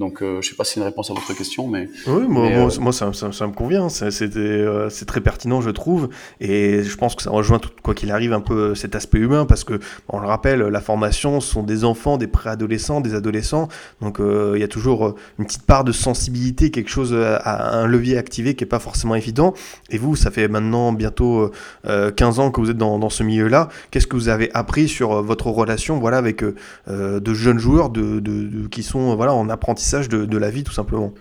Donc, 0.00 0.22
euh, 0.22 0.40
je 0.40 0.48
sais 0.48 0.56
pas 0.56 0.64
si 0.64 0.72
c'est 0.72 0.80
une 0.80 0.86
réponse 0.86 1.10
à 1.10 1.14
votre 1.14 1.30
question, 1.34 1.68
mais 1.68 1.90
oui, 2.06 2.22
moi, 2.26 2.48
mais, 2.48 2.56
euh, 2.56 2.70
moi 2.80 2.90
ça, 2.90 3.12
ça, 3.12 3.32
ça 3.32 3.46
me 3.46 3.52
convient. 3.52 3.90
C'est 3.90 4.08
euh, 4.34 4.88
c'est 4.88 5.04
très 5.04 5.20
pertinent, 5.20 5.60
je 5.60 5.68
trouve, 5.68 6.08
et 6.40 6.82
je 6.82 6.96
pense 6.96 7.14
que 7.14 7.22
ça 7.22 7.28
rejoint 7.28 7.58
tout, 7.58 7.68
quoi 7.82 7.92
qu'il 7.92 8.10
arrive 8.10 8.32
un 8.32 8.40
peu 8.40 8.74
cet 8.74 8.94
aspect 8.94 9.18
humain, 9.18 9.44
parce 9.44 9.62
que 9.62 9.78
on 10.08 10.18
le 10.18 10.26
rappelle, 10.26 10.60
la 10.60 10.80
formation 10.80 11.40
ce 11.40 11.52
sont 11.52 11.62
des 11.62 11.84
enfants, 11.84 12.16
des 12.16 12.28
préadolescents, 12.28 13.02
des 13.02 13.14
adolescents, 13.14 13.68
donc 14.00 14.20
il 14.20 14.58
y 14.58 14.62
a 14.62 14.68
toujours 14.68 15.16
une 15.38 15.44
petite 15.44 15.66
part 15.66 15.84
de 15.84 15.92
sensibilité, 15.92 16.70
quelque 16.70 16.88
chose 16.88 17.12
à, 17.12 17.36
à 17.36 17.76
un 17.76 17.86
levier 17.86 18.16
activé 18.16 18.54
qui 18.54 18.64
est 18.64 18.66
pas 18.66 18.78
forcément 18.78 19.16
évident. 19.16 19.52
Et 19.90 19.98
vous, 19.98 20.16
ça 20.16 20.30
fait 20.30 20.48
maintenant 20.48 20.94
bientôt 20.94 21.50
euh, 21.86 22.10
15 22.10 22.38
ans 22.38 22.50
que 22.50 22.62
vous 22.62 22.70
êtes 22.70 22.78
dans, 22.78 22.98
dans 22.98 23.10
ce 23.10 23.22
milieu-là. 23.22 23.68
Qu'est-ce 23.90 24.06
que 24.06 24.16
vous 24.16 24.30
avez 24.30 24.50
appris 24.54 24.88
sur 24.88 25.22
votre 25.22 25.48
relation, 25.48 25.98
voilà, 25.98 26.16
avec 26.16 26.42
de 26.42 27.34
jeunes 27.34 27.58
joueurs, 27.58 27.90
de, 27.90 28.18
de, 28.20 28.44
de 28.44 28.66
qui 28.68 28.82
sont 28.82 29.14
voilà 29.14 29.34
en 29.34 29.50
apprentissage 29.50 29.89
de, 29.98 30.38
la 30.38 30.50
vie 30.50 30.64
tout 30.64 30.72
simplement 30.72 31.12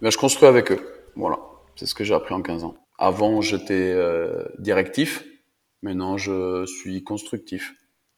ben, 0.00 0.10
Je 0.10 0.16
construis 0.16 0.48
avec 0.48 0.72
eux. 0.72 0.80
Voilà, 1.16 1.38
c'est 1.76 1.86
ce 1.86 1.94
que 1.94 2.04
j'ai 2.04 2.14
appris 2.14 2.34
en 2.34 2.42
15 2.42 2.64
ans. 2.64 2.74
Avant, 2.98 3.40
j'étais 3.40 3.92
euh, 3.94 4.44
directif. 4.58 5.24
Maintenant, 5.82 6.16
je 6.16 6.64
suis 6.66 7.04
constructif. 7.04 7.74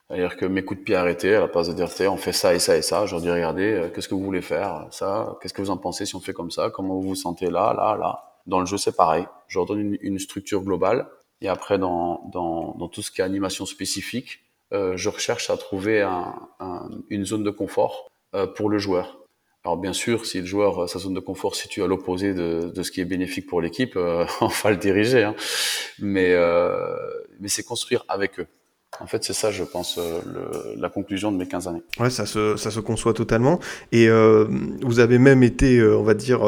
C'est-à-dire 0.09 0.37
que 0.37 0.47
mes 0.47 0.65
coups 0.65 0.81
de 0.81 0.85
pied 0.85 0.95
arrêtés, 0.95 1.35
à 1.35 1.41
la 1.41 1.49
place 1.49 1.69
de 1.69 1.75
dire, 1.75 1.89
on 2.13 2.17
fait 2.17 2.33
ça 2.33 2.55
et 2.55 2.59
ça 2.59 2.77
et 2.77 2.83
ça, 2.83 3.05
je 3.07 3.13
leur 3.13 3.21
dis, 3.21 3.31
regardez, 3.31 3.73
euh, 3.73 3.89
qu'est-ce 3.89 4.09
que 4.09 4.15
vous 4.15 4.25
voulez 4.25 4.41
faire 4.41 4.87
Ça, 4.91 5.37
qu'est-ce 5.43 5.53
que 5.53 5.61
vous 5.61 5.71
en 5.71 5.77
pensez 5.77 6.07
si 6.07 6.15
on 6.15 6.21
fait 6.21 6.33
comme 6.33 6.51
ça 6.51 6.71
Comment 6.71 6.95
vous 6.95 7.09
vous 7.09 7.15
sentez 7.15 7.51
là, 7.51 7.75
là, 7.77 7.97
là 7.99 8.39
Dans 8.47 8.61
le 8.61 8.67
jeu, 8.67 8.79
c'est 8.79 8.97
pareil. 8.97 9.27
Je 9.49 9.59
leur 9.59 9.67
donne 9.67 9.99
une, 10.01 10.19
structure 10.19 10.63
globale. 10.63 11.09
Et 11.41 11.49
après, 11.49 11.79
dans, 11.79 12.31
dans, 12.33 12.75
dans 12.79 12.89
tout 12.89 13.03
ce 13.03 13.11
qui 13.11 13.21
est 13.21 13.25
animation 13.25 13.67
spécifique, 13.67 14.41
euh, 14.73 14.97
je 14.97 15.09
recherche 15.09 15.51
à 15.51 15.57
trouver 15.57 16.03
un, 16.03 16.35
un, 16.61 16.89
une 17.11 17.25
zone 17.25 17.43
de 17.43 17.51
confort 17.51 18.09
euh, 18.35 18.47
pour 18.47 18.69
le 18.69 18.79
joueur. 18.79 19.19
Alors 19.65 19.77
bien 19.77 19.93
sûr, 19.93 20.25
si 20.25 20.41
le 20.41 20.47
joueur, 20.47 20.89
sa 20.89 20.99
zone 20.99 21.15
de 21.15 21.21
confort 21.21 21.55
se 21.55 21.63
situe 21.63 21.83
à 21.83 21.87
l'opposé 21.87 22.33
de, 22.33 22.73
de, 22.75 22.83
ce 22.83 22.91
qui 22.91 23.01
est 23.01 23.05
bénéfique 23.05 23.47
pour 23.47 23.61
l'équipe, 23.61 23.97
euh, 23.97 24.25
on 24.41 24.47
va 24.47 24.71
le 24.71 24.77
diriger. 24.77 25.25
Hein. 25.25 25.35
Mais, 25.99 26.33
euh, 26.33 26.97
mais 27.41 27.49
c'est 27.49 27.65
construire 27.65 28.05
avec 28.09 28.39
eux. 28.41 28.47
En 29.01 29.07
fait, 29.07 29.23
c'est 29.23 29.33
ça, 29.33 29.51
je 29.51 29.63
pense, 29.63 29.97
euh, 29.99 30.21
le, 30.27 30.81
la 30.81 30.89
conclusion 30.89 31.31
de 31.31 31.37
mes 31.37 31.47
15 31.47 31.69
années. 31.69 31.83
Ouais, 32.01 32.11
ça 32.11 32.27
se, 32.27 32.57
ça 32.57 32.71
se 32.71 32.81
conçoit 32.81 33.15
totalement. 33.15 33.61
Et 33.93 34.09
euh, 34.09 34.47
vous 34.83 34.99
avez 34.99 35.19
même 35.19 35.43
été, 35.43 35.79
euh, 35.79 35.97
on 35.97 36.03
va 36.03 36.15
dire, 36.15 36.41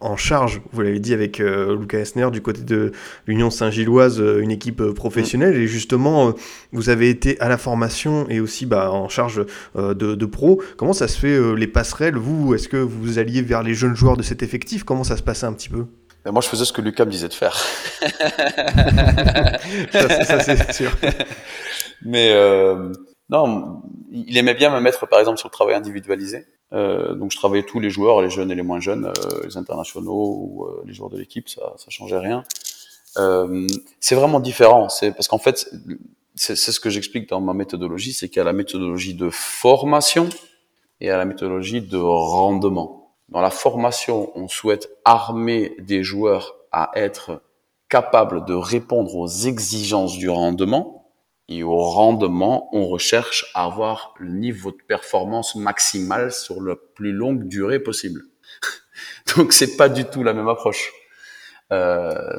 en 0.00 0.16
charge, 0.16 0.62
vous 0.72 0.82
l'avez 0.82 1.00
dit, 1.00 1.12
avec 1.12 1.38
Lucas 1.38 1.98
Esner 1.98 2.30
du 2.30 2.40
côté 2.40 2.62
de 2.62 2.92
l'Union 3.26 3.50
Saint-Gilloise, 3.50 4.20
une 4.20 4.50
équipe 4.50 4.82
professionnelle. 4.92 5.56
Mmh. 5.56 5.62
Et 5.62 5.66
justement, 5.66 6.34
vous 6.72 6.88
avez 6.88 7.10
été 7.10 7.40
à 7.40 7.48
la 7.48 7.58
formation 7.58 8.28
et 8.28 8.40
aussi 8.40 8.66
bah, 8.66 8.92
en 8.92 9.08
charge 9.08 9.44
de, 9.76 9.92
de 9.92 10.26
pro. 10.26 10.62
Comment 10.76 10.92
ça 10.92 11.08
se 11.08 11.18
fait, 11.18 11.56
les 11.56 11.66
passerelles? 11.66 12.16
Vous, 12.16 12.54
est-ce 12.54 12.68
que 12.68 12.76
vous 12.76 13.18
alliez 13.18 13.42
vers 13.42 13.62
les 13.62 13.74
jeunes 13.74 13.96
joueurs 13.96 14.16
de 14.16 14.22
cet 14.22 14.42
effectif? 14.42 14.84
Comment 14.84 15.04
ça 15.04 15.16
se 15.16 15.22
passait 15.22 15.46
un 15.46 15.52
petit 15.52 15.68
peu? 15.68 15.86
Mais 16.24 16.32
moi, 16.32 16.42
je 16.42 16.48
faisais 16.48 16.64
ce 16.64 16.72
que 16.72 16.80
Lucas 16.80 17.04
me 17.04 17.10
disait 17.10 17.28
de 17.28 17.34
faire. 17.34 17.56
ça, 19.92 20.40
c'est 20.40 20.72
sûr. 20.72 20.96
Mais 22.02 22.32
euh, 22.32 22.92
non, 23.30 23.82
il 24.10 24.36
aimait 24.36 24.54
bien 24.54 24.70
me 24.70 24.80
mettre, 24.80 25.06
par 25.06 25.20
exemple, 25.20 25.38
sur 25.38 25.48
le 25.48 25.52
travail 25.52 25.74
individualisé. 25.74 26.46
Euh, 26.72 27.14
donc, 27.14 27.32
je 27.32 27.36
travaillais 27.36 27.64
tous 27.64 27.80
les 27.80 27.90
joueurs, 27.90 28.20
les 28.20 28.30
jeunes 28.30 28.50
et 28.50 28.54
les 28.54 28.62
moins 28.62 28.80
jeunes, 28.80 29.06
euh, 29.06 29.44
les 29.44 29.56
internationaux 29.56 30.36
ou 30.38 30.66
euh, 30.66 30.82
les 30.86 30.92
joueurs 30.92 31.10
de 31.10 31.18
l'équipe, 31.18 31.48
ça, 31.48 31.74
ça 31.76 31.90
changeait 31.90 32.18
rien. 32.18 32.44
Euh, 33.16 33.66
c'est 34.00 34.14
vraiment 34.14 34.40
différent. 34.40 34.88
C'est 34.88 35.12
parce 35.12 35.28
qu'en 35.28 35.38
fait, 35.38 35.70
c'est 36.34 36.56
ce 36.56 36.80
que 36.80 36.90
j'explique 36.90 37.28
dans 37.28 37.40
ma 37.40 37.54
méthodologie, 37.54 38.12
c'est 38.12 38.28
qu'il 38.28 38.38
y 38.38 38.40
a 38.40 38.44
la 38.44 38.52
méthodologie 38.52 39.14
de 39.14 39.30
formation 39.30 40.28
et 41.00 41.10
a 41.10 41.16
la 41.16 41.24
méthodologie 41.24 41.80
de 41.80 41.98
rendement. 41.98 42.97
Dans 43.28 43.40
la 43.40 43.50
formation, 43.50 44.32
on 44.34 44.48
souhaite 44.48 44.88
armer 45.04 45.76
des 45.78 46.02
joueurs 46.02 46.56
à 46.72 46.90
être 46.94 47.42
capables 47.88 48.44
de 48.44 48.54
répondre 48.54 49.14
aux 49.16 49.28
exigences 49.28 50.16
du 50.16 50.30
rendement. 50.30 51.10
Et 51.50 51.62
au 51.62 51.78
rendement, 51.78 52.68
on 52.74 52.86
recherche 52.86 53.50
à 53.54 53.64
avoir 53.64 54.14
le 54.18 54.30
niveau 54.30 54.70
de 54.70 54.76
performance 54.86 55.54
maximal 55.54 56.30
sur 56.30 56.60
la 56.60 56.76
plus 56.76 57.12
longue 57.12 57.48
durée 57.48 57.80
possible. 57.80 58.22
Donc 59.36 59.52
c'est 59.52 59.76
pas 59.76 59.88
du 59.88 60.04
tout 60.04 60.22
la 60.22 60.34
même 60.34 60.48
approche. 60.48 60.92
Euh, 61.72 62.38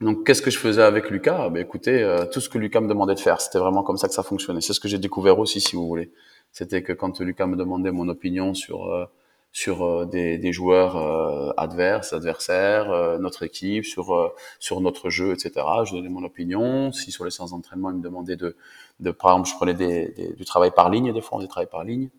donc 0.00 0.26
qu'est-ce 0.26 0.42
que 0.42 0.50
je 0.50 0.58
faisais 0.58 0.82
avec 0.82 1.10
Lucas? 1.10 1.48
Ben 1.50 1.60
écoutez, 1.60 2.02
euh, 2.02 2.26
tout 2.26 2.40
ce 2.40 2.48
que 2.48 2.58
Lucas 2.58 2.80
me 2.80 2.88
demandait 2.88 3.14
de 3.14 3.20
faire, 3.20 3.40
c'était 3.40 3.58
vraiment 3.58 3.82
comme 3.82 3.96
ça 3.96 4.08
que 4.08 4.14
ça 4.14 4.22
fonctionnait. 4.22 4.60
C'est 4.60 4.72
ce 4.72 4.80
que 4.80 4.88
j'ai 4.88 4.98
découvert 4.98 5.38
aussi, 5.38 5.60
si 5.60 5.76
vous 5.76 5.86
voulez. 5.86 6.12
C'était 6.50 6.82
que 6.82 6.92
quand 6.92 7.20
Lucas 7.20 7.46
me 7.46 7.56
demandait 7.56 7.90
mon 7.90 8.08
opinion 8.08 8.54
sur 8.54 8.92
euh, 8.92 9.06
sur 9.54 9.84
euh, 9.84 10.04
des, 10.04 10.36
des, 10.36 10.52
joueurs 10.52 10.96
euh, 10.96 11.52
adverses, 11.56 12.12
adversaires, 12.12 12.90
euh, 12.90 13.18
notre 13.18 13.44
équipe, 13.44 13.84
sur 13.84 14.34
sur 14.58 14.80
notre 14.80 15.10
jeu, 15.10 15.32
etc. 15.32 15.64
Je 15.86 15.94
donnais 15.94 16.08
mon 16.08 16.24
opinion. 16.24 16.92
Si 16.92 17.12
sur 17.12 17.24
les 17.24 17.30
séances 17.30 17.52
d'entraînement, 17.52 17.90
il 17.90 17.98
me 17.98 18.02
demandait 18.02 18.36
de, 18.36 18.56
de 18.98 19.10
par 19.12 19.30
exemple, 19.30 19.48
je 19.48 19.54
prenais 19.54 19.74
des, 19.74 20.08
des, 20.08 20.32
du 20.32 20.44
travail 20.44 20.72
par 20.72 20.90
ligne, 20.90 21.12
des 21.12 21.20
fois 21.20 21.38
on 21.38 21.40
faisait 21.40 21.48
travail 21.48 21.70
par 21.70 21.84
ligne. 21.84 22.10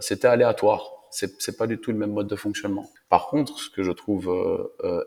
C'était 0.00 0.28
aléatoire. 0.28 0.92
C'est 1.10 1.40
c'est 1.40 1.56
pas 1.56 1.66
du 1.66 1.78
tout 1.78 1.92
le 1.92 1.98
même 1.98 2.12
mode 2.12 2.26
de 2.26 2.36
fonctionnement. 2.36 2.88
Par 3.08 3.28
contre, 3.28 3.58
ce 3.58 3.70
que 3.70 3.82
je 3.84 3.92
trouve 3.92 4.28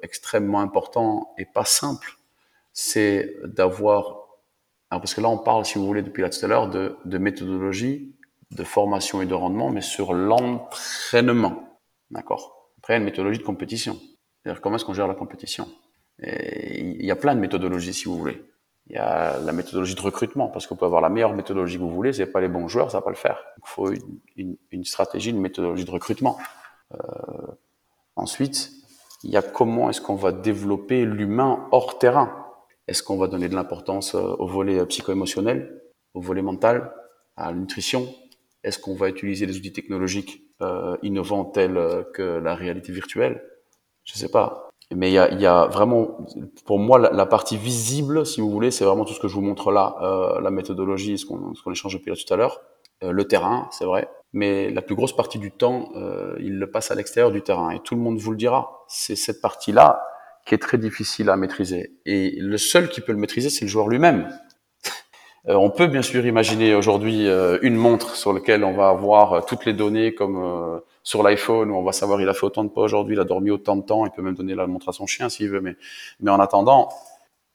extrêmement 0.04 0.62
important 0.62 1.34
et 1.38 1.46
pas 1.46 1.66
simple, 1.66 2.18
c'est 2.74 3.36
d'avoir 3.44 4.26
parce 4.90 5.14
que 5.14 5.22
là, 5.22 5.30
on 5.30 5.38
parle, 5.38 5.66
si 5.66 5.78
vous 5.78 5.86
voulez, 5.86 6.02
depuis 6.02 6.22
là 6.22 6.30
tout 6.30 6.44
à 6.44 6.48
l'heure, 6.48 6.70
de, 6.70 6.96
de 7.04 7.18
méthodologie 7.18 8.15
de 8.52 8.64
formation 8.64 9.22
et 9.22 9.26
de 9.26 9.34
rendement, 9.34 9.70
mais 9.70 9.82
sur 9.82 10.14
l'entraînement. 10.14 11.80
D'accord? 12.12 12.72
Après, 12.80 12.94
il 12.94 12.96
y 12.96 12.98
a 12.98 13.00
une 13.00 13.06
méthodologie 13.06 13.40
de 13.40 13.44
compétition. 13.44 13.98
C'est-à-dire 14.44 14.62
comment 14.62 14.76
est-ce 14.76 14.86
qu'on 14.86 14.94
gère 14.94 15.08
la 15.08 15.16
compétition? 15.16 15.68
Il 16.20 17.04
y 17.06 17.12
a 17.12 17.16
plein 17.16 17.36
de 17.36 17.40
méthodologies, 17.40 17.94
si 17.94 18.06
vous 18.06 18.18
voulez. 18.18 18.42
Il 18.88 18.96
y 18.96 19.00
a 19.00 19.40
la 19.40 19.52
méthodologie 19.52 19.96
de 19.96 20.02
recrutement, 20.02 20.48
parce 20.48 20.68
qu'on 20.68 20.76
peut 20.76 20.86
avoir 20.86 21.02
la 21.02 21.10
meilleure 21.10 21.34
méthodologie 21.34 21.78
que 21.78 21.82
vous 21.82 21.90
voulez, 21.90 22.14
c'est 22.14 22.28
pas 22.28 22.40
les 22.40 22.48
bons 22.48 22.68
joueurs, 22.68 22.92
ça 22.92 23.00
va 23.00 23.02
pas 23.02 23.10
le 23.10 23.16
faire. 23.16 23.44
Il 23.58 23.68
faut 23.68 23.92
une, 23.92 24.20
une, 24.36 24.58
une 24.72 24.86
stratégie, 24.86 25.32
une 25.32 25.42
méthodologie 25.42 25.86
de 25.86 25.92
recrutement. 25.92 26.38
Euh, 26.94 26.98
ensuite, 28.16 28.72
il 29.24 29.32
y 29.32 29.38
a 29.38 29.42
comment 29.42 29.90
est-ce 29.90 30.02
qu'on 30.02 30.16
va 30.16 30.32
développer 30.32 31.04
l'humain 31.04 31.68
hors 31.72 31.98
terrain. 31.98 32.46
Est-ce 32.88 33.02
qu'on 33.02 33.18
va 33.18 33.26
donner 33.26 33.50
de 33.50 33.56
l'importance 33.56 34.14
euh, 34.14 34.36
au 34.38 34.46
volet 34.46 34.80
euh, 34.80 34.86
psycho-émotionnel, 34.86 35.82
au 36.14 36.22
volet 36.22 36.44
mental, 36.44 36.94
à 37.36 37.48
la 37.48 37.58
nutrition? 37.58 38.08
Est-ce 38.66 38.80
qu'on 38.80 38.96
va 38.96 39.08
utiliser 39.08 39.46
des 39.46 39.58
outils 39.58 39.72
technologiques 39.72 40.42
euh, 40.62 40.98
innovants 41.04 41.46
tels 41.46 41.78
euh, 41.78 42.04
que 42.14 42.22
la 42.22 42.56
réalité 42.56 42.92
virtuelle? 42.92 43.42
Je 44.04 44.16
sais 44.16 44.30
pas. 44.30 44.66
Mais 44.94 45.10
il 45.10 45.14
y 45.14 45.18
a, 45.18 45.34
y 45.34 45.46
a 45.48 45.66
vraiment, 45.66 46.18
pour 46.66 46.78
moi, 46.78 47.00
la, 47.00 47.26
partie 47.26 47.58
visible, 47.58 48.26
si 48.26 48.40
vous 48.40 48.52
voulez, 48.52 48.70
c'est 48.70 48.86
vraiment 48.86 49.04
tout 49.04 49.14
ce 49.14 49.20
que 49.20 49.28
je 49.28 49.34
vous 49.34 49.42
montre 49.42 49.72
là, 49.72 49.96
euh, 50.02 50.42
la 50.42 50.52
méthodologie, 50.52 51.18
ce 51.18 51.26
qu'on 51.26 51.54
qu 51.54 51.72
échange 51.72 51.96
depuis 51.96 52.12
là 52.12 52.16
tout 52.16 52.32
à 52.32 52.38
l'heure, 52.38 52.62
euh, 53.04 53.12
le 53.12 53.26
terrain, 53.26 53.68
c'est 53.72 53.86
vrai, 53.86 54.08
mais 54.32 54.70
la 54.70 54.84
plus 54.84 54.96
grosse 54.96 55.16
partie 55.16 55.40
du 55.40 55.52
temps, 55.52 55.90
euh, 55.96 56.36
il 56.40 56.60
le 56.60 56.70
passe 56.70 56.92
à 56.92 56.96
l'extérieur 56.96 57.32
du 57.32 57.42
terrain, 57.42 57.72
et 57.72 57.80
tout 57.80 57.96
le 57.96 58.02
monde 58.02 58.20
vous 58.20 58.32
le 58.32 58.38
dira. 58.38 58.84
C'est 58.88 59.16
cette 59.16 59.42
partie-là 59.42 60.04
qui 60.46 60.54
est 60.54 60.60
très 60.60 60.78
difficile 60.78 61.32
à 61.32 61.36
maîtriser. 61.36 61.98
Et 62.06 62.36
le 62.40 62.58
seul 62.58 62.90
qui 62.90 63.02
peut 63.02 63.12
le 63.12 63.18
maîtriser, 63.18 63.50
c'est 63.50 63.66
le 63.66 63.70
joueur 63.70 63.88
lui-même. 63.88 64.30
Euh, 65.48 65.54
on 65.54 65.70
peut 65.70 65.88
bien 65.88 66.02
sûr 66.02 66.26
imaginer 66.26 66.74
aujourd'hui 66.74 67.28
euh, 67.28 67.60
une 67.62 67.76
montre 67.76 68.16
sur 68.16 68.34
laquelle 68.34 68.64
on 68.64 68.74
va 68.74 68.90
avoir 68.90 69.34
euh, 69.34 69.42
toutes 69.48 69.66
les 69.66 69.74
données 69.74 70.16
comme 70.16 70.82
sur 71.04 71.22
l'iPhone 71.22 71.70
où 71.70 71.76
on 71.76 71.84
va 71.84 71.92
savoir 71.92 72.20
il 72.20 72.28
a 72.28 72.34
fait 72.34 72.46
autant 72.46 72.64
de 72.64 72.70
pas 72.70 72.82
aujourd'hui, 72.82 73.16
il 73.16 73.20
a 73.20 73.26
dormi 73.26 73.52
autant 73.52 73.76
de 73.76 73.84
temps, 73.84 74.06
il 74.06 74.12
peut 74.12 74.24
même 74.24 74.34
donner 74.34 74.56
la 74.56 74.66
montre 74.66 74.90
à 74.90 74.94
son 74.94 75.06
chien 75.06 75.30
s'il 75.30 75.50
veut. 75.50 75.62
Mais, 75.62 75.76
mais 76.20 76.32
en 76.32 76.40
attendant, 76.40 76.90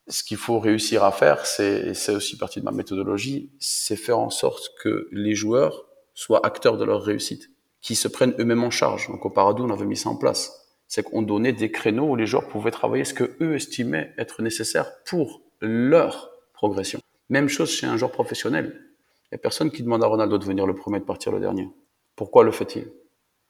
ce 0.07 0.23
qu'il 0.23 0.37
faut 0.37 0.61
réussir 0.61 1.03
à 1.03 1.11
faire, 1.11 1.47
c'est, 1.47 1.95
c'est 1.95 2.13
aussi 2.13 2.37
partie 2.39 2.61
de 2.61 2.65
ma 2.65 2.71
méthodologie, 2.71 3.51
c'est 3.59 3.97
faire 3.97 4.19
en 4.19 4.31
sorte 4.31 4.71
que 4.81 5.09
les 5.11 5.35
joueurs 5.35 5.87
soient 6.15 6.45
acteurs 6.47 6.77
de 6.77 6.85
leur 6.85 7.03
réussite, 7.03 7.51
qu'ils 7.81 7.97
se 7.97 8.09
prennent 8.09 8.35
eux-mêmes 8.39 8.65
en 8.65 8.71
charge. 8.71 9.09
Donc 9.09 9.25
au 9.27 9.31
Paradou, 9.31 9.65
on 9.65 9.71
avait 9.71 9.87
mis 9.87 9.97
ça 9.97 10.11
en 10.11 10.17
place. 10.17 10.69
C'est 10.87 11.03
qu'on 11.03 11.23
donnait 11.23 11.53
des 11.53 11.71
créneaux 11.71 12.11
où 12.11 12.17
les 12.17 12.27
joueurs 12.27 12.47
pouvaient 12.47 12.73
travailler 12.73 13.05
ce 13.05 13.15
que 13.15 13.37
eux 13.41 13.55
estimaient 13.55 14.13
être 14.19 14.43
nécessaire 14.43 14.91
pour 15.05 15.43
leur 15.61 16.31
progression. 16.53 17.01
Même 17.31 17.49
chose 17.49 17.71
chez 17.71 17.87
un 17.87 17.97
joueur 17.97 18.11
professionnel. 18.11 18.75
Il 19.25 19.35
n'y 19.35 19.37
a 19.37 19.39
personne 19.39 19.71
qui 19.71 19.85
demande 19.85 20.03
à 20.03 20.09
Ronaldo 20.09 20.37
de 20.37 20.45
venir 20.45 20.67
le 20.67 20.75
premier 20.75 20.97
et 20.99 21.01
de 21.01 21.05
partir 21.05 21.31
le 21.31 21.39
dernier. 21.39 21.71
Pourquoi 22.17 22.43
le 22.43 22.51
fait-il? 22.51 22.91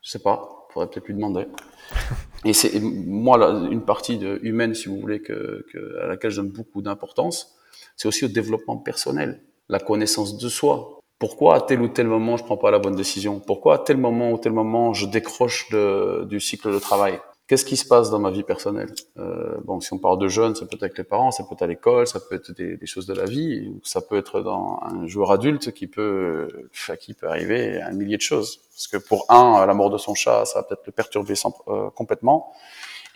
Je 0.03 0.11
sais 0.11 0.19
pas. 0.19 0.67
Faudrait 0.71 0.89
peut-être 0.89 1.07
lui 1.07 1.15
demander. 1.15 1.47
Et 2.45 2.53
c'est 2.53 2.79
moi 2.81 3.37
là, 3.39 3.51
une 3.71 3.85
partie 3.85 4.19
de, 4.19 4.39
humaine, 4.43 4.75
si 4.75 4.89
vous 4.89 5.01
voulez, 5.01 5.21
que, 5.21 5.67
que, 5.73 5.99
à 6.01 6.07
laquelle 6.07 6.31
je 6.31 6.41
donne 6.41 6.51
beaucoup 6.51 6.81
d'importance. 6.81 7.57
C'est 7.97 8.07
aussi 8.07 8.25
au 8.25 8.29
développement 8.29 8.77
personnel, 8.77 9.43
la 9.69 9.81
connaissance 9.81 10.39
de 10.39 10.49
soi. 10.49 11.01
Pourquoi 11.19 11.57
à 11.57 11.61
tel 11.61 11.81
ou 11.83 11.89
tel 11.89 12.07
moment 12.07 12.37
je 12.37 12.45
prends 12.45 12.57
pas 12.57 12.71
la 12.71 12.79
bonne 12.79 12.95
décision? 12.95 13.41
Pourquoi 13.41 13.75
à 13.75 13.79
tel 13.79 13.97
moment 13.97 14.31
ou 14.31 14.39
tel 14.39 14.53
moment 14.53 14.95
je 14.95 15.07
décroche 15.07 15.69
de, 15.71 16.25
du 16.29 16.39
cycle 16.39 16.73
de 16.73 16.79
travail? 16.79 17.19
Qu'est-ce 17.51 17.65
qui 17.65 17.77
se 17.77 17.85
passe 17.85 18.11
dans 18.11 18.21
ma 18.21 18.31
vie 18.31 18.45
personnelle? 18.45 18.95
Euh, 19.19 19.57
Bon, 19.65 19.81
si 19.81 19.93
on 19.93 19.99
parle 19.99 20.21
de 20.21 20.29
jeunes, 20.29 20.55
ça 20.55 20.67
peut 20.67 20.77
être 20.77 20.85
avec 20.85 20.97
les 20.97 21.03
parents, 21.03 21.33
ça 21.33 21.43
peut 21.43 21.55
être 21.55 21.63
à 21.63 21.67
l'école, 21.67 22.07
ça 22.07 22.21
peut 22.21 22.37
être 22.37 22.53
des, 22.53 22.77
des, 22.77 22.87
choses 22.87 23.07
de 23.07 23.13
la 23.13 23.25
vie, 23.25 23.75
ça 23.83 24.01
peut 24.01 24.17
être 24.17 24.41
dans 24.41 24.79
un 24.85 25.05
joueur 25.09 25.33
adulte 25.33 25.73
qui 25.73 25.89
peut, 25.89 26.47
à 26.87 26.97
qui 26.97 27.13
peut 27.13 27.27
arriver 27.27 27.83
un 27.83 27.91
millier 27.91 28.17
de 28.17 28.23
choses. 28.23 28.61
Parce 28.71 28.87
que 28.87 28.99
pour 28.99 29.27
un, 29.33 29.67
la 29.67 29.75
mort 29.75 29.91
de 29.91 29.99
son 29.99 30.15
chat, 30.15 30.45
ça 30.45 30.61
va 30.61 30.63
peut-être 30.63 30.87
le 30.87 30.93
perturber 30.93 31.35
sans, 31.35 31.53
euh, 31.67 31.91
complètement, 31.91 32.53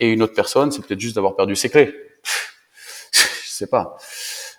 et 0.01 0.11
une 0.11 0.21
autre 0.21 0.33
personne, 0.33 0.69
c'est 0.69 0.85
peut-être 0.85 0.99
juste 0.99 1.15
d'avoir 1.15 1.37
perdu 1.37 1.55
ses 1.55 1.69
clés. 1.69 1.95
Je 3.13 3.49
sais 3.49 3.67
pas. 3.67 3.95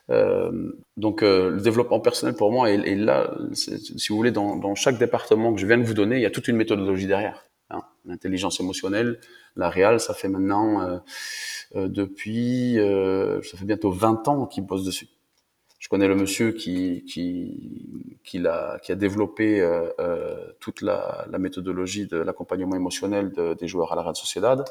Euh, 0.09 0.73
donc 0.97 1.23
euh, 1.23 1.51
le 1.51 1.61
développement 1.61 2.01
personnel 2.01 2.35
pour 2.35 2.51
moi 2.51 2.71
est, 2.71 2.77
est 2.77 2.95
là, 2.95 3.31
si 3.53 4.09
vous 4.09 4.17
voulez, 4.17 4.31
dans, 4.31 4.57
dans 4.57 4.75
chaque 4.75 4.97
département 4.97 5.53
que 5.53 5.61
je 5.61 5.67
viens 5.67 5.77
de 5.77 5.85
vous 5.85 5.93
donner, 5.93 6.17
il 6.17 6.23
y 6.23 6.27
a 6.27 6.31
toute 6.31 6.49
une 6.49 6.57
méthodologie 6.57 7.07
derrière. 7.07 7.45
Hein, 7.71 7.83
L'intelligence 8.05 8.61
émotionnelle, 8.61 9.21
la 9.57 9.71
Real, 9.71 9.99
ça 10.01 10.15
fait 10.15 10.29
maintenant 10.29 10.83
euh, 10.83 10.99
euh, 11.75 11.89
depuis, 11.89 12.79
euh, 12.79 13.43
ça 13.43 13.57
fait 13.57 13.65
bientôt 13.65 13.91
20 13.91 14.29
ans 14.29 14.47
qu'il 14.47 14.65
bosse 14.65 14.85
dessus. 14.85 15.09
Je 15.79 15.89
connais 15.89 16.09
le 16.09 16.15
monsieur 16.15 16.53
qui 16.53 17.05
qui 17.05 18.19
qui 18.25 18.47
a 18.47 18.79
qui 18.83 18.93
a 18.93 18.95
développé 18.95 19.61
euh, 19.61 19.91
euh, 20.01 20.53
toute 20.59 20.81
la, 20.81 21.27
la, 21.31 21.39
méthodologie 21.39 22.07
de 22.07 22.17
l'accompagnement 22.17 22.77
émotionnel 22.77 23.31
de, 23.33 23.55
des 23.55 23.69
joueurs 23.69 23.93
à 23.93 23.97
la 23.97 24.03
Real 24.03 24.17
Sociedad. 24.17 24.65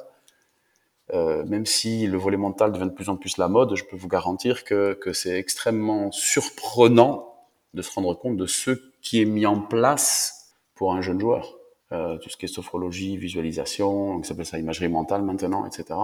même 1.14 1.66
si 1.66 2.08
le 2.08 2.18
volet 2.18 2.38
mental 2.38 2.72
devient 2.72 2.86
de 2.86 2.96
plus 2.96 3.10
en 3.10 3.18
plus 3.18 3.38
la 3.38 3.48
mode, 3.48 3.76
je 3.76 3.84
peux 3.84 3.96
vous 3.96 4.08
garantir 4.08 4.64
que 4.64 4.94
que 4.94 5.14
c'est 5.14 5.38
extrêmement 5.38 6.12
surprenant 6.12 7.46
de 7.74 7.82
se 7.82 7.92
rendre 7.92 8.14
compte 8.18 8.38
de 8.38 8.48
ce 8.48 8.72
qui 9.02 9.22
est 9.22 9.26
mis 9.26 9.46
en 9.46 9.62
place 9.62 10.56
pour 10.74 10.94
un 10.94 11.02
jeune 11.02 11.20
joueur 11.20 11.56
euh, 11.92 12.18
tout 12.18 12.30
ce 12.30 12.38
qui 12.38 12.46
est 12.46 12.50
sophrologie, 12.50 13.18
visualisation, 13.18 14.16
on 14.16 14.24
s'appelle 14.24 14.46
ça 14.46 14.58
imagerie 14.58 14.90
mentale 14.90 15.22
maintenant, 15.22 15.66
etc. 15.66 16.00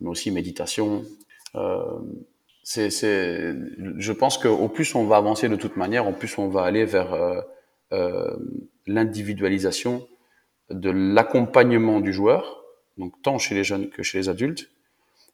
Mais 0.00 0.08
aussi 0.08 0.30
méditation. 0.30 1.04
Euh, 1.54 1.98
c'est, 2.62 2.90
c'est, 2.90 3.54
je 3.96 4.12
pense 4.12 4.38
qu'au 4.38 4.68
plus 4.68 4.94
on 4.94 5.04
va 5.04 5.16
avancer 5.16 5.48
de 5.48 5.56
toute 5.56 5.76
manière, 5.76 6.08
au 6.08 6.12
plus 6.12 6.38
on 6.38 6.48
va 6.48 6.62
aller 6.62 6.84
vers 6.84 7.12
euh, 7.12 7.40
euh, 7.92 8.36
l'individualisation 8.86 10.06
de 10.70 10.90
l'accompagnement 10.90 12.00
du 12.00 12.12
joueur, 12.12 12.62
donc 12.98 13.20
tant 13.22 13.38
chez 13.38 13.54
les 13.54 13.64
jeunes 13.64 13.90
que 13.90 14.02
chez 14.02 14.18
les 14.18 14.28
adultes, 14.28 14.70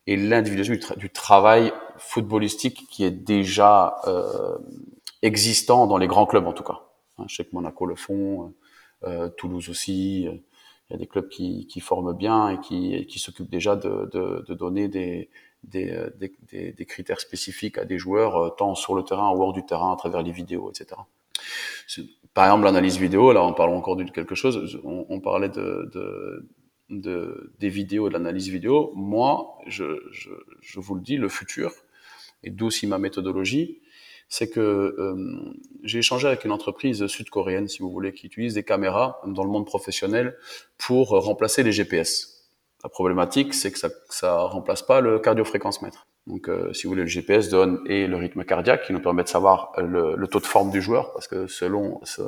et 0.07 0.17
l'individualisation 0.17 0.95
du, 0.95 1.01
du, 1.01 1.11
travail 1.11 1.73
footballistique 1.99 2.87
qui 2.91 3.05
est 3.05 3.11
déjà 3.11 3.97
euh, 4.07 4.57
existant 5.23 5.87
dans 5.87 5.99
les 5.99 6.07
grands 6.07 6.27
clubs 6.27 6.47
en 6.47 6.53
tout 6.53 6.65
cas. 6.65 6.81
Hein, 7.19 7.25
je 7.29 7.37
sais 7.37 7.45
que 7.45 7.51
Monaco 7.53 7.85
le 7.87 7.95
font, 7.95 8.45
euh, 8.45 8.49
Toulouse 9.37 9.69
aussi. 9.69 10.23
Il 10.23 10.93
y 10.93 10.95
a 10.95 10.99
des 10.99 11.07
clubs 11.07 11.29
qui, 11.29 11.67
qui 11.67 11.81
forment 11.81 12.17
bien 12.17 12.49
et 12.49 12.61
qui, 12.61 13.07
qui 13.07 13.19
s'occupent 13.19 13.51
déjà 13.51 13.77
de, 13.77 14.09
de, 14.11 14.45
de 14.47 14.55
donner 14.55 14.89
des, 14.89 15.29
des, 15.65 15.95
des, 16.51 16.73
des, 16.73 16.87
critères 16.87 17.21
spécifiques 17.21 17.79
à 17.79 17.85
des 17.85 17.99
joueurs, 17.99 18.37
euh, 18.37 18.51
tant 18.51 18.75
sur 18.75 18.95
le 18.95 19.03
terrain 19.03 19.31
ou 19.31 19.43
hors 19.43 19.53
du 19.53 19.65
terrain, 19.65 19.93
à 19.93 19.97
travers 19.97 20.23
les 20.23 20.33
vidéos, 20.33 20.71
etc. 20.71 21.01
Par 22.35 22.47
exemple, 22.47 22.65
l'analyse 22.65 22.99
vidéo, 22.99 23.33
là, 23.33 23.45
on 23.45 23.53
parle 23.53 23.71
encore 23.71 23.97
de 23.97 24.05
quelque 24.05 24.35
chose. 24.35 24.81
On, 24.85 25.07
on 25.09 25.21
parlait 25.21 25.49
de, 25.49 25.91
de, 25.93 26.49
de, 26.91 27.53
des 27.59 27.69
vidéos 27.69 28.09
de 28.09 28.15
l'analyse 28.15 28.49
vidéo. 28.49 28.93
Moi, 28.95 29.59
je, 29.67 30.01
je, 30.13 30.31
je 30.61 30.81
vous 30.81 30.95
le 30.95 31.01
dis, 31.01 31.17
le 31.17 31.29
futur, 31.29 31.73
et 32.45 32.51
d'où 32.51 32.67
aussi 32.67 32.87
ma 32.87 32.99
méthodologie, 32.99 33.81
c'est 34.29 34.51
que 34.51 34.61
euh, 34.61 35.55
j'ai 35.83 36.01
échangé 36.01 36.27
avec 36.29 36.45
une 36.45 36.53
entreprise 36.53 37.07
sud-coréenne, 37.07 37.69
si 37.69 37.81
vous 37.81 37.91
voulez, 37.91 38.13
qui 38.13 38.27
utilise 38.27 38.55
des 38.55 38.65
caméras 38.65 39.21
dans 39.27 39.43
le 39.43 39.51
monde 39.51 39.67
professionnel 39.67 40.37
pour 40.77 41.11
remplacer 41.11 41.63
les 41.63 41.73
GPS. 41.73 42.51
La 42.83 42.89
problématique, 42.89 43.55
c'est 43.55 43.73
que 43.73 43.79
ça 43.79 43.89
ça 44.09 44.43
remplace 44.43 44.83
pas 44.83 45.01
le 45.01 45.19
cardiofréquence-mètre. 45.19 46.07
Donc, 46.29 46.49
euh, 46.49 46.73
si 46.73 46.85
vous 46.85 46.91
voulez, 46.91 47.03
le 47.03 47.09
GPS 47.09 47.49
donne 47.49 47.81
et 47.87 48.07
le 48.07 48.17
rythme 48.17 48.45
cardiaque 48.45 48.85
qui 48.87 48.93
nous 48.93 49.01
permet 49.01 49.23
de 49.23 49.29
savoir 49.29 49.73
le, 49.79 50.15
le 50.15 50.27
taux 50.29 50.41
de 50.41 50.47
forme 50.47 50.71
du 50.71 50.83
joueur, 50.83 51.13
parce 51.15 51.27
que 51.27 51.47
selon 51.47 52.01
ce, 52.05 52.23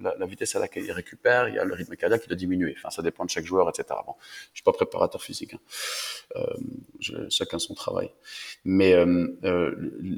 la, 0.00 0.14
la, 0.16 0.26
vitesse 0.26 0.54
à 0.54 0.60
laquelle 0.60 0.84
il 0.84 0.92
récupère, 0.92 1.48
il 1.48 1.56
y 1.56 1.58
a 1.58 1.64
le 1.64 1.74
rythme 1.74 1.96
cardiaque 1.96 2.22
qui 2.22 2.28
doit 2.28 2.36
diminuer. 2.36 2.74
Enfin, 2.78 2.90
ça 2.90 3.02
dépend 3.02 3.24
de 3.24 3.30
chaque 3.30 3.44
joueur, 3.44 3.68
etc. 3.68 3.98
Bon, 4.06 4.14
je 4.52 4.58
suis 4.58 4.64
pas 4.64 4.72
préparateur 4.72 5.20
physique. 5.22 5.54
Hein. 5.54 5.58
Euh, 6.36 6.44
je, 7.00 7.14
chacun 7.28 7.58
son 7.58 7.74
travail. 7.74 8.10
Mais 8.64 8.94
euh, 8.94 9.26
euh, 9.44 9.74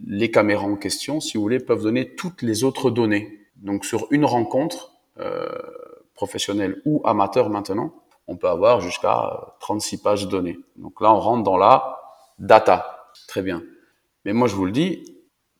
les 0.06 0.30
caméras 0.30 0.64
en 0.64 0.76
question, 0.76 1.20
si 1.20 1.36
vous 1.36 1.42
voulez, 1.42 1.60
peuvent 1.60 1.82
donner 1.82 2.14
toutes 2.14 2.42
les 2.42 2.64
autres 2.64 2.90
données. 2.90 3.40
Donc, 3.56 3.84
sur 3.84 4.06
une 4.10 4.24
rencontre 4.24 4.92
euh, 5.20 5.48
professionnelle 6.14 6.82
ou 6.84 7.02
amateur 7.04 7.48
maintenant, 7.48 7.94
on 8.26 8.36
peut 8.36 8.48
avoir 8.48 8.80
jusqu'à 8.80 9.54
36 9.60 10.02
pages 10.02 10.24
de 10.26 10.30
données. 10.30 10.58
Donc 10.76 11.00
là, 11.00 11.12
on 11.12 11.20
rentre 11.20 11.42
dans 11.42 11.56
la 11.56 12.00
data. 12.38 12.93
Très 13.28 13.42
bien. 13.42 13.62
Mais 14.24 14.32
moi, 14.32 14.48
je 14.48 14.54
vous 14.54 14.64
le 14.64 14.72
dis, 14.72 15.16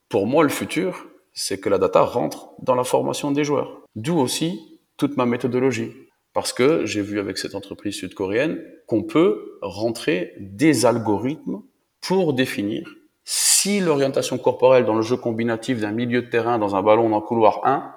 pour 0.09 0.27
moi, 0.27 0.43
le 0.43 0.49
futur, 0.49 1.07
c'est 1.33 1.59
que 1.59 1.69
la 1.69 1.77
data 1.77 2.01
rentre 2.01 2.49
dans 2.61 2.75
la 2.75 2.83
formation 2.83 3.31
des 3.31 3.43
joueurs. 3.43 3.81
D'où 3.95 4.17
aussi 4.17 4.79
toute 4.97 5.17
ma 5.17 5.25
méthodologie. 5.25 5.91
Parce 6.33 6.53
que 6.53 6.85
j'ai 6.85 7.01
vu 7.01 7.19
avec 7.19 7.37
cette 7.37 7.55
entreprise 7.55 7.95
sud-coréenne 7.95 8.61
qu'on 8.87 9.03
peut 9.03 9.57
rentrer 9.61 10.33
des 10.39 10.85
algorithmes 10.85 11.61
pour 12.01 12.33
définir 12.33 12.89
si 13.23 13.79
l'orientation 13.79 14.37
corporelle 14.37 14.85
dans 14.85 14.95
le 14.95 15.01
jeu 15.01 15.17
combinatif 15.17 15.79
d'un 15.79 15.91
milieu 15.91 16.21
de 16.21 16.29
terrain 16.29 16.59
dans 16.59 16.75
un 16.75 16.83
ballon 16.83 17.09
dans 17.09 17.21
couloir 17.21 17.61
1 17.63 17.91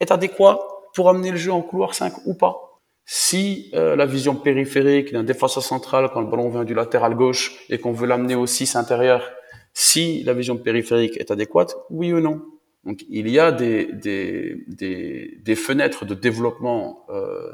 est 0.00 0.10
adéquat 0.10 0.58
pour 0.94 1.08
amener 1.08 1.30
le 1.30 1.36
jeu 1.36 1.52
en 1.52 1.62
couloir 1.62 1.94
5 1.94 2.26
ou 2.26 2.34
pas. 2.34 2.67
Si 3.10 3.70
euh, 3.72 3.96
la 3.96 4.04
vision 4.04 4.34
périphérique 4.34 5.14
d'un 5.14 5.24
défenseur 5.24 5.62
central 5.62 6.10
quand 6.12 6.20
le 6.20 6.26
ballon 6.26 6.50
vient 6.50 6.64
du 6.64 6.74
latéral 6.74 7.14
gauche 7.14 7.58
et 7.70 7.78
qu'on 7.78 7.92
veut 7.92 8.06
l'amener 8.06 8.34
au 8.34 8.44
6 8.44 8.76
intérieur, 8.76 9.30
si 9.72 10.22
la 10.24 10.34
vision 10.34 10.58
périphérique 10.58 11.16
est 11.16 11.30
adéquate, 11.30 11.74
oui 11.88 12.12
ou 12.12 12.20
non 12.20 12.42
Donc 12.84 13.06
il 13.08 13.30
y 13.30 13.38
a 13.38 13.50
des, 13.50 13.86
des, 13.94 14.62
des, 14.66 15.38
des 15.42 15.56
fenêtres 15.56 16.04
de 16.04 16.12
développement 16.12 17.06
euh, 17.08 17.50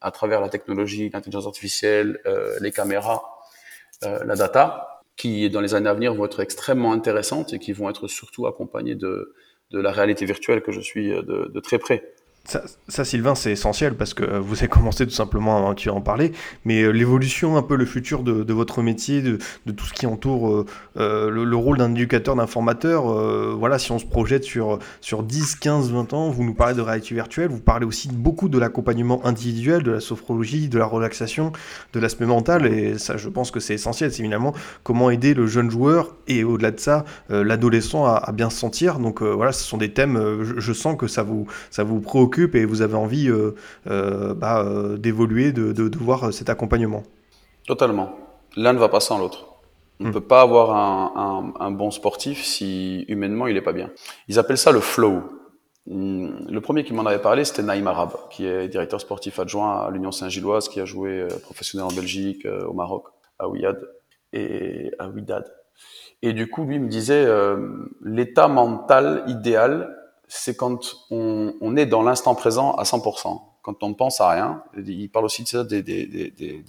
à 0.00 0.12
travers 0.12 0.40
la 0.40 0.48
technologie, 0.48 1.10
l'intelligence 1.12 1.48
artificielle, 1.48 2.20
euh, 2.26 2.56
les 2.60 2.70
caméras, 2.70 3.24
euh, 4.04 4.22
la 4.24 4.36
data, 4.36 5.02
qui 5.16 5.50
dans 5.50 5.60
les 5.60 5.74
années 5.74 5.88
à 5.88 5.94
venir 5.94 6.14
vont 6.14 6.26
être 6.26 6.38
extrêmement 6.38 6.92
intéressantes 6.92 7.52
et 7.52 7.58
qui 7.58 7.72
vont 7.72 7.90
être 7.90 8.06
surtout 8.06 8.46
accompagnées 8.46 8.94
de, 8.94 9.34
de 9.72 9.80
la 9.80 9.90
réalité 9.90 10.24
virtuelle 10.24 10.62
que 10.62 10.70
je 10.70 10.80
suis 10.80 11.08
de, 11.08 11.50
de 11.52 11.60
très 11.60 11.80
près. 11.80 12.14
Ça, 12.88 13.04
Sylvain, 13.04 13.34
c'est 13.34 13.52
essentiel 13.52 13.94
parce 13.94 14.14
que 14.14 14.38
vous 14.38 14.56
avez 14.56 14.68
commencé 14.68 15.06
tout 15.06 15.12
simplement 15.12 15.68
à 15.68 15.74
en 15.90 16.00
parler, 16.00 16.32
mais 16.64 16.80
euh, 16.80 16.90
l'évolution, 16.90 17.58
un 17.58 17.62
peu 17.62 17.76
le 17.76 17.84
futur 17.84 18.22
de, 18.22 18.52
votre 18.54 18.80
métier, 18.80 19.20
de, 19.20 19.38
tout 19.70 19.84
ce 19.84 19.92
qui 19.92 20.06
entoure 20.06 20.50
euh, 20.50 20.66
euh 20.96 21.28
le, 21.28 21.44
le, 21.44 21.56
rôle 21.56 21.76
d'un 21.76 21.90
éducateur, 21.90 22.36
d'un 22.36 22.46
formateur, 22.46 23.10
euh, 23.10 23.54
voilà, 23.58 23.78
si 23.78 23.92
on 23.92 23.98
se 23.98 24.06
projette 24.06 24.44
sur, 24.44 24.78
sur 25.02 25.22
10, 25.22 25.56
15, 25.56 25.92
20 25.92 26.14
ans, 26.14 26.30
vous 26.30 26.42
nous 26.42 26.54
parlez 26.54 26.74
de 26.74 26.80
réalité 26.80 27.14
virtuelle, 27.14 27.50
vous 27.50 27.60
parlez 27.60 27.84
aussi 27.84 28.08
beaucoup 28.08 28.48
de 28.48 28.58
l'accompagnement 28.58 29.24
individuel, 29.26 29.82
de 29.82 29.90
la 29.90 30.00
sophrologie, 30.00 30.70
de 30.70 30.78
la 30.78 30.86
relaxation, 30.86 31.52
de 31.92 32.00
l'aspect 32.00 32.24
mental, 32.24 32.64
et 32.64 32.96
ça, 32.96 33.18
je 33.18 33.28
pense 33.28 33.50
que 33.50 33.60
c'est 33.60 33.74
essentiel, 33.74 34.10
c'est 34.10 34.20
évidemment 34.20 34.54
comment 34.84 35.10
aider 35.10 35.34
le 35.34 35.46
jeune 35.46 35.70
joueur 35.70 36.16
et 36.28 36.44
au-delà 36.44 36.70
de 36.70 36.80
ça, 36.80 37.04
euh, 37.30 37.44
l'adolescent 37.44 38.06
à, 38.06 38.14
à, 38.14 38.32
bien 38.32 38.48
se 38.48 38.56
sentir. 38.56 39.00
Donc 39.00 39.20
voilà, 39.20 39.52
ce 39.52 39.64
sont 39.64 39.76
des 39.76 39.92
thèmes, 39.92 40.42
je, 40.42 40.58
je 40.58 40.72
sens 40.72 40.96
que 40.96 41.08
ça 41.08 41.22
vous, 41.22 41.46
ça 41.70 41.84
vous 41.84 42.00
préoccupe 42.00 42.27
et 42.36 42.64
vous 42.64 42.82
avez 42.82 42.94
envie 42.94 43.28
euh, 43.28 43.54
euh, 43.88 44.34
bah, 44.34 44.62
euh, 44.62 44.96
d'évoluer, 44.96 45.52
de, 45.52 45.72
de, 45.72 45.88
de, 45.88 45.98
voir 45.98 46.32
cet 46.32 46.48
accompagnement. 46.48 47.02
Totalement. 47.66 48.16
L'un 48.56 48.72
ne 48.72 48.78
va 48.78 48.88
pas 48.88 49.00
sans 49.00 49.18
l'autre. 49.18 49.46
On 50.00 50.04
ne 50.04 50.08
mmh. 50.10 50.12
peut 50.12 50.20
pas 50.20 50.42
avoir 50.42 50.76
un, 50.76 51.52
un, 51.58 51.66
un, 51.66 51.70
bon 51.70 51.90
sportif 51.90 52.44
si 52.44 53.04
humainement 53.08 53.46
il 53.48 53.54
n'est 53.54 53.62
pas 53.62 53.72
bien. 53.72 53.90
Ils 54.28 54.38
appellent 54.38 54.58
ça 54.58 54.70
le 54.70 54.80
flow. 54.80 55.22
Hmm, 55.86 56.28
le 56.48 56.60
premier 56.60 56.84
qui 56.84 56.92
m'en 56.92 57.04
avait 57.04 57.20
parlé, 57.20 57.44
c'était 57.44 57.62
Naïm 57.62 57.86
Arab, 57.88 58.12
qui 58.30 58.46
est 58.46 58.68
directeur 58.68 59.00
sportif 59.00 59.38
adjoint 59.40 59.86
à 59.86 59.90
l'Union 59.90 60.12
Saint-Gilloise, 60.12 60.68
qui 60.68 60.80
a 60.80 60.84
joué 60.84 61.26
professionnel 61.42 61.86
en 61.90 61.94
Belgique, 61.94 62.46
au 62.46 62.74
Maroc, 62.74 63.06
à 63.38 63.48
Ouiad 63.48 63.80
et 64.32 64.92
à 64.98 65.08
Ouidad. 65.08 65.44
Et 66.22 66.32
du 66.32 66.48
coup, 66.48 66.64
lui 66.64 66.78
me 66.78 66.88
disait, 66.88 67.24
euh, 67.24 67.88
l'état 68.02 68.48
mental 68.48 69.22
idéal, 69.28 69.96
c'est 70.28 70.56
quand 70.56 70.96
on, 71.10 71.76
est 71.76 71.86
dans 71.86 72.02
l'instant 72.02 72.34
présent 72.34 72.72
à 72.72 72.84
100%, 72.84 73.40
quand 73.62 73.82
on 73.82 73.88
ne 73.88 73.94
pense 73.94 74.20
à 74.20 74.28
rien. 74.28 74.62
Il 74.76 75.10
parle 75.10 75.24
aussi 75.24 75.42
de 75.42 75.48
ça 75.48 75.64
des, 75.64 75.82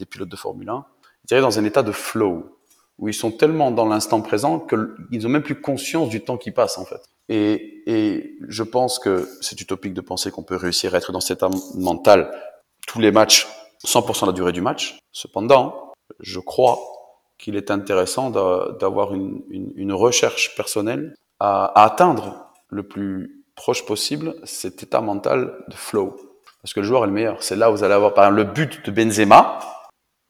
pilotes 0.10 0.30
de 0.30 0.36
Formule 0.36 0.70
1. 0.70 0.86
Il 1.24 1.28
dirait 1.28 1.42
dans 1.42 1.60
un 1.60 1.66
état 1.66 1.84
de 1.84 1.92
flow, 1.92 2.58
où 2.98 3.08
ils 3.08 3.14
sont 3.14 3.32
tellement 3.32 3.72
dans 3.72 3.86
l'instant 3.86 4.22
présent 4.22 4.60
qu'ils 4.60 5.26
ont 5.26 5.30
même 5.30 5.44
plus 5.44 5.60
conscience 5.60 6.10
du 6.10 6.22
temps 6.22 6.38
qui 6.38 6.52
passe 6.52 6.78
en 6.78 6.86
fait. 6.86 7.02
Et, 7.30 8.36
je 8.48 8.64
pense 8.64 9.00
que 9.00 9.28
c'est 9.42 9.60
utopique 9.62 9.94
de 9.94 10.02
penser 10.02 10.32
qu'on 10.32 10.44
peut 10.44 10.56
réussir 10.56 10.94
à 10.94 10.98
être 10.98 11.12
dans 11.12 11.22
cet 11.22 11.38
état 11.38 11.50
mental 11.76 12.32
tous 12.88 13.00
les 13.00 13.12
matchs, 13.12 13.48
100% 13.86 14.22
de 14.22 14.26
la 14.28 14.32
durée 14.34 14.52
du 14.52 14.62
match. 14.62 15.00
Cependant, 15.12 15.94
je 16.20 16.40
crois 16.40 16.80
qu'il 17.38 17.56
est 17.56 17.72
intéressant 17.72 18.30
d'avoir 18.30 19.14
une, 19.14 19.94
recherche 19.94 20.56
personnelle 20.56 21.16
à 21.40 21.84
atteindre 21.84 22.52
le 22.70 22.84
plus 22.84 23.39
proche 23.60 23.86
possible 23.86 24.36
cet 24.46 24.84
état 24.84 25.02
mental 25.02 25.52
de 25.68 25.76
flow. 25.76 26.16
Parce 26.62 26.74
que 26.74 26.80
le 26.80 26.86
joueur 26.86 27.04
est 27.04 27.08
le 27.08 27.14
meilleur. 27.14 27.44
C'est 27.44 27.58
là 27.58 27.70
où 27.70 27.76
vous 27.76 27.84
allez 27.84 27.94
avoir, 27.94 28.14
par 28.14 28.24
exemple, 28.24 28.38
le 28.38 28.54
but 28.54 28.86
de 28.86 28.90
Benzema. 28.90 29.60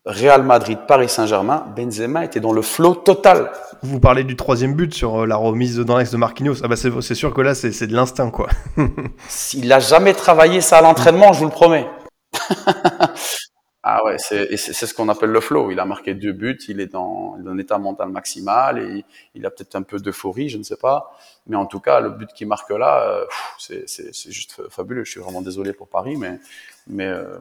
Real 0.04 0.42
Madrid, 0.42 0.80
Paris 0.88 1.10
Saint-Germain, 1.10 1.64
Benzema 1.76 2.26
était 2.26 2.40
dans 2.40 2.54
le 2.54 2.64
flow 2.64 2.96
total. 2.96 3.52
Vous 3.84 4.00
parlez 4.00 4.24
du 4.24 4.36
troisième 4.36 4.74
but 4.74 4.96
sur 4.96 5.22
euh, 5.22 5.26
la 5.28 5.36
remise 5.36 5.78
dans 5.78 5.96
l'axe 5.96 6.10
de 6.10 6.18
Marquinhos. 6.18 6.64
Ah 6.64 6.68
bah 6.68 6.76
c'est 6.76 7.14
sûr 7.14 7.32
que 7.32 7.42
là, 7.42 7.54
c'est 7.54 7.86
de 7.86 7.94
l'instinct, 7.94 8.32
quoi. 8.32 8.48
S'il 9.28 9.68
n'a 9.68 9.80
jamais 9.80 10.16
travaillé 10.16 10.60
ça 10.60 10.80
à 10.80 10.82
l'entraînement, 10.82 11.32
je 11.32 11.40
vous 11.40 11.46
le 11.46 11.52
promets. 11.52 11.88
Ah 13.82 14.04
ouais, 14.04 14.18
c'est 14.18 14.56
ce 14.56 14.94
qu'on 14.94 15.08
appelle 15.08 15.30
le 15.30 15.40
flow. 15.40 15.72
Il 15.72 15.80
a 15.80 15.86
marqué 15.86 16.14
deux 16.14 16.34
buts, 16.34 16.60
il 16.68 16.82
est 16.82 16.88
dans, 16.88 17.38
dans 17.38 17.52
un 17.52 17.58
état 17.58 17.78
mental 17.78 18.10
maximal 18.10 18.78
et 18.78 19.06
il 19.36 19.46
a 19.46 19.50
peut-être 19.50 19.76
un 19.76 19.84
peu 19.84 20.00
d'euphorie, 20.00 20.50
je 20.50 20.58
ne 20.58 20.64
sais 20.64 20.76
pas. 20.76 21.18
Mais 21.48 21.56
en 21.56 21.66
tout 21.66 21.80
cas, 21.80 22.02
le 22.02 22.10
but 22.10 22.30
qu'il 22.34 22.48
marque 22.48 22.72
là, 22.72 23.04
euh, 23.04 23.26
c'est 23.58 24.32
juste 24.32 24.62
fabuleux. 24.70 25.06
Je 25.06 25.12
suis 25.12 25.22
vraiment 25.22 25.42
désolé 25.42 25.72
pour 25.72 25.88
Paris, 25.88 26.18
mais, 26.18 26.40
mais, 26.88 27.08
euh, 27.08 27.40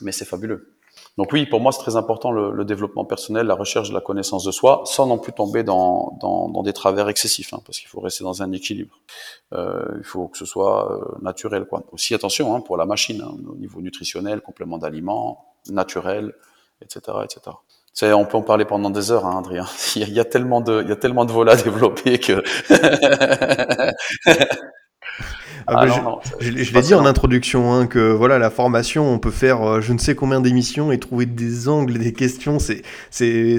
mais 0.00 0.12
c'est 0.12 0.24
fabuleux. 0.24 0.74
Donc 1.18 1.32
oui, 1.32 1.46
pour 1.46 1.60
moi, 1.60 1.72
c'est 1.72 1.80
très 1.80 1.96
important 1.96 2.30
le, 2.30 2.52
le, 2.52 2.64
développement 2.64 3.04
personnel, 3.04 3.46
la 3.46 3.54
recherche 3.54 3.90
de 3.90 3.94
la 3.94 4.00
connaissance 4.00 4.44
de 4.44 4.50
soi, 4.50 4.82
sans 4.86 5.06
non 5.06 5.18
plus 5.18 5.32
tomber 5.32 5.62
dans, 5.62 6.16
dans, 6.20 6.48
dans 6.48 6.62
des 6.62 6.72
travers 6.72 7.08
excessifs, 7.08 7.52
hein, 7.52 7.60
parce 7.64 7.78
qu'il 7.78 7.88
faut 7.88 8.00
rester 8.00 8.24
dans 8.24 8.42
un 8.42 8.52
équilibre. 8.52 8.98
Euh, 9.52 9.84
il 9.98 10.04
faut 10.04 10.28
que 10.28 10.38
ce 10.38 10.44
soit 10.44 10.92
euh, 10.92 11.18
naturel. 11.22 11.66
Quoi. 11.66 11.82
Aussi 11.92 12.14
attention 12.14 12.54
hein, 12.54 12.60
pour 12.60 12.76
la 12.76 12.86
machine, 12.86 13.20
hein, 13.22 13.36
au 13.48 13.56
niveau 13.56 13.80
nutritionnel, 13.80 14.40
complément 14.40 14.78
d'aliments, 14.78 15.49
naturel, 15.68 16.32
etc., 16.82 17.18
etc. 17.24 17.56
C'est, 17.92 18.12
on 18.12 18.24
peut 18.24 18.36
en 18.36 18.42
parler 18.42 18.64
pendant 18.64 18.90
des 18.90 19.10
heures, 19.10 19.26
hein, 19.26 19.38
Adrien. 19.38 19.66
Il 19.96 20.12
y, 20.12 20.20
a, 20.20 20.24
tellement 20.24 20.60
de, 20.60 20.82
il 20.82 20.88
y 20.88 20.92
a 20.92 20.96
tellement 20.96 21.24
de 21.24 21.32
volets 21.32 21.52
à 21.52 21.56
développer 21.56 22.18
que. 22.18 22.42
Ah 25.66 25.82
ah 25.82 25.86
non, 25.86 26.18
je, 26.40 26.50
je, 26.50 26.64
je 26.64 26.74
l'ai 26.74 26.82
dit 26.82 26.94
en 26.94 27.04
introduction 27.04 27.72
hein, 27.72 27.86
que 27.86 28.12
voilà 28.12 28.38
la 28.38 28.50
formation, 28.50 29.12
on 29.12 29.18
peut 29.18 29.30
faire 29.30 29.62
euh, 29.62 29.80
je 29.80 29.92
ne 29.92 29.98
sais 29.98 30.16
combien 30.16 30.40
d'émissions 30.40 30.90
et 30.90 30.98
trouver 30.98 31.26
des 31.26 31.68
angles, 31.68 31.98
des 31.98 32.12
questions. 32.12 32.58
C'est 32.58 32.82
c'est 33.10 33.58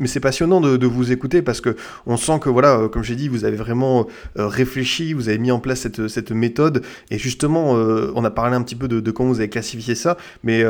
mais 0.00 0.08
c'est 0.08 0.20
passionnant 0.20 0.60
de, 0.60 0.76
de, 0.76 0.86
vous 0.86 1.12
écouter 1.12 1.42
parce 1.42 1.60
que 1.60 1.76
on 2.06 2.16
sent 2.16 2.40
que 2.40 2.48
voilà, 2.48 2.78
euh, 2.78 2.88
comme 2.88 3.04
j'ai 3.04 3.14
dit, 3.14 3.28
vous 3.28 3.44
avez 3.44 3.56
vraiment 3.56 4.06
euh, 4.38 4.48
réfléchi, 4.48 5.12
vous 5.12 5.28
avez 5.28 5.38
mis 5.38 5.52
en 5.52 5.60
place 5.60 5.80
cette 5.80 6.08
cette 6.08 6.32
méthode 6.32 6.82
et 7.10 7.18
justement, 7.18 7.76
euh, 7.76 8.10
on 8.16 8.24
a 8.24 8.30
parlé 8.30 8.56
un 8.56 8.62
petit 8.62 8.76
peu 8.76 8.88
de, 8.88 8.98
de 8.98 9.10
comment 9.10 9.28
vous 9.28 9.40
avez 9.40 9.50
classifié 9.50 9.94
ça, 9.94 10.16
mais 10.42 10.64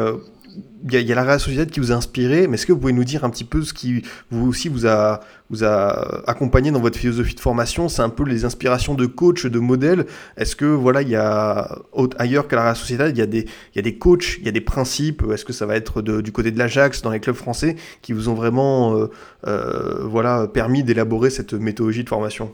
il 0.84 0.94
y, 0.94 1.04
y, 1.04 1.12
a 1.12 1.14
la 1.14 1.24
Real 1.24 1.40
Sociedad 1.40 1.68
qui 1.70 1.80
vous 1.80 1.92
a 1.92 1.94
inspiré, 1.94 2.46
mais 2.46 2.54
est-ce 2.54 2.66
que 2.66 2.72
vous 2.72 2.78
pouvez 2.78 2.92
nous 2.92 3.04
dire 3.04 3.24
un 3.24 3.30
petit 3.30 3.44
peu 3.44 3.62
ce 3.62 3.72
qui 3.72 4.02
vous 4.30 4.48
aussi 4.48 4.68
vous 4.68 4.86
a, 4.86 5.20
vous 5.50 5.64
a 5.64 6.28
accompagné 6.28 6.70
dans 6.70 6.80
votre 6.80 6.98
philosophie 6.98 7.34
de 7.34 7.40
formation? 7.40 7.88
C'est 7.88 8.02
un 8.02 8.08
peu 8.08 8.24
les 8.24 8.44
inspirations 8.44 8.94
de 8.94 9.06
coach, 9.06 9.46
de 9.46 9.58
modèles. 9.58 10.06
Est-ce 10.36 10.56
que 10.56 10.64
voilà, 10.64 11.02
il 11.02 11.08
y 11.08 11.16
a 11.16 11.78
ailleurs 12.18 12.48
qu'à 12.48 12.56
la 12.56 12.62
Real 12.62 12.76
Sociedad, 12.76 13.16
il 13.16 13.18
y 13.18 13.22
a 13.22 13.26
des, 13.26 13.46
y 13.74 13.78
a 13.78 13.82
des 13.82 13.98
coachs, 13.98 14.38
il 14.38 14.46
y 14.46 14.48
a 14.48 14.52
des 14.52 14.60
principes? 14.60 15.22
Est-ce 15.32 15.44
que 15.44 15.52
ça 15.52 15.66
va 15.66 15.76
être 15.76 16.02
de, 16.02 16.20
du 16.20 16.32
côté 16.32 16.50
de 16.50 16.58
l'Ajax, 16.58 17.02
dans 17.02 17.10
les 17.10 17.20
clubs 17.20 17.36
français, 17.36 17.76
qui 18.02 18.12
vous 18.12 18.28
ont 18.28 18.34
vraiment 18.34 18.96
euh, 18.96 19.10
euh, 19.46 20.04
voilà 20.04 20.46
permis 20.46 20.82
d'élaborer 20.82 21.30
cette 21.30 21.54
méthodologie 21.54 22.04
de 22.04 22.08
formation? 22.08 22.52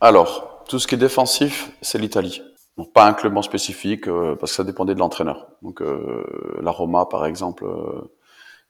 Alors, 0.00 0.64
tout 0.68 0.78
ce 0.78 0.86
qui 0.86 0.94
est 0.94 0.98
défensif, 0.98 1.70
c'est 1.80 1.98
l'Italie. 1.98 2.42
Donc 2.78 2.92
pas 2.92 3.06
un 3.06 3.12
club 3.12 3.36
en 3.36 3.42
spécifique, 3.42 4.08
euh, 4.08 4.34
parce 4.36 4.52
que 4.52 4.56
ça 4.56 4.64
dépendait 4.64 4.94
de 4.94 4.98
l'entraîneur. 4.98 5.48
Donc 5.62 5.82
euh, 5.82 6.24
la 6.62 6.70
Roma, 6.70 7.06
par 7.06 7.26
exemple, 7.26 7.64
euh, 7.64 8.10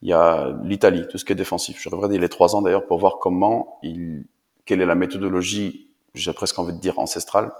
il 0.02 0.08
y 0.08 0.12
a 0.12 0.52
l'Italie, 0.64 1.06
tout 1.08 1.18
ce 1.18 1.24
qui 1.24 1.32
est 1.32 1.36
défensif. 1.36 1.80
Je 1.80 1.88
rêverais 1.88 2.18
les 2.18 2.28
trois 2.28 2.56
ans 2.56 2.62
d'ailleurs 2.62 2.86
pour 2.86 2.98
voir 2.98 3.18
comment 3.20 3.78
il, 3.82 4.24
quelle 4.64 4.80
est 4.80 4.86
la 4.86 4.96
méthodologie, 4.96 5.90
j'ai 6.14 6.32
presque 6.32 6.58
envie 6.58 6.72
de 6.72 6.78
dire 6.78 6.98
ancestrale, 6.98 7.52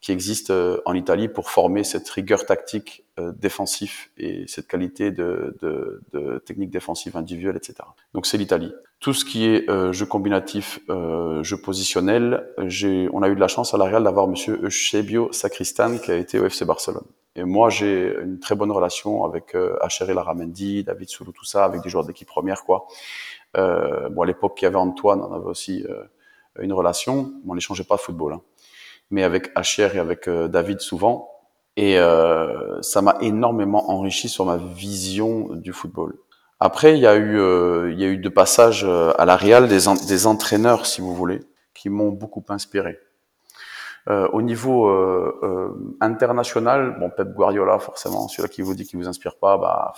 qui 0.00 0.12
existe 0.12 0.50
euh, 0.50 0.80
en 0.84 0.94
Italie 0.94 1.28
pour 1.28 1.50
former 1.50 1.82
cette 1.84 2.08
rigueur 2.08 2.46
tactique 2.46 3.04
euh, 3.18 3.32
défensif 3.36 4.10
et 4.16 4.46
cette 4.46 4.68
qualité 4.68 5.10
de, 5.10 5.56
de, 5.60 6.00
de 6.12 6.38
technique 6.38 6.70
défensive 6.70 7.16
individuelle, 7.16 7.56
etc. 7.56 7.74
Donc 8.14 8.26
c'est 8.26 8.38
l'Italie. 8.38 8.72
Tout 9.00 9.12
ce 9.12 9.24
qui 9.24 9.44
est 9.46 9.68
euh, 9.68 9.92
jeu 9.92 10.06
combinatif, 10.06 10.80
euh, 10.88 11.42
jeu 11.42 11.56
positionnel, 11.56 12.48
on 12.58 13.22
a 13.22 13.28
eu 13.28 13.34
de 13.34 13.40
la 13.40 13.48
chance 13.48 13.74
à 13.74 13.78
la 13.78 13.84
Real 13.84 14.04
d'avoir 14.04 14.28
Monsieur 14.28 14.60
Eusebio 14.64 15.32
Sacristan 15.32 15.98
qui 15.98 16.10
a 16.10 16.16
été 16.16 16.38
au 16.38 16.46
FC 16.46 16.64
Barcelone. 16.64 17.06
Et 17.38 17.44
moi, 17.44 17.70
j'ai 17.70 18.16
une 18.20 18.40
très 18.40 18.56
bonne 18.56 18.72
relation 18.72 19.24
avec 19.24 19.54
euh, 19.54 19.78
Laramendi, 20.08 20.82
David 20.82 21.08
Soulou, 21.08 21.30
tout 21.30 21.44
ça, 21.44 21.64
avec 21.64 21.82
des 21.82 21.88
joueurs 21.88 22.04
d'équipe 22.04 22.26
première, 22.26 22.64
quoi. 22.64 22.88
Euh, 23.56 24.08
bon, 24.08 24.22
à 24.22 24.26
l'époque, 24.26 24.60
il 24.60 24.64
y 24.64 24.66
avait 24.66 24.76
Antoine, 24.76 25.20
on 25.20 25.32
avait 25.32 25.46
aussi 25.46 25.84
euh, 25.88 26.02
une 26.60 26.72
relation. 26.72 27.32
Bon, 27.44 27.52
on 27.52 27.54
n'échangeait 27.54 27.84
pas 27.84 27.94
de 27.94 28.00
football. 28.00 28.32
Hein 28.32 28.42
mais 29.10 29.22
avec 29.22 29.50
Achier 29.54 29.88
et 29.94 29.98
avec 29.98 30.28
euh, 30.28 30.48
David 30.48 30.80
souvent. 30.80 31.30
Et 31.76 31.98
euh, 31.98 32.82
ça 32.82 33.02
m'a 33.02 33.16
énormément 33.20 33.90
enrichi 33.90 34.28
sur 34.28 34.44
ma 34.44 34.56
vision 34.56 35.48
du 35.54 35.72
football. 35.72 36.14
Après, 36.60 36.94
il 36.94 37.00
y 37.00 37.06
a 37.06 37.14
eu, 37.14 37.38
euh, 37.38 37.92
il 37.92 38.00
y 38.00 38.04
a 38.04 38.08
eu 38.08 38.18
de 38.18 38.28
passages 38.28 38.84
euh, 38.84 39.12
à 39.16 39.24
la 39.24 39.36
Real 39.36 39.68
des, 39.68 39.82
des 40.08 40.26
entraîneurs, 40.26 40.86
si 40.86 41.00
vous 41.00 41.14
voulez, 41.14 41.40
qui 41.72 41.88
m'ont 41.88 42.10
beaucoup 42.10 42.44
inspiré. 42.48 42.98
Euh, 44.08 44.26
au 44.32 44.42
niveau 44.42 44.90
international, 46.00 46.96
bon, 46.98 47.10
Pep 47.10 47.28
Guardiola, 47.32 47.78
forcément, 47.78 48.26
celui-là 48.26 48.48
qui 48.48 48.62
vous 48.62 48.74
dit 48.74 48.84
qu'il 48.84 48.98
vous 48.98 49.06
inspire 49.06 49.36
pas, 49.36 49.56
bah, 49.56 49.92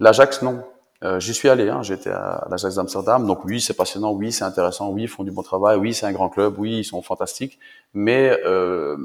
l'Ajax, 0.00 0.42
non. 0.42 0.64
Euh, 1.02 1.18
J'y 1.18 1.32
suis 1.32 1.48
allé, 1.48 1.70
hein, 1.70 1.82
j'étais 1.82 2.10
à 2.10 2.46
l'Ajax 2.50 2.74
d'Amsterdam, 2.74 3.26
donc 3.26 3.44
oui, 3.46 3.60
c'est 3.62 3.72
passionnant, 3.72 4.12
oui, 4.12 4.32
c'est 4.32 4.44
intéressant, 4.44 4.90
oui, 4.90 5.04
ils 5.04 5.08
font 5.08 5.24
du 5.24 5.30
bon 5.30 5.42
travail, 5.42 5.78
oui, 5.78 5.94
c'est 5.94 6.04
un 6.04 6.12
grand 6.12 6.28
club, 6.28 6.58
oui, 6.58 6.80
ils 6.80 6.84
sont 6.84 7.00
fantastiques, 7.00 7.58
mais 7.94 8.38
euh, 8.44 8.98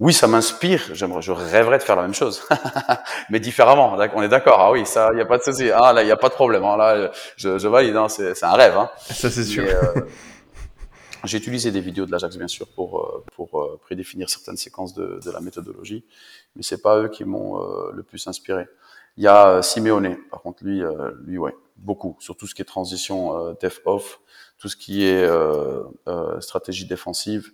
oui, 0.00 0.12
ça 0.12 0.26
m'inspire, 0.26 0.82
j'aimerais, 0.92 1.22
je 1.22 1.32
rêverais 1.32 1.78
de 1.78 1.82
faire 1.82 1.96
la 1.96 2.02
même 2.02 2.12
chose, 2.12 2.42
mais 3.30 3.40
différemment, 3.40 3.96
on 4.14 4.22
est 4.22 4.28
d'accord, 4.28 4.60
ah 4.60 4.70
oui, 4.70 4.84
ça, 4.84 5.08
il 5.12 5.16
n'y 5.16 5.22
a 5.22 5.26
pas 5.26 5.38
de 5.38 5.42
souci, 5.44 5.70
ah 5.70 5.94
là, 5.94 6.02
il 6.02 6.06
n'y 6.06 6.12
a 6.12 6.16
pas 6.18 6.28
de 6.28 6.34
problème, 6.34 6.64
hein, 6.64 6.76
là, 6.76 7.10
je, 7.36 7.56
je 7.56 7.68
valide, 7.68 7.96
hein, 7.96 8.08
c'est 8.10 8.44
un 8.44 8.52
rêve. 8.52 8.76
Hein. 8.76 8.90
Ça, 8.98 9.30
c'est 9.30 9.44
sûr. 9.44 9.64
euh, 9.66 10.02
j'ai 11.24 11.38
utilisé 11.38 11.70
des 11.70 11.80
vidéos 11.80 12.04
de 12.04 12.12
l'Ajax, 12.12 12.36
bien 12.36 12.48
sûr, 12.48 12.66
pour, 12.68 13.00
euh, 13.00 13.24
pour 13.34 13.62
euh, 13.62 13.80
prédéfinir 13.82 14.28
certaines 14.28 14.58
séquences 14.58 14.92
de, 14.92 15.20
de 15.24 15.30
la 15.30 15.40
méthodologie, 15.40 16.04
mais 16.54 16.62
c'est 16.62 16.82
pas 16.82 16.98
eux 16.98 17.08
qui 17.08 17.24
m'ont 17.24 17.62
euh, 17.62 17.92
le 17.94 18.02
plus 18.02 18.26
inspiré. 18.26 18.66
Il 19.16 19.24
y 19.24 19.28
a 19.28 19.48
euh, 19.48 19.62
Simeone, 19.62 20.16
par 20.30 20.42
contre, 20.42 20.64
lui, 20.64 20.82
euh, 20.82 21.12
lui, 21.24 21.38
ouais, 21.38 21.54
beaucoup, 21.76 22.16
sur 22.20 22.36
tout 22.36 22.46
ce 22.46 22.54
qui 22.54 22.62
est 22.62 22.66
transition 22.66 23.36
euh, 23.36 23.54
def-off, 23.60 24.20
tout 24.58 24.68
ce 24.68 24.76
qui 24.76 25.04
est 25.04 25.28
stratégie 26.40 26.86
défensive, 26.86 27.52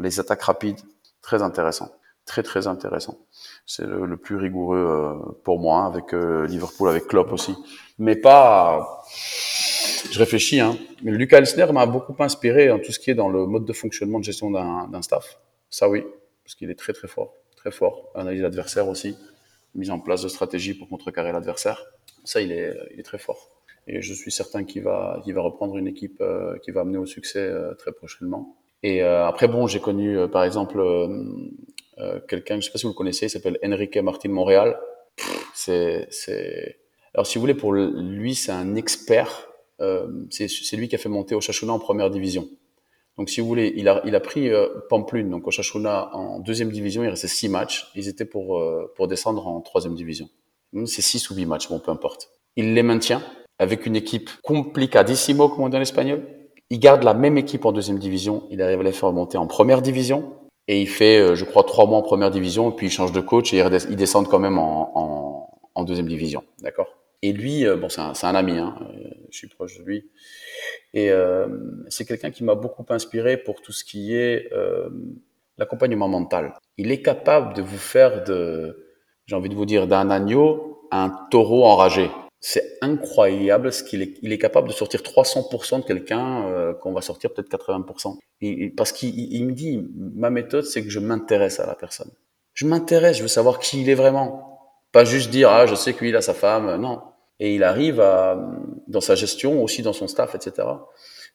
les 0.00 0.20
attaques 0.20 0.42
rapides, 0.42 0.80
très 1.22 1.42
intéressant. 1.42 1.90
très 2.28 2.42
très 2.42 2.66
intéressant. 2.66 3.18
C'est 3.66 3.86
le, 3.86 4.16
plus 4.16 4.36
rigoureux 4.36 4.76
euh, 4.76 5.32
pour 5.44 5.58
moi, 5.58 5.86
avec 5.86 6.12
euh, 6.14 6.46
Liverpool, 6.46 6.88
avec 6.88 7.06
Klopp 7.08 7.32
aussi. 7.32 7.56
Mais 7.98 8.14
pas... 8.14 9.02
Je 10.10 10.18
réfléchis, 10.18 10.60
hein. 10.60 10.76
Mais 11.02 11.10
Lucas 11.10 11.38
Elsner 11.38 11.72
m'a 11.72 11.86
beaucoup 11.86 12.14
inspiré 12.20 12.70
en 12.70 12.78
tout 12.78 12.92
ce 12.92 12.98
qui 12.98 13.10
est 13.10 13.14
dans 13.14 13.28
le 13.28 13.46
mode 13.46 13.64
de 13.64 13.72
fonctionnement 13.72 14.18
de 14.18 14.24
gestion 14.24 14.50
d'un 14.50 15.02
staff. 15.02 15.38
Ça 15.70 15.88
oui, 15.88 16.04
parce 16.44 16.54
qu'il 16.54 16.70
est 16.70 16.78
très 16.78 16.92
très 16.92 17.08
fort, 17.08 17.34
très 17.56 17.70
fort. 17.70 18.10
Analyse 18.14 18.42
l'adversaire 18.42 18.88
aussi, 18.88 19.16
mise 19.78 19.90
en 19.90 20.00
place 20.00 20.22
de 20.22 20.28
stratégie 20.28 20.74
pour 20.74 20.88
contrecarrer 20.88 21.32
l'adversaire. 21.32 21.84
Ça, 22.24 22.40
il 22.40 22.52
est, 22.52 22.74
il 22.92 23.00
est 23.00 23.04
très 23.04 23.18
fort. 23.18 23.50
Et 23.88 24.02
je 24.02 24.12
suis 24.12 24.30
certain 24.30 24.64
qu'il 24.64 24.82
va, 24.82 25.22
va 25.26 25.40
reprendre 25.40 25.78
une 25.78 25.88
équipe 25.88 26.20
euh, 26.20 26.58
qui 26.58 26.70
va 26.70 26.82
amener 26.82 26.98
au 26.98 27.06
succès 27.06 27.38
euh, 27.38 27.74
très 27.74 27.90
prochainement. 27.90 28.54
Et 28.82 29.02
euh, 29.02 29.26
après, 29.26 29.48
bon, 29.48 29.66
j'ai 29.66 29.80
connu 29.80 30.16
par 30.30 30.44
exemple 30.44 30.78
quelqu'un, 32.28 32.54
je 32.54 32.58
ne 32.58 32.60
sais 32.60 32.70
pas 32.70 32.78
si 32.78 32.84
vous 32.84 32.92
le 32.92 32.96
connaissez, 32.96 33.26
il 33.26 33.30
s'appelle 33.30 33.58
Enrique 33.64 33.96
Martin 33.96 34.28
Montréal. 34.28 34.78
C'est. 35.54 36.06
Alors, 37.14 37.26
si 37.26 37.36
vous 37.36 37.40
voulez, 37.40 37.54
pour 37.54 37.72
lui, 37.72 38.36
c'est 38.36 38.52
un 38.52 38.76
expert. 38.76 39.48
c'est 40.30 40.76
lui 40.76 40.86
qui 40.86 40.94
a 40.94 40.98
fait 40.98 41.08
monter 41.08 41.34
Oshachuna 41.34 41.72
en 41.72 41.80
première 41.80 42.10
division. 42.10 42.48
Donc, 43.18 43.28
si 43.30 43.40
vous 43.40 43.48
voulez, 43.48 43.74
il 43.76 43.88
a, 43.88 44.00
il 44.06 44.14
a 44.14 44.20
pris 44.20 44.48
euh, 44.48 44.68
Pamplune, 44.88 45.28
donc 45.28 45.46
Oshachuna, 45.46 46.14
en 46.14 46.38
deuxième 46.38 46.70
division. 46.70 47.02
Il 47.02 47.08
restait 47.08 47.26
six 47.26 47.48
matchs. 47.48 47.90
Ils 47.96 48.08
étaient 48.08 48.24
pour, 48.24 48.58
euh, 48.58 48.92
pour 48.96 49.08
descendre 49.08 49.46
en 49.48 49.60
troisième 49.60 49.94
division. 49.94 50.28
C'est 50.86 51.02
six 51.02 51.28
ou 51.30 51.34
huit 51.34 51.46
matchs, 51.46 51.68
bon, 51.68 51.80
peu 51.80 51.90
importe. 51.90 52.30
Il 52.54 52.74
les 52.74 52.82
maintient 52.82 53.22
avec 53.58 53.86
une 53.86 53.96
équipe 53.96 54.30
complicadissimo, 54.42 55.48
comme 55.48 55.64
on 55.64 55.68
dit 55.68 55.76
en 55.76 55.80
espagnol. 55.80 56.22
Il 56.70 56.78
garde 56.78 57.02
la 57.02 57.14
même 57.14 57.38
équipe 57.38 57.64
en 57.64 57.72
deuxième 57.72 57.98
division. 57.98 58.44
Il 58.50 58.62
arrive 58.62 58.80
à 58.80 58.84
les 58.84 58.92
faire 58.92 59.12
monter 59.12 59.36
en 59.36 59.46
première 59.46 59.82
division. 59.82 60.34
Et 60.68 60.80
il 60.80 60.88
fait, 60.88 61.18
euh, 61.18 61.34
je 61.34 61.44
crois, 61.44 61.64
trois 61.64 61.86
mois 61.86 61.98
en 61.98 62.02
première 62.02 62.30
division. 62.30 62.70
Puis 62.70 62.86
il 62.86 62.90
change 62.90 63.10
de 63.10 63.20
coach 63.20 63.52
et 63.52 63.64
ils 63.88 63.96
descendent 63.96 64.28
quand 64.28 64.38
même 64.38 64.58
en, 64.58 64.92
en, 64.94 65.60
en 65.74 65.84
deuxième 65.84 66.06
division. 66.06 66.44
D'accord? 66.60 66.97
Et 67.22 67.32
lui, 67.32 67.64
bon, 67.76 67.88
c'est 67.88 68.00
un, 68.00 68.34
ami. 68.34 68.58
Hein, 68.58 68.76
je 69.30 69.36
suis 69.36 69.48
proche 69.48 69.78
de 69.78 69.84
lui. 69.84 70.04
Et 70.94 71.10
euh, 71.10 71.48
c'est 71.88 72.04
quelqu'un 72.04 72.30
qui 72.30 72.44
m'a 72.44 72.54
beaucoup 72.54 72.84
inspiré 72.88 73.36
pour 73.36 73.60
tout 73.60 73.72
ce 73.72 73.84
qui 73.84 74.14
est 74.14 74.52
euh, 74.52 74.88
l'accompagnement 75.58 76.08
mental. 76.08 76.54
Il 76.76 76.90
est 76.90 77.02
capable 77.02 77.54
de 77.54 77.62
vous 77.62 77.78
faire 77.78 78.24
de, 78.24 78.86
j'ai 79.26 79.36
envie 79.36 79.48
de 79.48 79.54
vous 79.54 79.66
dire, 79.66 79.86
d'un 79.86 80.10
agneau 80.10 80.86
un 80.90 81.10
taureau 81.30 81.64
enragé. 81.64 82.10
C'est 82.40 82.78
incroyable 82.80 83.72
ce 83.72 83.82
qu'il 83.82 84.00
est. 84.00 84.14
Il 84.22 84.32
est 84.32 84.38
capable 84.38 84.68
de 84.68 84.72
sortir 84.72 85.00
300% 85.00 85.80
de 85.80 85.84
quelqu'un 85.84 86.46
euh, 86.46 86.72
qu'on 86.72 86.92
va 86.92 87.02
sortir 87.02 87.34
peut-être 87.34 87.50
80%. 87.50 88.16
Et, 88.40 88.70
parce 88.70 88.92
qu'il 88.92 89.44
me 89.44 89.52
dit, 89.52 89.84
ma 90.14 90.30
méthode, 90.30 90.64
c'est 90.64 90.82
que 90.82 90.88
je 90.88 91.00
m'intéresse 91.00 91.58
à 91.58 91.66
la 91.66 91.74
personne. 91.74 92.10
Je 92.54 92.66
m'intéresse, 92.66 93.18
je 93.18 93.22
veux 93.22 93.28
savoir 93.28 93.58
qui 93.58 93.82
il 93.82 93.90
est 93.90 93.94
vraiment. 93.94 94.57
Pas 94.92 95.04
juste 95.04 95.30
dire, 95.30 95.50
ah, 95.50 95.66
je 95.66 95.74
sais 95.74 95.94
qu'il 95.94 96.16
a 96.16 96.22
sa 96.22 96.34
femme. 96.34 96.76
Non, 96.76 97.02
et 97.40 97.54
il 97.54 97.62
arrive 97.62 98.00
à, 98.00 98.36
dans 98.86 99.00
sa 99.00 99.14
gestion, 99.14 99.62
aussi 99.62 99.82
dans 99.82 99.92
son 99.92 100.08
staff, 100.08 100.34
etc. 100.34 100.66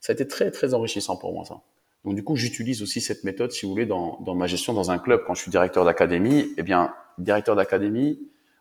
Ça 0.02 0.12
a 0.12 0.14
été 0.14 0.28
très, 0.28 0.52
très 0.52 0.74
enrichissant 0.74 1.16
pour 1.16 1.34
moi, 1.34 1.46
ça. 1.46 1.62
Donc, 2.04 2.16
du 2.16 2.24
coup, 2.24 2.36
j'utilise 2.36 2.82
aussi 2.82 3.00
cette 3.00 3.24
méthode, 3.24 3.52
si 3.52 3.66
vous 3.66 3.72
voulez, 3.72 3.86
dans, 3.86 4.20
dans 4.26 4.36
ma 4.36 4.48
gestion 4.48 4.74
dans 4.74 4.92
un 4.92 4.98
club. 4.98 5.24
Quand 5.26 5.34
je 5.34 5.42
suis 5.42 5.52
directeur 5.52 5.86
d'académie, 5.86 6.54
eh 6.58 6.64
bien, 6.64 6.94
directeur 7.18 7.56
d'académie 7.56 8.20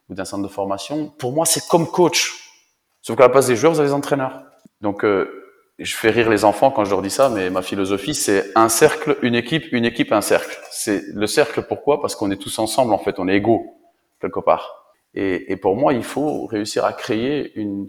ou 0.08 0.14
d'un 0.14 0.24
centre 0.24 0.44
de 0.44 0.48
formation, 0.48 1.12
pour 1.18 1.32
moi, 1.32 1.44
c'est 1.44 1.66
comme 1.66 1.88
coach. 1.88 2.52
Sauf 3.00 3.16
qu'à 3.16 3.24
la 3.24 3.28
place 3.28 3.48
des 3.48 3.56
joueurs, 3.56 3.72
vous 3.72 3.80
avez 3.80 3.88
des 3.88 3.94
entraîneurs. 3.94 4.44
Donc, 4.80 5.04
euh, 5.04 5.42
je 5.80 5.96
fais 5.96 6.10
rire 6.10 6.30
les 6.30 6.44
enfants 6.44 6.70
quand 6.70 6.84
je 6.84 6.90
leur 6.90 7.02
dis 7.02 7.10
ça, 7.10 7.28
mais 7.30 7.50
ma 7.50 7.62
philosophie, 7.62 8.14
c'est 8.14 8.52
un 8.54 8.68
cercle, 8.68 9.18
une 9.22 9.34
équipe, 9.34 9.72
une 9.72 9.84
équipe, 9.84 10.12
un 10.12 10.20
cercle. 10.20 10.56
C'est 10.70 11.02
le 11.12 11.26
cercle, 11.26 11.62
pourquoi? 11.62 12.00
Parce 12.00 12.14
qu'on 12.14 12.30
est 12.30 12.36
tous 12.36 12.60
ensemble, 12.60 12.92
en 12.92 12.98
fait, 12.98 13.18
on 13.18 13.26
est 13.26 13.34
égaux, 13.34 13.80
quelque 14.20 14.38
part. 14.38 14.81
Et, 15.14 15.52
et, 15.52 15.56
pour 15.56 15.76
moi, 15.76 15.92
il 15.92 16.04
faut 16.04 16.46
réussir 16.46 16.84
à 16.84 16.92
créer 16.92 17.58
une, 17.58 17.88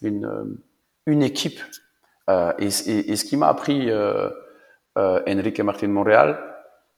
une, 0.00 0.24
euh, 0.24 0.44
une 1.06 1.22
équipe. 1.22 1.60
Euh, 2.30 2.52
et, 2.58 2.68
et, 2.86 3.12
et, 3.12 3.16
ce 3.16 3.24
qui 3.24 3.36
m'a 3.36 3.48
appris 3.48 3.90
euh, 3.90 4.30
euh, 4.98 5.20
Enrique 5.26 5.60
Martin 5.60 5.88
de 5.88 5.92
Montréal, 5.92 6.38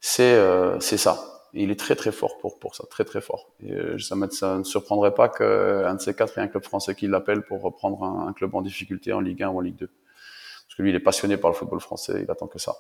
c'est 0.01 0.35
euh, 0.35 0.79
ça. 0.81 1.17
il 1.55 1.71
est 1.71 1.79
très 1.79 1.97
très 1.97 2.13
fort 2.13 2.39
pour, 2.39 2.59
pour 2.59 2.75
ça, 2.75 2.85
très 2.91 3.05
très 3.05 3.21
fort. 3.21 3.53
Et 3.61 3.73
euh, 3.73 3.99
ça, 3.99 4.17
ça 4.31 4.59
ne 4.59 4.65
surprendrait 4.65 5.15
pas 5.15 5.29
qu'un 5.29 5.95
de 5.95 6.01
ces 6.01 6.15
quatre 6.15 6.37
ait 6.39 6.43
un 6.43 6.49
club 6.49 6.65
français 6.65 6.95
qui 6.95 7.07
l'appelle 7.07 7.43
pour 7.43 7.63
reprendre 7.63 8.03
un, 8.05 8.29
un, 8.29 8.33
club 8.33 8.55
en 8.55 8.63
difficulté 8.63 9.13
en 9.13 9.21
Ligue 9.21 9.43
1 9.43 9.49
ou 9.49 9.59
en 9.59 9.61
Ligue 9.61 9.77
2. 9.77 9.87
Parce 9.87 10.77
que 10.77 10.83
lui, 10.83 10.91
il 10.91 10.97
est 10.97 11.01
passionné 11.01 11.37
par 11.37 11.51
le 11.51 11.57
football 11.57 11.81
français, 11.81 12.21
il 12.23 12.31
attend 12.31 12.49
que 12.49 12.59
ça. 12.59 12.75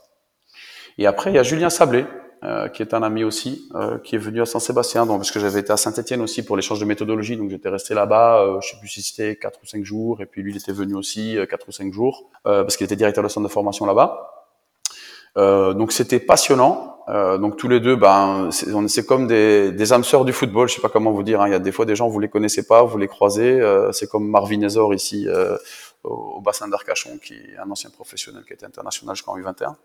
Et 0.99 1.07
après, 1.07 1.31
il 1.31 1.35
y 1.35 1.39
a 1.39 1.43
Julien 1.43 1.71
Sablé, 1.71 2.07
euh, 2.45 2.69
qui 2.69 2.83
est 2.83 2.93
un 2.93 3.03
ami 3.03 3.25
aussi, 3.25 3.71
euh, 3.75 3.99
qui 3.99 4.17
est 4.17 4.19
venu 4.19 4.43
à 4.43 4.47
Saint-Sébastien, 4.47 5.07
donc 5.07 5.21
parce 5.21 5.31
que 5.31 5.41
j'avais 5.41 5.61
été 5.61 5.73
à 5.73 5.79
Saint-Étienne 5.79 6.21
aussi 6.21 6.45
pour 6.45 6.57
l'échange 6.57 6.79
de 6.79 6.85
méthodologie, 6.85 7.39
donc 7.39 7.49
j'étais 7.49 7.71
resté 7.71 7.95
là-bas, 7.95 8.43
euh, 8.43 8.61
je 8.61 8.69
sais 8.69 8.77
plus 8.79 8.89
si 8.89 9.03
c'était 9.03 9.37
quatre 9.37 9.61
ou 9.63 9.67
cinq 9.67 9.83
jours, 9.83 10.21
et 10.21 10.27
puis 10.27 10.43
lui 10.43 10.53
il 10.53 10.57
était 10.59 10.73
venu 10.73 10.95
aussi 10.95 11.39
euh, 11.39 11.47
quatre 11.47 11.67
ou 11.69 11.73
cinq 11.73 11.93
jours 11.93 12.31
parce 12.43 12.77
qu'il 12.77 12.85
était 12.85 12.97
directeur 12.97 13.25
de 13.25 13.29
centre 13.29 13.49
de 13.49 13.53
formation 13.53 13.87
là-bas. 13.87 14.45
donc 15.37 15.93
c'était 15.93 16.21
passionnant. 16.21 16.99
donc 17.41 17.57
tous 17.57 17.69
les 17.69 17.81
deux, 17.81 17.97
ben 17.97 18.51
c'est 18.51 19.07
comme 19.07 19.27
des, 19.27 19.73
des 19.73 19.93
âmes 19.95 20.05
sœurs 20.05 20.27
du 20.27 20.35
football. 20.35 20.69
Je 20.69 20.75
sais 20.75 20.83
pas 20.83 20.91
comment 20.91 21.13
vous 21.13 21.23
dire. 21.23 21.41
Hein. 21.41 21.49
Il 21.49 21.53
y 21.53 21.55
a 21.55 21.59
des 21.59 21.73
fois 21.73 21.87
des 21.87 21.97
gens 21.97 22.09
vous 22.09 22.21
les 22.21 22.29
connaissez 22.29 22.67
pas, 22.67 22.83
vous 22.83 22.99
les 22.99 23.09
croisez. 23.09 23.61
c'est 23.93 24.09
comme 24.09 24.29
Marvin 24.29 24.61
Ezor 24.61 24.93
ici 24.93 25.27
au, 26.03 26.37
au, 26.37 26.41
bassin 26.43 26.69
d'Arcachon, 26.69 27.19
qui 27.23 27.35
est 27.35 27.57
un 27.57 27.71
ancien 27.71 27.89
professionnel 27.89 28.45
qui 28.47 28.53
était 28.53 28.67
international 28.67 29.17
jusqu'en 29.17 29.39
U21 29.39 29.77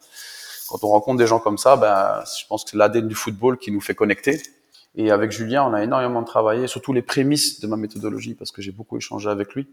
quand 0.69 0.83
on 0.83 0.89
rencontre 0.89 1.17
des 1.17 1.27
gens 1.27 1.39
comme 1.39 1.57
ça, 1.57 1.75
ben, 1.75 2.23
je 2.39 2.45
pense 2.47 2.63
que 2.63 2.71
c'est 2.71 2.77
l'ADN 2.77 3.07
du 3.07 3.15
football 3.15 3.57
qui 3.57 3.71
nous 3.71 3.81
fait 3.81 3.95
connecter. 3.95 4.41
Et 4.95 5.11
avec 5.11 5.31
Julien, 5.31 5.63
on 5.63 5.73
a 5.73 5.83
énormément 5.83 6.23
travaillé, 6.23 6.67
surtout 6.67 6.93
les 6.93 7.01
prémices 7.01 7.59
de 7.59 7.67
ma 7.67 7.75
méthodologie, 7.75 8.33
parce 8.33 8.51
que 8.51 8.61
j'ai 8.61 8.71
beaucoup 8.71 8.97
échangé 8.97 9.29
avec 9.29 9.53
lui, 9.53 9.67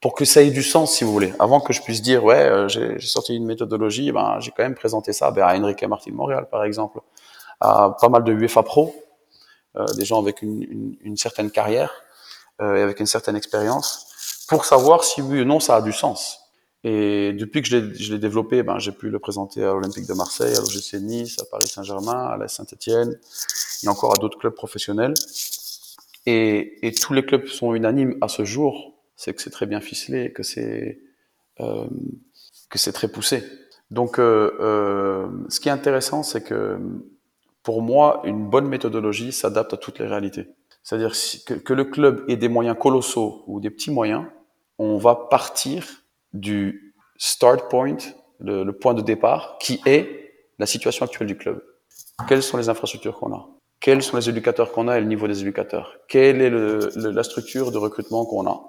pour 0.00 0.14
que 0.14 0.24
ça 0.24 0.42
ait 0.42 0.50
du 0.50 0.62
sens, 0.62 0.92
si 0.92 1.04
vous 1.04 1.12
voulez. 1.12 1.32
Avant 1.38 1.60
que 1.60 1.72
je 1.72 1.82
puisse 1.82 2.02
dire, 2.02 2.24
ouais, 2.24 2.40
euh, 2.40 2.68
j'ai 2.68 2.98
sorti 3.00 3.34
une 3.34 3.46
méthodologie, 3.46 4.12
ben, 4.12 4.38
j'ai 4.40 4.50
quand 4.50 4.62
même 4.62 4.74
présenté 4.74 5.12
ça 5.12 5.30
ben, 5.30 5.44
à 5.44 5.58
Enrique 5.58 5.82
Martin 5.84 6.12
Montréal, 6.12 6.46
par 6.50 6.64
exemple, 6.64 7.00
à 7.60 7.96
pas 8.00 8.08
mal 8.08 8.24
de 8.24 8.32
UEFA 8.32 8.62
Pro, 8.62 8.94
euh, 9.76 9.86
des 9.96 10.04
gens 10.04 10.20
avec 10.20 10.42
une, 10.42 10.62
une, 10.62 10.96
une 11.00 11.16
certaine 11.16 11.50
carrière 11.50 11.92
euh, 12.60 12.76
et 12.76 12.82
avec 12.82 13.00
une 13.00 13.06
certaine 13.06 13.36
expérience, 13.36 14.06
pour 14.48 14.64
savoir 14.64 15.04
si 15.04 15.22
oui 15.22 15.40
ou 15.40 15.44
non 15.44 15.60
ça 15.60 15.76
a 15.76 15.82
du 15.82 15.92
sens. 15.92 16.43
Et 16.86 17.32
depuis 17.32 17.62
que 17.62 17.68
je 17.68 18.12
l'ai 18.12 18.18
développé, 18.18 18.62
ben, 18.62 18.78
j'ai 18.78 18.92
pu 18.92 19.08
le 19.08 19.18
présenter 19.18 19.64
à 19.64 19.72
l'Olympique 19.72 20.06
de 20.06 20.12
Marseille, 20.12 20.54
à 20.54 20.60
l'OGC 20.60 21.00
Nice, 21.00 21.38
à 21.40 21.46
Paris 21.46 21.66
Saint-Germain, 21.66 22.26
à 22.26 22.36
la 22.36 22.46
Saint-Etienne, 22.46 23.18
et 23.82 23.88
encore 23.88 24.12
à 24.12 24.20
d'autres 24.20 24.38
clubs 24.38 24.54
professionnels. 24.54 25.14
Et, 26.26 26.92
tous 27.00 27.14
les 27.14 27.24
clubs 27.24 27.46
sont 27.46 27.74
unanimes 27.74 28.18
à 28.20 28.28
ce 28.28 28.44
jour, 28.44 28.94
c'est 29.16 29.32
que 29.32 29.40
c'est 29.40 29.50
très 29.50 29.64
bien 29.64 29.80
ficelé, 29.80 30.30
que 30.32 30.42
c'est 30.42 31.00
euh, 31.60 31.86
très 32.70 33.08
poussé. 33.08 33.42
Donc, 33.90 34.18
euh, 34.18 34.52
euh, 34.60 35.26
ce 35.48 35.60
qui 35.60 35.70
est 35.70 35.72
intéressant, 35.72 36.22
c'est 36.22 36.42
que 36.42 36.78
pour 37.62 37.80
moi, 37.80 38.20
une 38.24 38.50
bonne 38.50 38.66
méthodologie 38.66 39.32
s'adapte 39.32 39.72
à 39.72 39.78
toutes 39.78 40.00
les 40.00 40.06
réalités. 40.06 40.48
C'est-à-dire 40.82 41.12
que 41.64 41.72
le 41.72 41.84
club 41.84 42.24
ait 42.28 42.36
des 42.36 42.48
moyens 42.48 42.76
colossaux 42.78 43.42
ou 43.46 43.58
des 43.60 43.70
petits 43.70 43.90
moyens, 43.90 44.26
on 44.78 44.98
va 44.98 45.14
partir 45.14 46.03
du 46.34 46.94
start 47.16 47.70
point, 47.70 47.96
le, 48.40 48.64
le, 48.64 48.72
point 48.76 48.92
de 48.92 49.00
départ, 49.00 49.56
qui 49.60 49.80
est 49.86 50.32
la 50.58 50.66
situation 50.66 51.06
actuelle 51.06 51.28
du 51.28 51.36
club. 51.36 51.64
Quelles 52.28 52.42
sont 52.42 52.58
les 52.58 52.68
infrastructures 52.68 53.18
qu'on 53.18 53.32
a? 53.32 53.48
Quels 53.80 54.02
sont 54.02 54.16
les 54.16 54.28
éducateurs 54.28 54.72
qu'on 54.72 54.88
a 54.88 54.98
et 54.98 55.00
le 55.00 55.06
niveau 55.06 55.26
des 55.26 55.40
éducateurs? 55.40 55.96
Quelle 56.08 56.42
est 56.42 56.50
le, 56.50 56.90
le, 56.96 57.10
la 57.10 57.22
structure 57.22 57.70
de 57.70 57.78
recrutement 57.78 58.26
qu'on 58.26 58.46
a? 58.46 58.60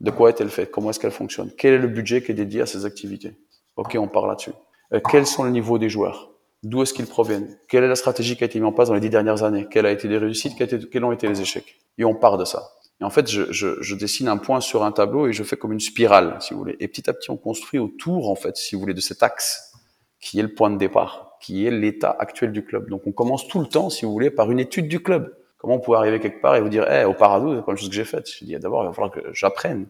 De 0.00 0.10
quoi 0.10 0.30
est-elle 0.30 0.48
faite? 0.48 0.70
Comment 0.70 0.90
est-ce 0.90 0.98
qu'elle 1.00 1.10
fonctionne? 1.10 1.52
Quel 1.56 1.74
est 1.74 1.78
le 1.78 1.88
budget 1.88 2.22
qui 2.22 2.32
est 2.32 2.34
dédié 2.34 2.62
à 2.62 2.66
ces 2.66 2.86
activités? 2.86 3.36
Ok, 3.76 3.96
on 3.98 4.08
part 4.08 4.26
là-dessus. 4.26 4.52
Euh, 4.92 5.00
quels 5.10 5.26
sont 5.26 5.44
les 5.44 5.50
niveaux 5.50 5.78
des 5.78 5.88
joueurs? 5.88 6.30
D'où 6.62 6.82
est-ce 6.82 6.94
qu'ils 6.94 7.06
proviennent? 7.06 7.58
Quelle 7.68 7.84
est 7.84 7.88
la 7.88 7.96
stratégie 7.96 8.36
qui 8.36 8.44
a 8.44 8.46
été 8.46 8.58
mise 8.58 8.68
en 8.68 8.72
place 8.72 8.88
dans 8.88 8.94
les 8.94 9.00
dix 9.00 9.10
dernières 9.10 9.42
années? 9.42 9.66
Quelles 9.70 9.86
a 9.86 9.90
été 9.90 10.08
les 10.08 10.18
réussites? 10.18 10.54
Quels 10.56 11.04
ont 11.04 11.12
été 11.12 11.28
les 11.28 11.40
échecs? 11.40 11.80
Et 11.98 12.04
on 12.04 12.14
part 12.14 12.38
de 12.38 12.44
ça. 12.44 12.70
Et 13.00 13.04
en 13.04 13.10
fait, 13.10 13.30
je, 13.30 13.50
je, 13.50 13.80
je, 13.80 13.94
dessine 13.94 14.28
un 14.28 14.36
point 14.36 14.60
sur 14.60 14.84
un 14.84 14.92
tableau 14.92 15.26
et 15.26 15.32
je 15.32 15.42
fais 15.42 15.56
comme 15.56 15.72
une 15.72 15.80
spirale, 15.80 16.36
si 16.40 16.52
vous 16.52 16.60
voulez. 16.60 16.76
Et 16.80 16.88
petit 16.88 17.08
à 17.08 17.14
petit, 17.14 17.30
on 17.30 17.36
construit 17.36 17.80
autour, 17.80 18.30
en 18.30 18.34
fait, 18.34 18.56
si 18.56 18.74
vous 18.74 18.80
voulez, 18.80 18.94
de 18.94 19.00
cet 19.00 19.22
axe 19.22 19.72
qui 20.20 20.38
est 20.38 20.42
le 20.42 20.52
point 20.52 20.68
de 20.68 20.76
départ, 20.76 21.36
qui 21.40 21.66
est 21.66 21.70
l'état 21.70 22.14
actuel 22.18 22.52
du 22.52 22.62
club. 22.62 22.90
Donc, 22.90 23.06
on 23.06 23.12
commence 23.12 23.48
tout 23.48 23.58
le 23.58 23.66
temps, 23.66 23.88
si 23.88 24.04
vous 24.04 24.12
voulez, 24.12 24.30
par 24.30 24.50
une 24.50 24.58
étude 24.58 24.86
du 24.86 25.02
club. 25.02 25.34
Comment 25.56 25.74
on 25.74 25.80
peut 25.80 25.94
arriver 25.94 26.20
quelque 26.20 26.42
part 26.42 26.56
et 26.56 26.60
vous 26.60 26.68
dire, 26.68 26.86
eh, 26.90 27.04
au 27.04 27.14
Paradou, 27.14 27.56
c'est 27.56 27.64
pas 27.64 27.72
une 27.72 27.78
chose 27.78 27.88
que 27.88 27.94
j'ai 27.94 28.04
faite. 28.04 28.30
Je 28.30 28.44
dis, 28.44 28.58
d'abord, 28.58 28.84
il 28.84 28.88
va 28.88 28.92
falloir 28.92 29.10
que 29.10 29.32
j'apprenne. 29.32 29.86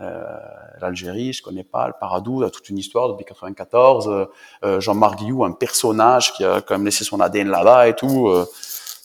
Euh, 0.00 0.22
L'Algérie, 0.80 1.32
je 1.32 1.42
connais 1.42 1.64
pas. 1.64 1.86
Le 1.86 1.94
Paradou, 1.98 2.42
a 2.42 2.50
toute 2.50 2.68
une 2.68 2.76
histoire 2.76 3.08
depuis 3.08 3.24
94. 3.24 4.28
Euh, 4.62 4.80
Jean-Marc 4.80 5.18
Guillou, 5.18 5.44
un 5.44 5.52
personnage 5.52 6.34
qui 6.34 6.44
a 6.44 6.60
quand 6.60 6.74
même 6.74 6.84
laissé 6.84 7.04
son 7.04 7.20
ADN 7.20 7.48
là-bas 7.48 7.88
et 7.88 7.94
tout. 7.94 8.28
Euh. 8.28 8.46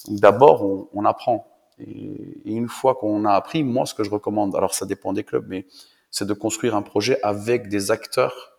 donc, 0.08 0.20
d'abord, 0.20 0.66
on, 0.66 0.90
on 0.94 1.06
apprend. 1.06 1.51
Et, 1.80 2.42
une 2.46 2.68
fois 2.68 2.96
qu'on 2.96 3.26
a 3.26 3.34
appris, 3.34 3.64
moi, 3.64 3.86
ce 3.86 3.94
que 3.94 4.04
je 4.04 4.10
recommande, 4.10 4.56
alors 4.56 4.74
ça 4.74 4.86
dépend 4.86 5.14
des 5.14 5.24
clubs, 5.24 5.46
mais 5.48 5.66
c'est 6.10 6.28
de 6.28 6.34
construire 6.34 6.76
un 6.76 6.82
projet 6.82 7.20
avec 7.24 7.70
des 7.70 7.92
acteurs 7.92 8.54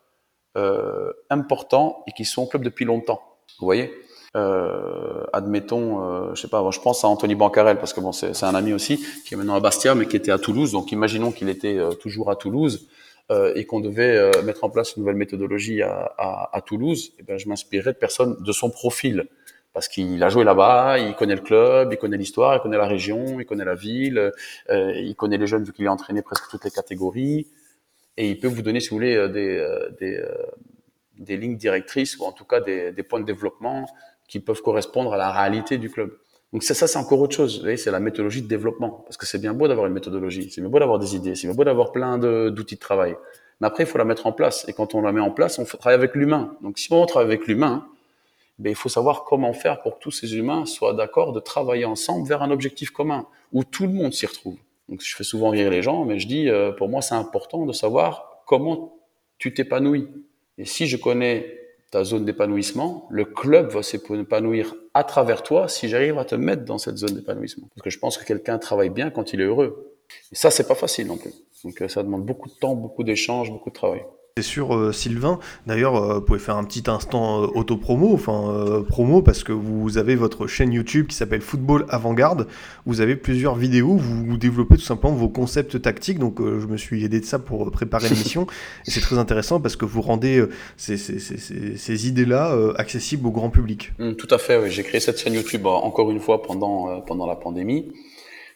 euh, 0.57 1.11
importants 1.29 2.03
et 2.07 2.11
qui 2.11 2.25
sont 2.25 2.43
au 2.43 2.47
club 2.47 2.63
depuis 2.63 2.85
longtemps. 2.85 3.21
Vous 3.59 3.65
voyez? 3.65 3.91
Euh, 4.35 5.23
admettons, 5.31 6.03
euh, 6.03 6.33
je 6.33 6.41
sais 6.41 6.47
pas, 6.47 6.67
je 6.71 6.79
pense 6.79 7.03
à 7.03 7.07
Anthony 7.07 7.35
Bancarel 7.35 7.77
parce 7.77 7.93
que 7.93 7.99
bon, 8.01 8.11
c'est 8.11 8.43
un 8.43 8.55
ami 8.55 8.73
aussi 8.73 9.05
qui 9.25 9.35
est 9.35 9.37
maintenant 9.37 9.55
à 9.55 9.59
Bastia, 9.59 9.93
mais 9.93 10.07
qui 10.07 10.15
était 10.15 10.31
à 10.31 10.39
Toulouse. 10.39 10.71
Donc, 10.71 10.91
imaginons 10.91 11.31
qu'il 11.31 11.49
était 11.49 11.77
euh, 11.77 11.91
toujours 11.91 12.31
à 12.31 12.35
Toulouse 12.35 12.87
euh, 13.31 13.53
et 13.55 13.65
qu'on 13.65 13.79
devait 13.79 14.17
euh, 14.17 14.41
mettre 14.43 14.63
en 14.63 14.69
place 14.69 14.95
une 14.95 15.03
nouvelle 15.03 15.15
méthodologie 15.15 15.81
à, 15.81 16.13
à, 16.17 16.49
à 16.51 16.61
Toulouse. 16.61 17.13
Et 17.19 17.23
ben, 17.23 17.37
je 17.37 17.47
m'inspirais 17.47 17.93
de 17.93 17.97
personnes 17.97 18.35
de 18.41 18.51
son 18.51 18.69
profil 18.69 19.27
parce 19.73 19.87
qu'il 19.87 20.21
a 20.23 20.29
joué 20.29 20.43
là-bas, 20.43 20.99
il 20.99 21.15
connaît 21.15 21.35
le 21.35 21.41
club, 21.41 21.91
il 21.91 21.97
connaît 21.97 22.17
l'histoire, 22.17 22.55
il 22.55 22.59
connaît 22.59 22.77
la 22.77 22.87
région, 22.87 23.39
il 23.39 23.45
connaît 23.45 23.65
la 23.65 23.75
ville, 23.75 24.31
euh, 24.69 24.93
il 24.95 25.15
connaît 25.15 25.37
les 25.37 25.47
jeunes 25.47 25.63
vu 25.63 25.73
qu'il 25.73 25.87
a 25.87 25.91
entraîné 25.91 26.21
presque 26.21 26.47
toutes 26.49 26.63
les 26.63 26.71
catégories, 26.71 27.47
et 28.17 28.29
il 28.29 28.39
peut 28.39 28.47
vous 28.47 28.61
donner, 28.61 28.79
si 28.79 28.89
vous 28.89 28.97
voulez, 28.97 29.27
des, 29.29 29.65
des, 29.99 30.23
des 31.17 31.37
lignes 31.37 31.57
directrices 31.57 32.17
ou 32.17 32.25
en 32.25 32.31
tout 32.31 32.45
cas 32.45 32.59
des, 32.59 32.91
des 32.91 33.03
points 33.03 33.19
de 33.19 33.25
développement 33.25 33.87
qui 34.27 34.39
peuvent 34.39 34.61
correspondre 34.61 35.13
à 35.13 35.17
la 35.17 35.31
réalité 35.31 35.77
du 35.77 35.89
club. 35.89 36.17
Donc 36.53 36.61
ça, 36.61 36.75
ça 36.75 36.85
c'est 36.85 36.99
encore 36.99 37.19
autre 37.19 37.35
chose. 37.35 37.57
Vous 37.57 37.63
voyez, 37.63 37.77
c'est 37.77 37.91
la 37.91 37.99
méthodologie 37.99 38.43
de 38.43 38.47
développement. 38.47 39.03
Parce 39.05 39.17
que 39.17 39.25
c'est 39.25 39.39
bien 39.39 39.53
beau 39.53 39.67
d'avoir 39.67 39.87
une 39.87 39.93
méthodologie, 39.93 40.51
c'est 40.51 40.61
bien 40.61 40.69
beau 40.69 40.79
d'avoir 40.79 40.99
des 40.99 41.15
idées, 41.15 41.33
c'est 41.35 41.47
bien 41.47 41.55
beau 41.55 41.63
d'avoir 41.63 41.91
plein 41.91 42.19
d'outils 42.19 42.75
de, 42.75 42.79
travail. 42.79 43.15
Mais 43.59 43.67
après, 43.67 43.83
il 43.83 43.87
faut 43.87 43.97
la 43.97 44.05
mettre 44.05 44.27
en 44.27 44.31
place. 44.31 44.63
Et 44.67 44.73
quand 44.73 44.93
on 44.93 45.01
la 45.01 45.11
met 45.11 45.19
en 45.19 45.31
place, 45.31 45.57
on 45.57 45.65
travaille 45.65 45.95
avec 45.95 46.13
l'humain. 46.13 46.55
Donc 46.61 46.77
si 46.77 46.93
on 46.93 47.05
travaille 47.07 47.27
avec 47.27 47.47
l'humain, 47.47 47.87
ben, 48.59 48.69
il 48.69 48.75
faut 48.75 48.89
savoir 48.89 49.23
comment 49.23 49.53
faire 49.53 49.81
pour 49.81 49.97
que 49.97 50.03
tous 50.03 50.11
ces 50.11 50.35
humains 50.35 50.65
soient 50.65 50.93
d'accord 50.93 51.33
de 51.33 51.39
travailler 51.39 51.85
ensemble 51.85 52.27
vers 52.27 52.43
un 52.43 52.51
objectif 52.51 52.91
commun, 52.91 53.27
où 53.51 53.63
tout 53.63 53.87
le 53.87 53.93
monde 53.93 54.13
s'y 54.13 54.25
retrouve. 54.25 54.57
Donc 54.89 55.01
je 55.01 55.15
fais 55.15 55.23
souvent 55.23 55.49
rire 55.49 55.69
les 55.69 55.81
gens, 55.81 56.05
mais 56.05 56.19
je 56.19 56.27
dis, 56.27 56.49
euh, 56.49 56.71
pour 56.71 56.89
moi, 56.89 57.01
c'est 57.01 57.15
important 57.15 57.65
de 57.65 57.73
savoir 57.73 58.43
comment 58.45 58.95
tu 59.37 59.53
t'épanouis. 59.53 60.07
Et 60.57 60.65
si 60.65 60.87
je 60.87 60.97
connais 60.97 61.59
ta 61.91 62.03
zone 62.03 62.25
d'épanouissement, 62.25 63.07
le 63.09 63.25
club 63.25 63.69
va 63.69 63.83
s'épanouir 63.83 64.75
à 64.93 65.03
travers 65.03 65.43
toi 65.43 65.67
si 65.67 65.87
j'arrive 65.87 66.17
à 66.17 66.25
te 66.25 66.35
mettre 66.35 66.65
dans 66.65 66.77
cette 66.77 66.97
zone 66.97 67.13
d'épanouissement. 67.15 67.67
Parce 67.75 67.83
que 67.83 67.89
je 67.89 67.99
pense 67.99 68.17
que 68.17 68.25
quelqu'un 68.25 68.57
travaille 68.57 68.89
bien 68.89 69.09
quand 69.09 69.33
il 69.33 69.41
est 69.41 69.45
heureux. 69.45 69.95
Et 70.31 70.35
ça, 70.35 70.51
c'est 70.51 70.67
pas 70.67 70.75
facile 70.75 71.07
non 71.07 71.17
plus. 71.17 71.33
Donc 71.63 71.81
euh, 71.81 71.87
ça 71.87 72.03
demande 72.03 72.25
beaucoup 72.25 72.49
de 72.49 72.55
temps, 72.55 72.75
beaucoup 72.75 73.03
d'échanges, 73.03 73.51
beaucoup 73.51 73.69
de 73.69 73.75
travail. 73.75 74.03
C'est 74.35 74.41
sûr, 74.41 74.75
euh, 74.75 74.91
Sylvain. 74.91 75.37
D'ailleurs, 75.67 75.95
euh, 75.95 76.15
vous 76.15 76.21
pouvez 76.21 76.39
faire 76.39 76.55
un 76.55 76.63
petit 76.63 76.89
instant 76.89 77.43
euh, 77.43 77.47
auto-promo, 77.53 78.15
enfin 78.15 78.49
euh, 78.49 78.81
promo, 78.81 79.21
parce 79.21 79.43
que 79.43 79.51
vous 79.51 79.99
avez 79.99 80.15
votre 80.15 80.47
chaîne 80.47 80.73
YouTube 80.73 81.05
qui 81.05 81.15
s'appelle 81.15 81.41
Football 81.41 81.85
Avant-Garde. 81.89 82.47
Vous 82.87 82.99
avez 83.01 83.15
plusieurs 83.15 83.53
vidéos, 83.53 83.95
vous 83.95 84.35
développez 84.37 84.77
tout 84.77 84.81
simplement 84.81 85.13
vos 85.13 85.29
concepts 85.29 85.79
tactiques. 85.79 86.17
Donc, 86.17 86.41
euh, 86.41 86.59
je 86.59 86.65
me 86.65 86.77
suis 86.77 87.05
aidé 87.05 87.19
de 87.19 87.25
ça 87.25 87.37
pour 87.37 87.69
préparer 87.69 88.09
l'émission. 88.09 88.47
et 88.87 88.89
c'est 88.89 89.01
très 89.01 89.19
intéressant 89.19 89.61
parce 89.61 89.75
que 89.75 89.85
vous 89.85 90.01
rendez 90.01 90.39
euh, 90.39 90.49
ces, 90.77 90.97
ces, 90.97 91.19
ces, 91.19 91.77
ces 91.77 92.07
idées-là 92.07 92.55
euh, 92.55 92.73
accessibles 92.77 93.27
au 93.27 93.31
grand 93.31 93.51
public. 93.51 93.91
Mmh, 93.99 94.13
tout 94.13 94.29
à 94.31 94.39
fait, 94.39 94.57
oui. 94.57 94.71
J'ai 94.71 94.81
créé 94.81 94.99
cette 94.99 95.19
chaîne 95.19 95.35
YouTube 95.35 95.67
encore 95.67 96.09
une 96.09 96.19
fois 96.19 96.41
pendant, 96.41 97.01
pendant 97.01 97.27
la 97.27 97.35
pandémie 97.35 97.91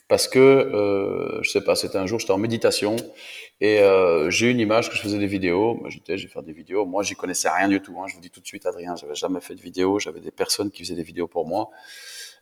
parce 0.08 0.28
que 0.28 0.40
euh, 0.40 1.42
je 1.42 1.50
sais 1.50 1.62
pas, 1.62 1.76
c'était 1.76 1.98
un 1.98 2.06
jour, 2.06 2.20
j'étais 2.20 2.32
en 2.32 2.38
méditation 2.38 2.96
et 3.60 3.80
euh, 3.80 4.30
j'ai 4.30 4.52
une 4.52 4.60
image 4.60 4.90
que 4.90 4.96
je 4.96 5.02
faisais 5.02 5.18
des 5.18 5.26
vidéos. 5.26 5.84
J'étais, 5.88 6.18
je 6.18 6.28
vais 6.28 6.32
faire 6.32 6.44
des 6.44 6.54
vidéos. 6.54 6.86
Moi, 6.86 7.02
j'y 7.02 7.16
connaissais 7.16 7.50
rien 7.50 7.68
du 7.68 7.82
tout. 7.82 7.96
Hein. 8.00 8.06
Je 8.08 8.16
vous 8.16 8.22
dis 8.22 8.30
tout 8.30 8.40
de 8.40 8.46
suite, 8.46 8.66
Adrien, 8.68 8.96
j'avais 8.96 9.16
jamais 9.16 9.42
fait 9.42 9.56
de 9.56 9.62
vidéo. 9.62 9.98
J'avais 9.98 10.20
des 10.20 10.32
personnes 10.32 10.70
qui 10.70 10.84
faisaient 10.84 10.96
des 10.96 11.04
vidéos 11.04 11.28
pour 11.28 11.48
moi. 11.48 11.72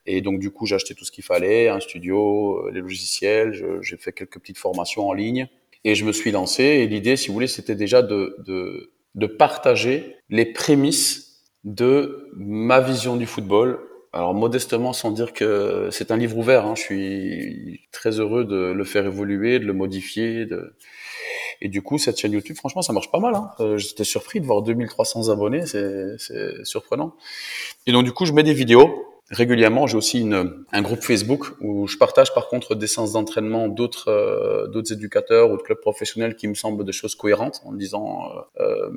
Et 0.06 0.22
donc, 0.22 0.40
du 0.40 0.52
coup, 0.52 0.66
j'ai 0.66 0.76
acheté 0.76 0.94
tout 0.94 1.06
ce 1.06 1.12
qu'il 1.12 1.24
fallait, 1.24 1.70
un 1.70 1.80
studio, 1.80 2.68
euh, 2.68 2.72
les 2.72 2.82
logiciels. 2.82 3.54
J'ai 3.82 3.98
fait 3.98 4.12
quelques 4.12 4.40
petites 4.40 4.58
formations 4.58 5.08
en 5.08 5.14
ligne 5.14 5.48
et 5.86 5.96
je 5.96 6.04
me 6.04 6.12
suis 6.12 6.32
lancé. 6.32 6.64
Et 6.64 6.88
l'idée, 6.88 7.16
si 7.16 7.30
vous 7.30 7.34
voulez, 7.34 7.48
c'était 7.48 7.76
déjà 7.76 8.02
de, 8.02 8.36
de, 8.46 8.92
de 9.16 9.26
partager 9.26 10.18
les 10.30 10.46
prémices 10.46 11.44
de 11.64 12.30
ma 12.36 12.82
vision 12.82 13.16
du 13.16 13.26
football 13.26 13.80
alors 14.16 14.34
modestement, 14.34 14.94
sans 14.94 15.12
dire 15.12 15.34
que 15.34 15.90
c'est 15.92 16.10
un 16.10 16.16
livre 16.16 16.38
ouvert, 16.38 16.66
hein, 16.66 16.74
je 16.78 16.82
suis 16.82 17.82
très 17.92 18.22
heureux 18.22 18.46
de 18.46 18.72
le 18.72 18.84
faire 18.86 19.06
évoluer, 19.06 19.60
de 19.60 19.66
le 19.66 19.74
modifier. 19.74 20.46
De... 20.46 20.74
Et 21.62 21.70
du 21.70 21.82
coup, 21.82 21.98
cette 21.98 22.18
chaîne 22.18 22.32
YouTube, 22.32 22.56
franchement, 22.56 22.82
ça 22.82 22.94
marche 22.94 23.12
pas 23.12 23.20
mal. 23.20 23.36
Hein. 23.36 23.52
Euh, 23.60 23.78
J'étais 23.78 24.04
surpris 24.04 24.40
de 24.40 24.46
voir 24.46 24.62
2300 24.62 25.30
abonnés, 25.30 25.66
c'est 25.66 26.18
surprenant. 26.64 27.16
Et 27.88 27.92
donc 27.92 28.04
du 28.04 28.12
coup, 28.12 28.26
je 28.26 28.34
mets 28.34 28.44
des 28.44 28.54
vidéos 28.54 29.06
régulièrement. 29.30 29.88
J'ai 29.88 29.98
aussi 29.98 30.22
une, 30.22 30.66
un 30.72 30.82
groupe 30.82 31.02
Facebook 31.02 31.54
où 31.62 31.88
je 31.88 31.98
partage 31.98 32.34
par 32.34 32.48
contre 32.48 32.76
des 32.76 32.88
séances 32.88 33.14
d'entraînement 33.14 33.68
d'autres 33.68 34.10
euh, 34.10 34.68
d'autres 34.68 34.94
éducateurs 34.94 35.52
ou 35.52 35.58
de 35.58 35.62
clubs 35.62 35.80
professionnels 35.80 36.36
qui 36.36 36.48
me 36.48 36.54
semblent 36.54 36.84
des 36.84 36.92
choses 36.92 37.16
cohérentes 37.16 37.62
en 37.66 37.74
disant 37.74 38.30
euh, 38.60 38.90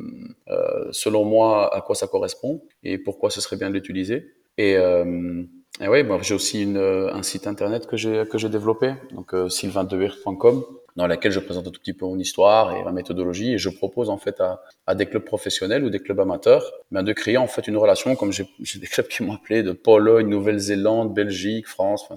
euh, 0.49 0.89
selon 0.93 1.25
moi 1.25 1.75
à 1.75 1.81
quoi 1.81 1.95
ça 1.95 2.07
correspond 2.07 2.63
et 2.83 2.99
pourquoi 2.99 3.31
ce 3.31 3.41
serait 3.41 3.57
bien 3.57 3.71
de 3.71 3.75
l'utiliser. 3.75 4.35
Et, 4.59 4.77
euh, 4.77 5.45
et 5.81 5.89
oui, 5.89 6.03
bon, 6.03 6.21
j'ai 6.21 6.35
aussi 6.35 6.63
une, 6.65 6.77
un 6.77 7.23
site 7.23 7.47
internet 7.47 7.87
que 7.87 7.97
j'ai 7.97 8.25
que 8.29 8.37
j'ai 8.37 8.49
développé, 8.49 8.95
donc 9.13 9.33
euh, 9.33 9.49
sylvaindewirth.com, 9.49 10.65
dans 10.99 11.07
laquelle 11.07 11.31
je 11.31 11.39
présente 11.39 11.69
un 11.69 11.71
tout 11.71 11.79
petit 11.79 11.93
peu 11.93 12.07
mon 12.07 12.19
histoire 12.19 12.75
et 12.75 12.83
ma 12.83 12.91
méthodologie, 12.91 13.55
et 13.55 13.59
je 13.59 13.69
propose 13.69 14.11
en 14.11 14.19
fait 14.19 14.41
à, 14.41 14.95
des 14.97 15.07
clubs 15.07 15.25
professionnels 15.25 15.85
ou 15.85 15.91
des 15.91 16.01
clubs 16.01 16.19
amateurs, 16.19 16.73
ben, 16.91 17.05
de 17.05 17.13
créer 17.13 17.37
en 17.37 17.47
fait 17.47 17.69
une 17.69 17.77
relation, 17.77 18.17
comme 18.17 18.33
j'ai 18.33 18.49
des 18.81 18.87
clubs 18.89 19.07
qui 19.07 19.23
m'ont 19.23 19.35
appelé 19.35 19.63
de 19.63 19.71
Pologne, 19.71 20.29
Nouvelle-Zélande, 20.29 21.15
Belgique, 21.15 21.69
France, 21.69 22.09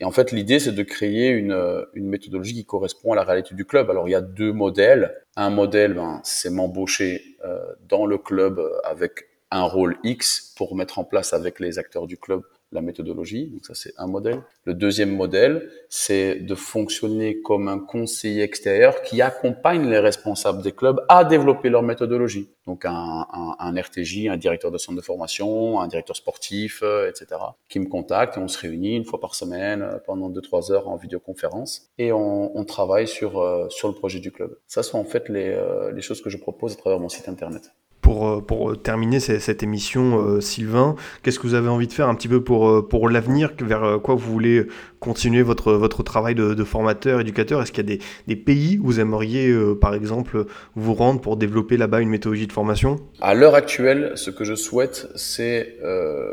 et 0.00 0.04
en 0.04 0.10
fait, 0.10 0.32
l'idée, 0.32 0.58
c'est 0.58 0.72
de 0.72 0.82
créer 0.82 1.28
une, 1.28 1.86
une 1.92 2.08
méthodologie 2.08 2.54
qui 2.54 2.64
correspond 2.64 3.12
à 3.12 3.16
la 3.16 3.24
réalité 3.24 3.54
du 3.54 3.66
club. 3.66 3.90
Alors, 3.90 4.08
il 4.08 4.12
y 4.12 4.14
a 4.14 4.20
deux 4.22 4.52
modèles. 4.52 5.14
Un 5.36 5.50
modèle, 5.50 5.94
ben, 5.94 6.20
c'est 6.24 6.50
m'embaucher 6.50 7.22
euh, 7.44 7.58
dans 7.88 8.06
le 8.06 8.16
club 8.16 8.60
avec 8.84 9.28
un 9.50 9.62
rôle 9.62 9.98
X 10.02 10.54
pour 10.56 10.74
mettre 10.76 10.98
en 10.98 11.04
place 11.04 11.32
avec 11.32 11.60
les 11.60 11.78
acteurs 11.78 12.06
du 12.06 12.16
club 12.16 12.42
la 12.76 12.82
méthodologie. 12.82 13.48
Donc 13.48 13.66
ça, 13.66 13.74
c'est 13.74 13.92
un 13.98 14.06
modèle. 14.06 14.40
Le 14.64 14.74
deuxième 14.74 15.14
modèle, 15.14 15.68
c'est 15.88 16.36
de 16.36 16.54
fonctionner 16.54 17.40
comme 17.42 17.68
un 17.68 17.78
conseiller 17.78 18.42
extérieur 18.42 19.02
qui 19.02 19.20
accompagne 19.22 19.88
les 19.88 19.98
responsables 19.98 20.62
des 20.62 20.72
clubs 20.72 21.04
à 21.08 21.24
développer 21.24 21.68
leur 21.68 21.82
méthodologie. 21.82 22.48
Donc 22.66 22.84
un, 22.84 23.26
un, 23.32 23.56
un 23.58 23.80
RTJ, 23.80 24.28
un 24.28 24.36
directeur 24.36 24.70
de 24.70 24.78
centre 24.78 24.96
de 24.96 25.04
formation, 25.04 25.80
un 25.80 25.88
directeur 25.88 26.16
sportif, 26.16 26.80
euh, 26.82 27.08
etc., 27.08 27.40
qui 27.68 27.78
me 27.78 27.86
contacte 27.86 28.36
et 28.36 28.40
on 28.40 28.48
se 28.48 28.58
réunit 28.58 28.96
une 28.96 29.04
fois 29.04 29.20
par 29.20 29.34
semaine 29.34 29.82
euh, 29.82 29.98
pendant 30.04 30.28
deux 30.28 30.40
trois 30.40 30.72
heures 30.72 30.88
en 30.88 30.96
vidéoconférence 30.96 31.88
et 31.98 32.12
on, 32.12 32.64
travaille 32.64 33.06
sur 33.06 33.38
euh, 33.38 33.68
sur 33.70 33.86
le 33.86 33.94
projet 33.94 34.18
du 34.18 34.32
club. 34.32 34.58
Ça 34.66 34.82
sont 34.82 34.98
en 34.98 35.04
fait 35.04 35.28
les, 35.28 35.56
les 35.94 36.02
choses 36.02 36.20
que 36.20 36.30
je 36.30 36.36
propose 36.36 36.72
à 36.72 36.76
travers 36.76 36.98
mon 36.98 37.08
site 37.08 37.28
internet 37.28 37.72
pour, 38.06 38.28
euh, 38.28 38.40
pour 38.40 38.80
terminer 38.80 39.18
cette 39.18 39.64
émission, 39.64 40.20
euh, 40.20 40.40
Sylvain, 40.40 40.94
qu'est-ce 41.22 41.40
que 41.40 41.46
vous 41.48 41.54
avez 41.54 41.68
envie 41.68 41.88
de 41.88 41.92
faire 41.92 42.08
un 42.08 42.14
petit 42.14 42.28
peu 42.28 42.40
pour, 42.40 42.68
euh, 42.68 42.88
pour 42.88 43.08
l'avenir 43.08 43.50
Vers 43.58 43.98
quoi 44.00 44.14
vous 44.14 44.32
voulez 44.32 44.68
continuer 45.00 45.42
votre, 45.42 45.72
votre 45.72 46.04
travail 46.04 46.36
de, 46.36 46.54
de 46.54 46.64
formateur, 46.64 47.18
éducateur? 47.18 47.60
Est-ce 47.60 47.72
qu'il 47.72 47.90
y 47.90 47.92
a 47.92 47.96
des, 47.96 48.02
des, 48.28 48.36
pays 48.36 48.78
où 48.78 48.86
vous 48.86 49.00
aimeriez, 49.00 49.52
par 49.80 49.92
exemple, 49.92 50.46
vous 50.76 50.94
rendre 50.94 51.20
pour 51.20 51.36
développer 51.36 51.76
là-bas 51.76 52.00
une 52.00 52.08
méthodologie 52.08 52.46
de 52.46 52.52
formation? 52.52 53.00
À 53.20 53.34
l'heure 53.34 53.56
actuelle, 53.56 54.12
ce 54.14 54.30
que 54.30 54.44
je 54.44 54.54
souhaite, 54.54 55.08
c'est 55.16 55.76
euh, 55.82 56.32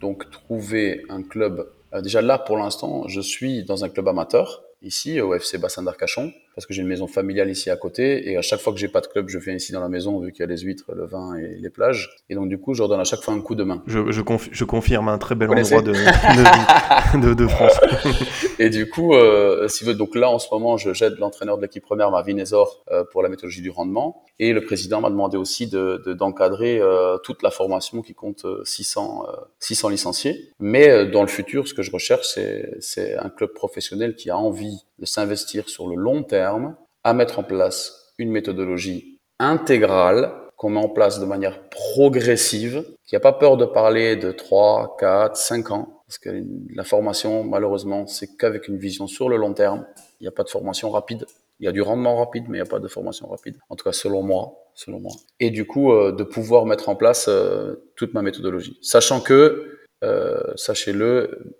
donc 0.00 0.30
trouver 0.30 1.02
un 1.10 1.22
club. 1.22 1.68
déjà 2.02 2.22
là, 2.22 2.38
pour 2.38 2.56
l'instant, 2.56 3.06
je 3.08 3.20
suis 3.20 3.62
dans 3.64 3.84
un 3.84 3.90
club 3.90 4.08
amateur 4.08 4.62
ici 4.80 5.20
au 5.20 5.34
FC 5.34 5.58
Bassin 5.58 5.82
d'Arcachon 5.82 6.32
parce 6.54 6.66
que 6.66 6.74
j'ai 6.74 6.82
une 6.82 6.88
maison 6.88 7.06
familiale 7.06 7.50
ici 7.50 7.70
à 7.70 7.76
côté 7.76 8.30
et 8.30 8.36
à 8.36 8.42
chaque 8.42 8.60
fois 8.60 8.72
que 8.72 8.78
j'ai 8.78 8.88
pas 8.88 9.00
de 9.00 9.06
club, 9.06 9.28
je 9.28 9.38
viens 9.38 9.54
ici 9.54 9.72
dans 9.72 9.80
la 9.80 9.88
maison 9.88 10.18
vu 10.20 10.32
qu'il 10.32 10.40
y 10.40 10.42
a 10.42 10.46
les 10.46 10.58
huîtres, 10.58 10.92
le 10.94 11.06
vin 11.06 11.36
et 11.36 11.56
les 11.60 11.70
plages 11.70 12.10
et 12.28 12.34
donc 12.34 12.48
du 12.48 12.58
coup, 12.58 12.74
je 12.74 12.80
leur 12.80 12.88
donne 12.88 13.00
à 13.00 13.04
chaque 13.04 13.20
fois 13.20 13.34
un 13.34 13.40
coup 13.40 13.54
de 13.54 13.64
main. 13.64 13.82
Je, 13.86 14.10
je, 14.10 14.20
conf 14.20 14.48
je 14.50 14.64
confirme 14.64 15.08
un 15.08 15.18
très 15.18 15.34
bel 15.34 15.50
endroit 15.50 15.82
de, 15.82 15.92
de, 15.92 17.28
de, 17.28 17.34
de, 17.34 17.46
France. 17.46 17.80
et 18.58 18.70
du 18.70 18.88
coup, 18.88 19.14
euh, 19.14 19.68
si 19.68 19.84
vous 19.84 19.92
donc 19.92 20.14
là 20.14 20.30
en 20.30 20.38
ce 20.38 20.48
moment, 20.52 20.76
je 20.76 20.92
j'aide 20.92 21.18
l'entraîneur 21.18 21.56
de 21.56 21.62
l'équipe 21.62 21.82
première 21.82 22.10
Marvin 22.10 22.36
Ezor 22.38 22.84
euh, 22.90 23.04
pour 23.10 23.22
la 23.22 23.28
méthodologie 23.28 23.62
du 23.62 23.70
rendement 23.70 24.22
et 24.38 24.52
le 24.52 24.64
président 24.64 25.00
m'a 25.00 25.10
demandé 25.10 25.36
aussi 25.36 25.66
de 25.66 26.02
d'encadrer 26.18 26.78
de, 26.78 26.82
euh, 26.82 27.18
toute 27.18 27.42
la 27.42 27.50
formation 27.50 28.02
qui 28.02 28.14
compte 28.14 28.46
600 28.64 29.26
600 29.58 29.88
licenciés. 29.88 30.50
Mais 30.58 31.06
dans 31.06 31.22
le 31.22 31.28
futur, 31.28 31.68
ce 31.68 31.74
que 31.74 31.82
je 31.82 31.90
recherche, 31.90 32.26
c'est 32.34 32.76
c'est 32.80 33.16
un 33.16 33.28
club 33.28 33.52
professionnel 33.52 34.14
qui 34.14 34.30
a 34.30 34.36
envie 34.36 34.84
de 35.00 35.06
s'investir 35.06 35.68
sur 35.68 35.88
le 35.88 35.96
long 35.96 36.22
terme 36.22 36.76
à 37.02 37.14
mettre 37.14 37.38
en 37.38 37.42
place 37.42 38.12
une 38.18 38.30
méthodologie 38.30 39.18
intégrale 39.38 40.32
qu'on 40.56 40.68
met 40.68 40.80
en 40.80 40.90
place 40.90 41.18
de 41.18 41.24
manière 41.24 41.68
progressive, 41.70 42.84
qui 43.06 43.14
n'a 43.14 43.20
pas 43.20 43.32
peur 43.32 43.56
de 43.56 43.64
parler 43.64 44.16
de 44.16 44.30
3, 44.30 44.96
4, 45.00 45.34
5 45.34 45.70
ans, 45.70 46.02
parce 46.06 46.18
que 46.18 46.44
la 46.74 46.84
formation, 46.84 47.44
malheureusement, 47.44 48.06
c'est 48.06 48.36
qu'avec 48.36 48.68
une 48.68 48.76
vision 48.76 49.06
sur 49.06 49.28
le 49.30 49.36
long 49.36 49.54
terme. 49.54 49.86
Il 50.20 50.24
n'y 50.24 50.28
a 50.28 50.32
pas 50.32 50.42
de 50.42 50.50
formation 50.50 50.90
rapide. 50.90 51.24
Il 51.60 51.66
y 51.66 51.68
a 51.68 51.72
du 51.72 51.80
rendement 51.80 52.16
rapide, 52.16 52.44
mais 52.48 52.58
il 52.58 52.60
n'y 52.60 52.66
a 52.66 52.70
pas 52.70 52.78
de 52.78 52.88
formation 52.88 53.28
rapide. 53.28 53.56
En 53.70 53.76
tout 53.76 53.84
cas, 53.84 53.92
selon 53.92 54.22
moi, 54.22 54.52
selon 54.74 55.00
moi. 55.00 55.12
Et 55.38 55.50
du 55.50 55.66
coup, 55.66 55.92
euh, 55.92 56.12
de 56.12 56.24
pouvoir 56.24 56.66
mettre 56.66 56.88
en 56.88 56.96
place 56.96 57.26
euh, 57.28 57.76
toute 57.96 58.12
ma 58.12 58.22
méthodologie. 58.22 58.76
Sachant 58.82 59.20
que, 59.20 59.78
euh, 60.04 60.42
sachez-le, 60.56 61.56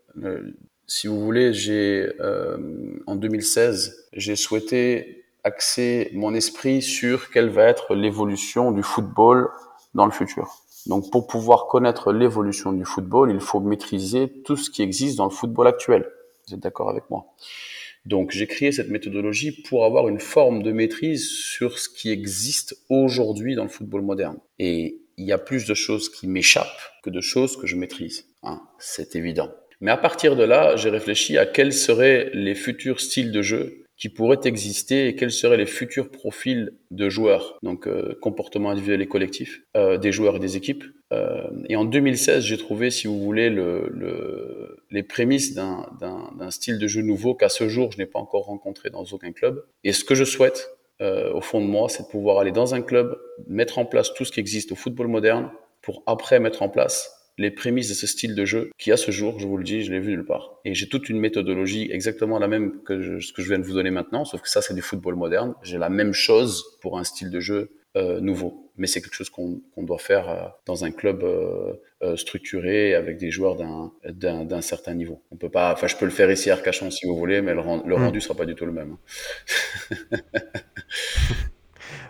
si 0.91 1.07
vous 1.07 1.20
voulez, 1.20 1.55
j'ai 1.55 2.11
euh, 2.18 2.57
en 3.07 3.14
2016, 3.14 4.09
j'ai 4.12 4.34
souhaité 4.34 5.24
axer 5.45 6.11
mon 6.14 6.34
esprit 6.34 6.82
sur 6.82 7.30
quelle 7.30 7.49
va 7.49 7.66
être 7.66 7.95
l'évolution 7.95 8.72
du 8.72 8.82
football 8.82 9.51
dans 9.95 10.05
le 10.05 10.11
futur. 10.11 10.64
Donc 10.86 11.12
pour 11.12 11.28
pouvoir 11.28 11.68
connaître 11.68 12.12
l'évolution 12.12 12.72
du 12.72 12.84
football, 12.84 13.30
il 13.30 13.38
faut 13.38 13.61
maîtriser 13.61 14.43
tout 14.45 14.57
ce 14.57 14.68
qui 14.68 14.82
existe 14.82 15.16
dans 15.16 15.26
le 15.26 15.30
football 15.30 15.68
actuel. 15.68 16.11
Vous 16.49 16.55
êtes 16.55 16.61
d'accord 16.61 16.91
avec 16.91 17.09
moi? 17.09 17.24
Donc 18.05 18.32
j'ai 18.32 18.49
créé 18.49 18.72
cette 18.72 18.88
méthodologie 18.88 19.53
pour 19.53 19.84
avoir 19.84 20.09
une 20.09 20.18
forme 20.18 20.64
de 20.64 20.72
maîtrise 20.72 21.28
sur 21.30 21.78
ce 21.78 21.88
qui 21.88 22.11
existe 22.11 22.76
aujourd'hui 22.88 23.55
dans 23.55 23.62
le 23.62 23.70
football 23.70 24.03
moderne. 24.03 24.38
Et 24.59 25.03
il 25.16 25.24
y 25.24 25.30
a 25.30 25.38
plus 25.38 25.66
de 25.66 25.74
choses 25.74 26.09
qui 26.09 26.26
m'échappent 26.26 26.66
que 27.05 27.11
de 27.11 27.20
choses 27.20 27.57
que 27.57 27.68
je 27.68 27.76
maîtrise. 27.76 28.26
Hein, 28.43 28.61
c'est 28.80 29.14
évident. 29.14 29.53
Mais 29.81 29.91
à 29.91 29.97
partir 29.97 30.37
de 30.37 30.45
là, 30.45 30.76
j'ai 30.76 30.91
réfléchi 30.91 31.39
à 31.39 31.47
quels 31.47 31.72
seraient 31.72 32.31
les 32.35 32.55
futurs 32.55 33.01
styles 33.01 33.33
de 33.33 33.43
jeu 33.43 33.85
qui 33.97 34.09
pourraient 34.09 34.41
exister 34.45 35.09
et 35.09 35.14
quels 35.14 35.31
seraient 35.31 35.59
les 35.59 35.66
futurs 35.66 36.11
profils 36.11 36.72
de 36.91 37.11
joueurs, 37.11 37.59
donc 37.62 37.87
euh, 37.87 38.14
comportement 38.22 38.70
individuel 38.70 39.03
et 39.03 39.07
collectif, 39.07 39.62
euh, 39.76 39.99
des 39.99 40.11
joueurs 40.11 40.37
et 40.37 40.39
des 40.39 40.57
équipes. 40.57 40.85
Euh, 41.12 41.51
et 41.68 41.76
en 41.76 41.85
2016, 41.85 42.43
j'ai 42.43 42.57
trouvé, 42.57 42.91
si 42.91 43.07
vous 43.07 43.20
voulez, 43.20 43.51
le, 43.51 43.91
le, 43.93 44.85
les 44.91 45.03
prémices 45.03 45.55
d'un 45.55 46.51
style 46.51 46.78
de 46.78 46.87
jeu 46.87 47.03
nouveau 47.03 47.35
qu'à 47.35 47.51
ce 47.51 47.68
jour, 47.68 47.93
je 47.93 47.99
n'ai 47.99 48.07
pas 48.07 48.18
encore 48.18 48.47
rencontré 48.47 48.89
dans 48.89 49.05
aucun 49.05 49.33
club. 49.33 49.64
Et 49.85 49.93
ce 49.93 50.05
que 50.05 50.14
je 50.14 50.24
souhaite, 50.24 50.70
euh, 51.03 51.33
au 51.33 51.41
fond 51.41 51.61
de 51.61 51.66
moi, 51.66 51.89
c'est 51.89 52.05
de 52.05 52.09
pouvoir 52.09 52.39
aller 52.39 52.53
dans 52.53 52.74
un 52.74 52.83
club, 52.83 53.18
mettre 53.49 53.78
en 53.78 53.85
place 53.85 54.14
tout 54.14 54.24
ce 54.24 54.33
qui 54.33 54.41
existe 54.41 54.72
au 54.72 54.76
football 54.76 55.09
moderne, 55.09 55.51
pour 55.83 56.03
après 56.07 56.41
mettre 56.41 56.62
en 56.62 56.68
place 56.68 57.20
les 57.41 57.51
prémices 57.51 57.88
de 57.88 57.95
ce 57.95 58.07
style 58.07 58.34
de 58.34 58.45
jeu 58.45 58.70
qui, 58.76 58.93
à 58.93 58.99
ce 58.99 59.11
jour, 59.11 59.41
je 59.41 59.47
vous 59.47 59.57
le 59.57 59.64
dis, 59.64 59.82
je 59.82 59.91
l'ai 59.91 59.99
vu 59.99 60.11
nulle 60.11 60.26
part. 60.26 60.61
Et 60.66 60.74
j'ai 60.74 60.91
toute 60.91 61.09
une 61.09 61.18
méthodologie 61.18 61.88
exactement 61.91 62.38
la 62.38 62.49
même 62.49 62.82
que 62.82 63.18
ce 63.18 63.32
que 63.32 63.41
je 63.41 63.49
viens 63.49 63.59
de 63.59 63.64
vous 63.64 63.72
donner 63.72 63.91
maintenant, 63.91 64.26
sauf 64.26 64.43
que 64.43 64.49
ça, 64.49 64.61
c'est 64.61 64.74
du 64.74 64.82
football 64.82 65.16
moderne. 65.16 65.55
J'ai 65.62 65.78
la 65.78 65.88
même 65.88 66.12
chose 66.12 66.78
pour 66.82 66.99
un 66.99 67.05
style 67.05 67.30
de 67.30 67.41
jeu 67.41 67.70
euh, 67.97 68.20
nouveau. 68.20 68.70
Mais 68.76 68.86
c'est 68.86 69.01
quelque 69.01 69.14
chose 69.14 69.30
qu'on 69.30 69.62
doit 69.78 69.99
faire 69.99 70.28
euh, 70.28 70.49
dans 70.66 70.84
un 70.84 70.91
club 70.91 71.22
euh, 71.22 72.16
structuré 72.16 72.95
avec 72.95 73.16
des 73.16 73.30
joueurs 73.30 73.57
d'un 73.57 74.61
certain 74.61 74.93
niveau. 74.93 75.22
On 75.30 75.36
peut 75.36 75.49
pas, 75.49 75.72
enfin, 75.72 75.86
je 75.86 75.97
peux 75.97 76.05
le 76.05 76.11
faire 76.11 76.30
ici 76.30 76.51
à 76.51 76.55
Arcachon 76.55 76.91
si 76.91 77.07
vous 77.07 77.16
voulez, 77.16 77.41
mais 77.41 77.55
le, 77.55 77.62
le 77.62 77.97
hmm. 77.97 78.03
rendu 78.03 78.20
sera 78.20 78.34
pas 78.34 78.45
du 78.45 78.55
tout 78.55 78.66
le 78.66 78.72
même. 78.72 78.97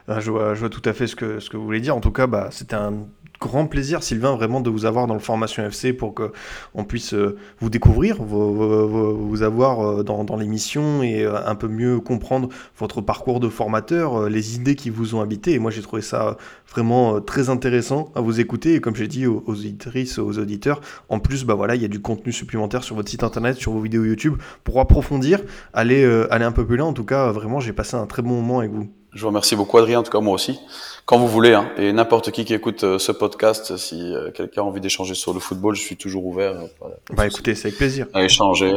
Ah, 0.09 0.19
je, 0.19 0.33
vois, 0.33 0.55
je 0.55 0.61
vois 0.61 0.71
tout 0.71 0.83
à 0.85 0.93
fait 0.93 1.07
ce 1.07 1.15
que, 1.15 1.39
ce 1.39 1.49
que 1.51 1.57
vous 1.57 1.65
voulez 1.65 1.81
dire. 1.81 1.95
En 1.95 2.01
tout 2.01 2.11
cas, 2.11 2.27
bah, 2.27 2.49
c'était 2.51 2.75
un 2.75 3.07
grand 3.41 3.67
plaisir, 3.67 4.03
Sylvain, 4.03 4.37
vraiment 4.37 4.61
de 4.61 4.69
vous 4.69 4.85
avoir 4.85 5.07
dans 5.07 5.15
le 5.15 5.21
Formation 5.21 5.65
FC 5.65 5.95
pour 5.95 6.15
qu'on 6.15 6.85
puisse 6.85 7.15
euh, 7.15 7.39
vous 7.61 7.71
découvrir, 7.71 8.23
vous, 8.23 9.43
avoir 9.43 9.81
euh, 9.81 10.03
dans, 10.03 10.37
l'émission 10.37 11.03
et 11.03 11.25
euh, 11.25 11.45
un 11.47 11.55
peu 11.55 11.67
mieux 11.67 12.01
comprendre 12.01 12.51
votre 12.79 13.01
parcours 13.01 13.41
de 13.41 13.49
formateur, 13.49 14.29
les 14.29 14.57
idées 14.57 14.75
qui 14.75 14.91
vous 14.91 15.15
ont 15.15 15.23
habité. 15.23 15.55
Et 15.55 15.59
moi, 15.59 15.71
j'ai 15.71 15.81
trouvé 15.81 16.03
ça 16.03 16.37
vraiment 16.71 17.21
très 17.21 17.49
intéressant 17.49 18.13
à 18.15 18.21
vous 18.21 18.41
écouter. 18.41 18.75
Et 18.75 18.81
comme 18.81 18.95
j'ai 18.95 19.09
dit 19.09 19.27
aux, 19.27 19.43
auditrices, 19.47 20.19
aux 20.19 20.39
auditeurs, 20.39 20.83
en 21.09 21.19
plus, 21.19 21.45
bah 21.45 21.55
voilà, 21.55 21.75
il 21.77 21.83
y 21.83 21.87
a 21.87 21.89
du 21.89 22.01
contenu 22.01 22.33
supplémentaire 22.33 22.85
sur 22.85 22.95
votre 22.95 23.09
site 23.09 23.25
internet, 23.25 23.57
sur 23.57 23.73
vos 23.73 23.81
vidéos 23.81 24.05
YouTube 24.05 24.37
pour 24.65 24.81
approfondir, 24.81 25.41
aller, 25.73 26.05
aller 26.31 26.45
un 26.45 26.53
peu 26.53 26.67
plus 26.67 26.77
loin. 26.77 26.89
En 26.89 26.93
tout 26.93 27.05
cas, 27.05 27.33
vraiment, 27.33 27.59
j'ai 27.59 27.73
passé 27.73 27.97
un 27.97 28.07
très 28.07 28.23
bon 28.23 28.31
moment 28.31 28.59
avec 28.59 28.73
vous. 28.73 29.00
Je 29.13 29.23
vous 29.23 29.29
remercie 29.29 29.57
beaucoup, 29.57 29.77
Adrien, 29.79 30.01
en 30.01 30.03
tout 30.03 30.13
cas 30.13 30.21
moi 30.21 30.35
aussi. 30.35 30.61
Quand 31.05 31.19
vous 31.19 31.27
voulez, 31.27 31.55
hein, 31.55 31.69
et 31.77 31.93
n'importe 31.93 32.31
qui 32.31 32.45
qui 32.45 32.55
écoute 32.55 32.85
euh, 32.85 32.99
ce 32.99 33.11
podcast, 33.11 33.77
si 33.77 34.15
euh, 34.15 34.31
quelqu'un 34.31 34.63
a 34.63 34.65
envie 34.65 34.81
d'échanger 34.81 35.15
sur 35.15 35.35
le 35.35 35.41
football, 35.41 35.75
je 35.75 35.81
suis 35.81 35.97
toujours 35.97 36.25
ouvert. 36.25 36.53
Euh, 36.53 36.89
bah 37.15 37.27
écoutez, 37.27 37.57
c'est 37.57 37.69
avec 37.69 37.79
plaisir. 37.79 38.07
À 38.15 38.23
échanger. 38.23 38.71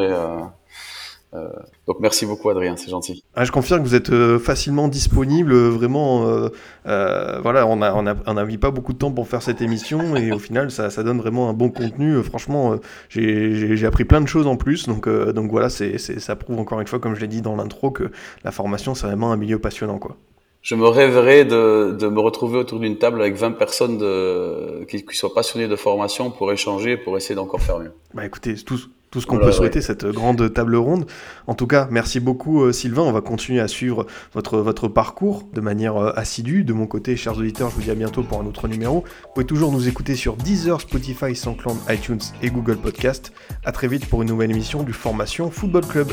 Donc 1.87 1.97
merci 1.99 2.25
beaucoup, 2.25 2.49
Adrien, 2.49 2.75
c'est 2.77 2.89
gentil. 2.89 3.23
Ah, 3.35 3.43
je 3.43 3.51
confirme 3.51 3.81
que 3.81 3.87
vous 3.87 3.95
êtes 3.95 4.37
facilement 4.39 4.87
disponible, 4.87 5.53
vraiment. 5.53 6.49
voilà, 6.85 7.65
on 7.67 7.81
a 7.81 7.93
on 7.93 8.07
a 8.07 8.15
on 8.25 8.37
a 8.37 8.45
mis 8.45 8.57
pas 8.57 8.71
beaucoup 8.71 8.93
de 8.93 8.97
temps 8.97 9.11
pour 9.11 9.27
faire 9.27 9.41
cette 9.41 9.61
émission 9.61 10.15
et 10.15 10.31
au 10.31 10.39
final, 10.39 10.71
ça, 10.71 10.89
ça 10.89 11.03
donne 11.03 11.19
vraiment 11.19 11.49
un 11.49 11.53
bon 11.53 11.69
contenu. 11.69 12.21
franchement, 12.23 12.77
j'ai 13.09 13.85
appris 13.85 14.05
plein 14.05 14.21
de 14.21 14.27
choses 14.27 14.47
en 14.47 14.57
plus, 14.57 14.87
donc 14.87 15.09
donc 15.09 15.51
voilà, 15.51 15.69
c'est 15.69 15.97
ça 15.97 16.35
prouve 16.35 16.59
encore 16.59 16.81
une 16.81 16.87
fois, 16.87 16.99
comme 16.99 17.15
je 17.15 17.21
l'ai 17.21 17.27
dit 17.27 17.41
dans 17.41 17.55
l'intro, 17.55 17.91
que 17.91 18.11
la 18.43 18.51
formation 18.51 18.95
c'est 18.95 19.07
vraiment 19.07 19.31
un 19.31 19.37
milieu 19.37 19.59
passionnant, 19.59 19.99
quoi 19.99 20.17
je 20.63 20.75
me 20.75 20.87
rêverais 20.87 21.43
de, 21.43 21.91
de 21.91 22.07
me 22.07 22.21
retrouver 22.21 22.57
autour 22.57 22.79
d'une 22.79 22.97
table 22.97 23.21
avec 23.21 23.35
20 23.35 23.51
personnes 23.51 23.97
de, 23.97 24.85
qui, 24.85 25.05
qui, 25.05 25.15
soient 25.15 25.33
passionnées 25.33 25.67
de 25.67 25.75
formation 25.75 26.31
pour 26.31 26.51
échanger, 26.53 26.95
pour 26.95 27.17
essayer 27.17 27.35
d'encore 27.35 27.61
faire 27.61 27.79
mieux. 27.79 27.91
Bah 28.13 28.25
écoutez, 28.25 28.55
tout, 28.55 28.79
tout 29.13 29.21
ce 29.21 29.27
qu'on 29.27 29.37
peut 29.37 29.51
souhaiter, 29.51 29.79
cette 29.79 30.07
grande 30.07 30.51
table 30.51 30.75
ronde. 30.75 31.05
En 31.45 31.53
tout 31.53 31.67
cas, 31.67 31.87
merci 31.91 32.19
beaucoup 32.19 32.63
euh, 32.63 32.71
Sylvain. 32.71 33.03
On 33.03 33.11
va 33.11 33.21
continuer 33.21 33.59
à 33.59 33.67
suivre 33.67 34.07
votre, 34.33 34.57
votre 34.57 34.87
parcours 34.87 35.43
de 35.53 35.61
manière 35.61 35.97
euh, 35.97 36.11
assidue. 36.15 36.63
De 36.63 36.73
mon 36.73 36.87
côté, 36.87 37.15
chers 37.15 37.37
auditeurs, 37.37 37.69
je 37.69 37.75
vous 37.75 37.81
dis 37.83 37.91
à 37.91 37.95
bientôt 37.95 38.23
pour 38.23 38.41
un 38.41 38.45
autre 38.47 38.67
numéro. 38.67 39.01
Vous 39.01 39.33
pouvez 39.35 39.45
toujours 39.45 39.71
nous 39.71 39.87
écouter 39.87 40.15
sur 40.15 40.35
Deezer, 40.35 40.81
Spotify, 40.81 41.35
SoundCloud, 41.35 41.77
iTunes 41.89 42.21
et 42.41 42.49
Google 42.49 42.77
Podcast. 42.77 43.33
À 43.63 43.71
très 43.71 43.87
vite 43.87 44.07
pour 44.07 44.23
une 44.23 44.29
nouvelle 44.29 44.49
émission 44.49 44.81
du 44.81 44.93
Formation 44.93 45.51
Football 45.51 45.85
Club. 45.85 46.07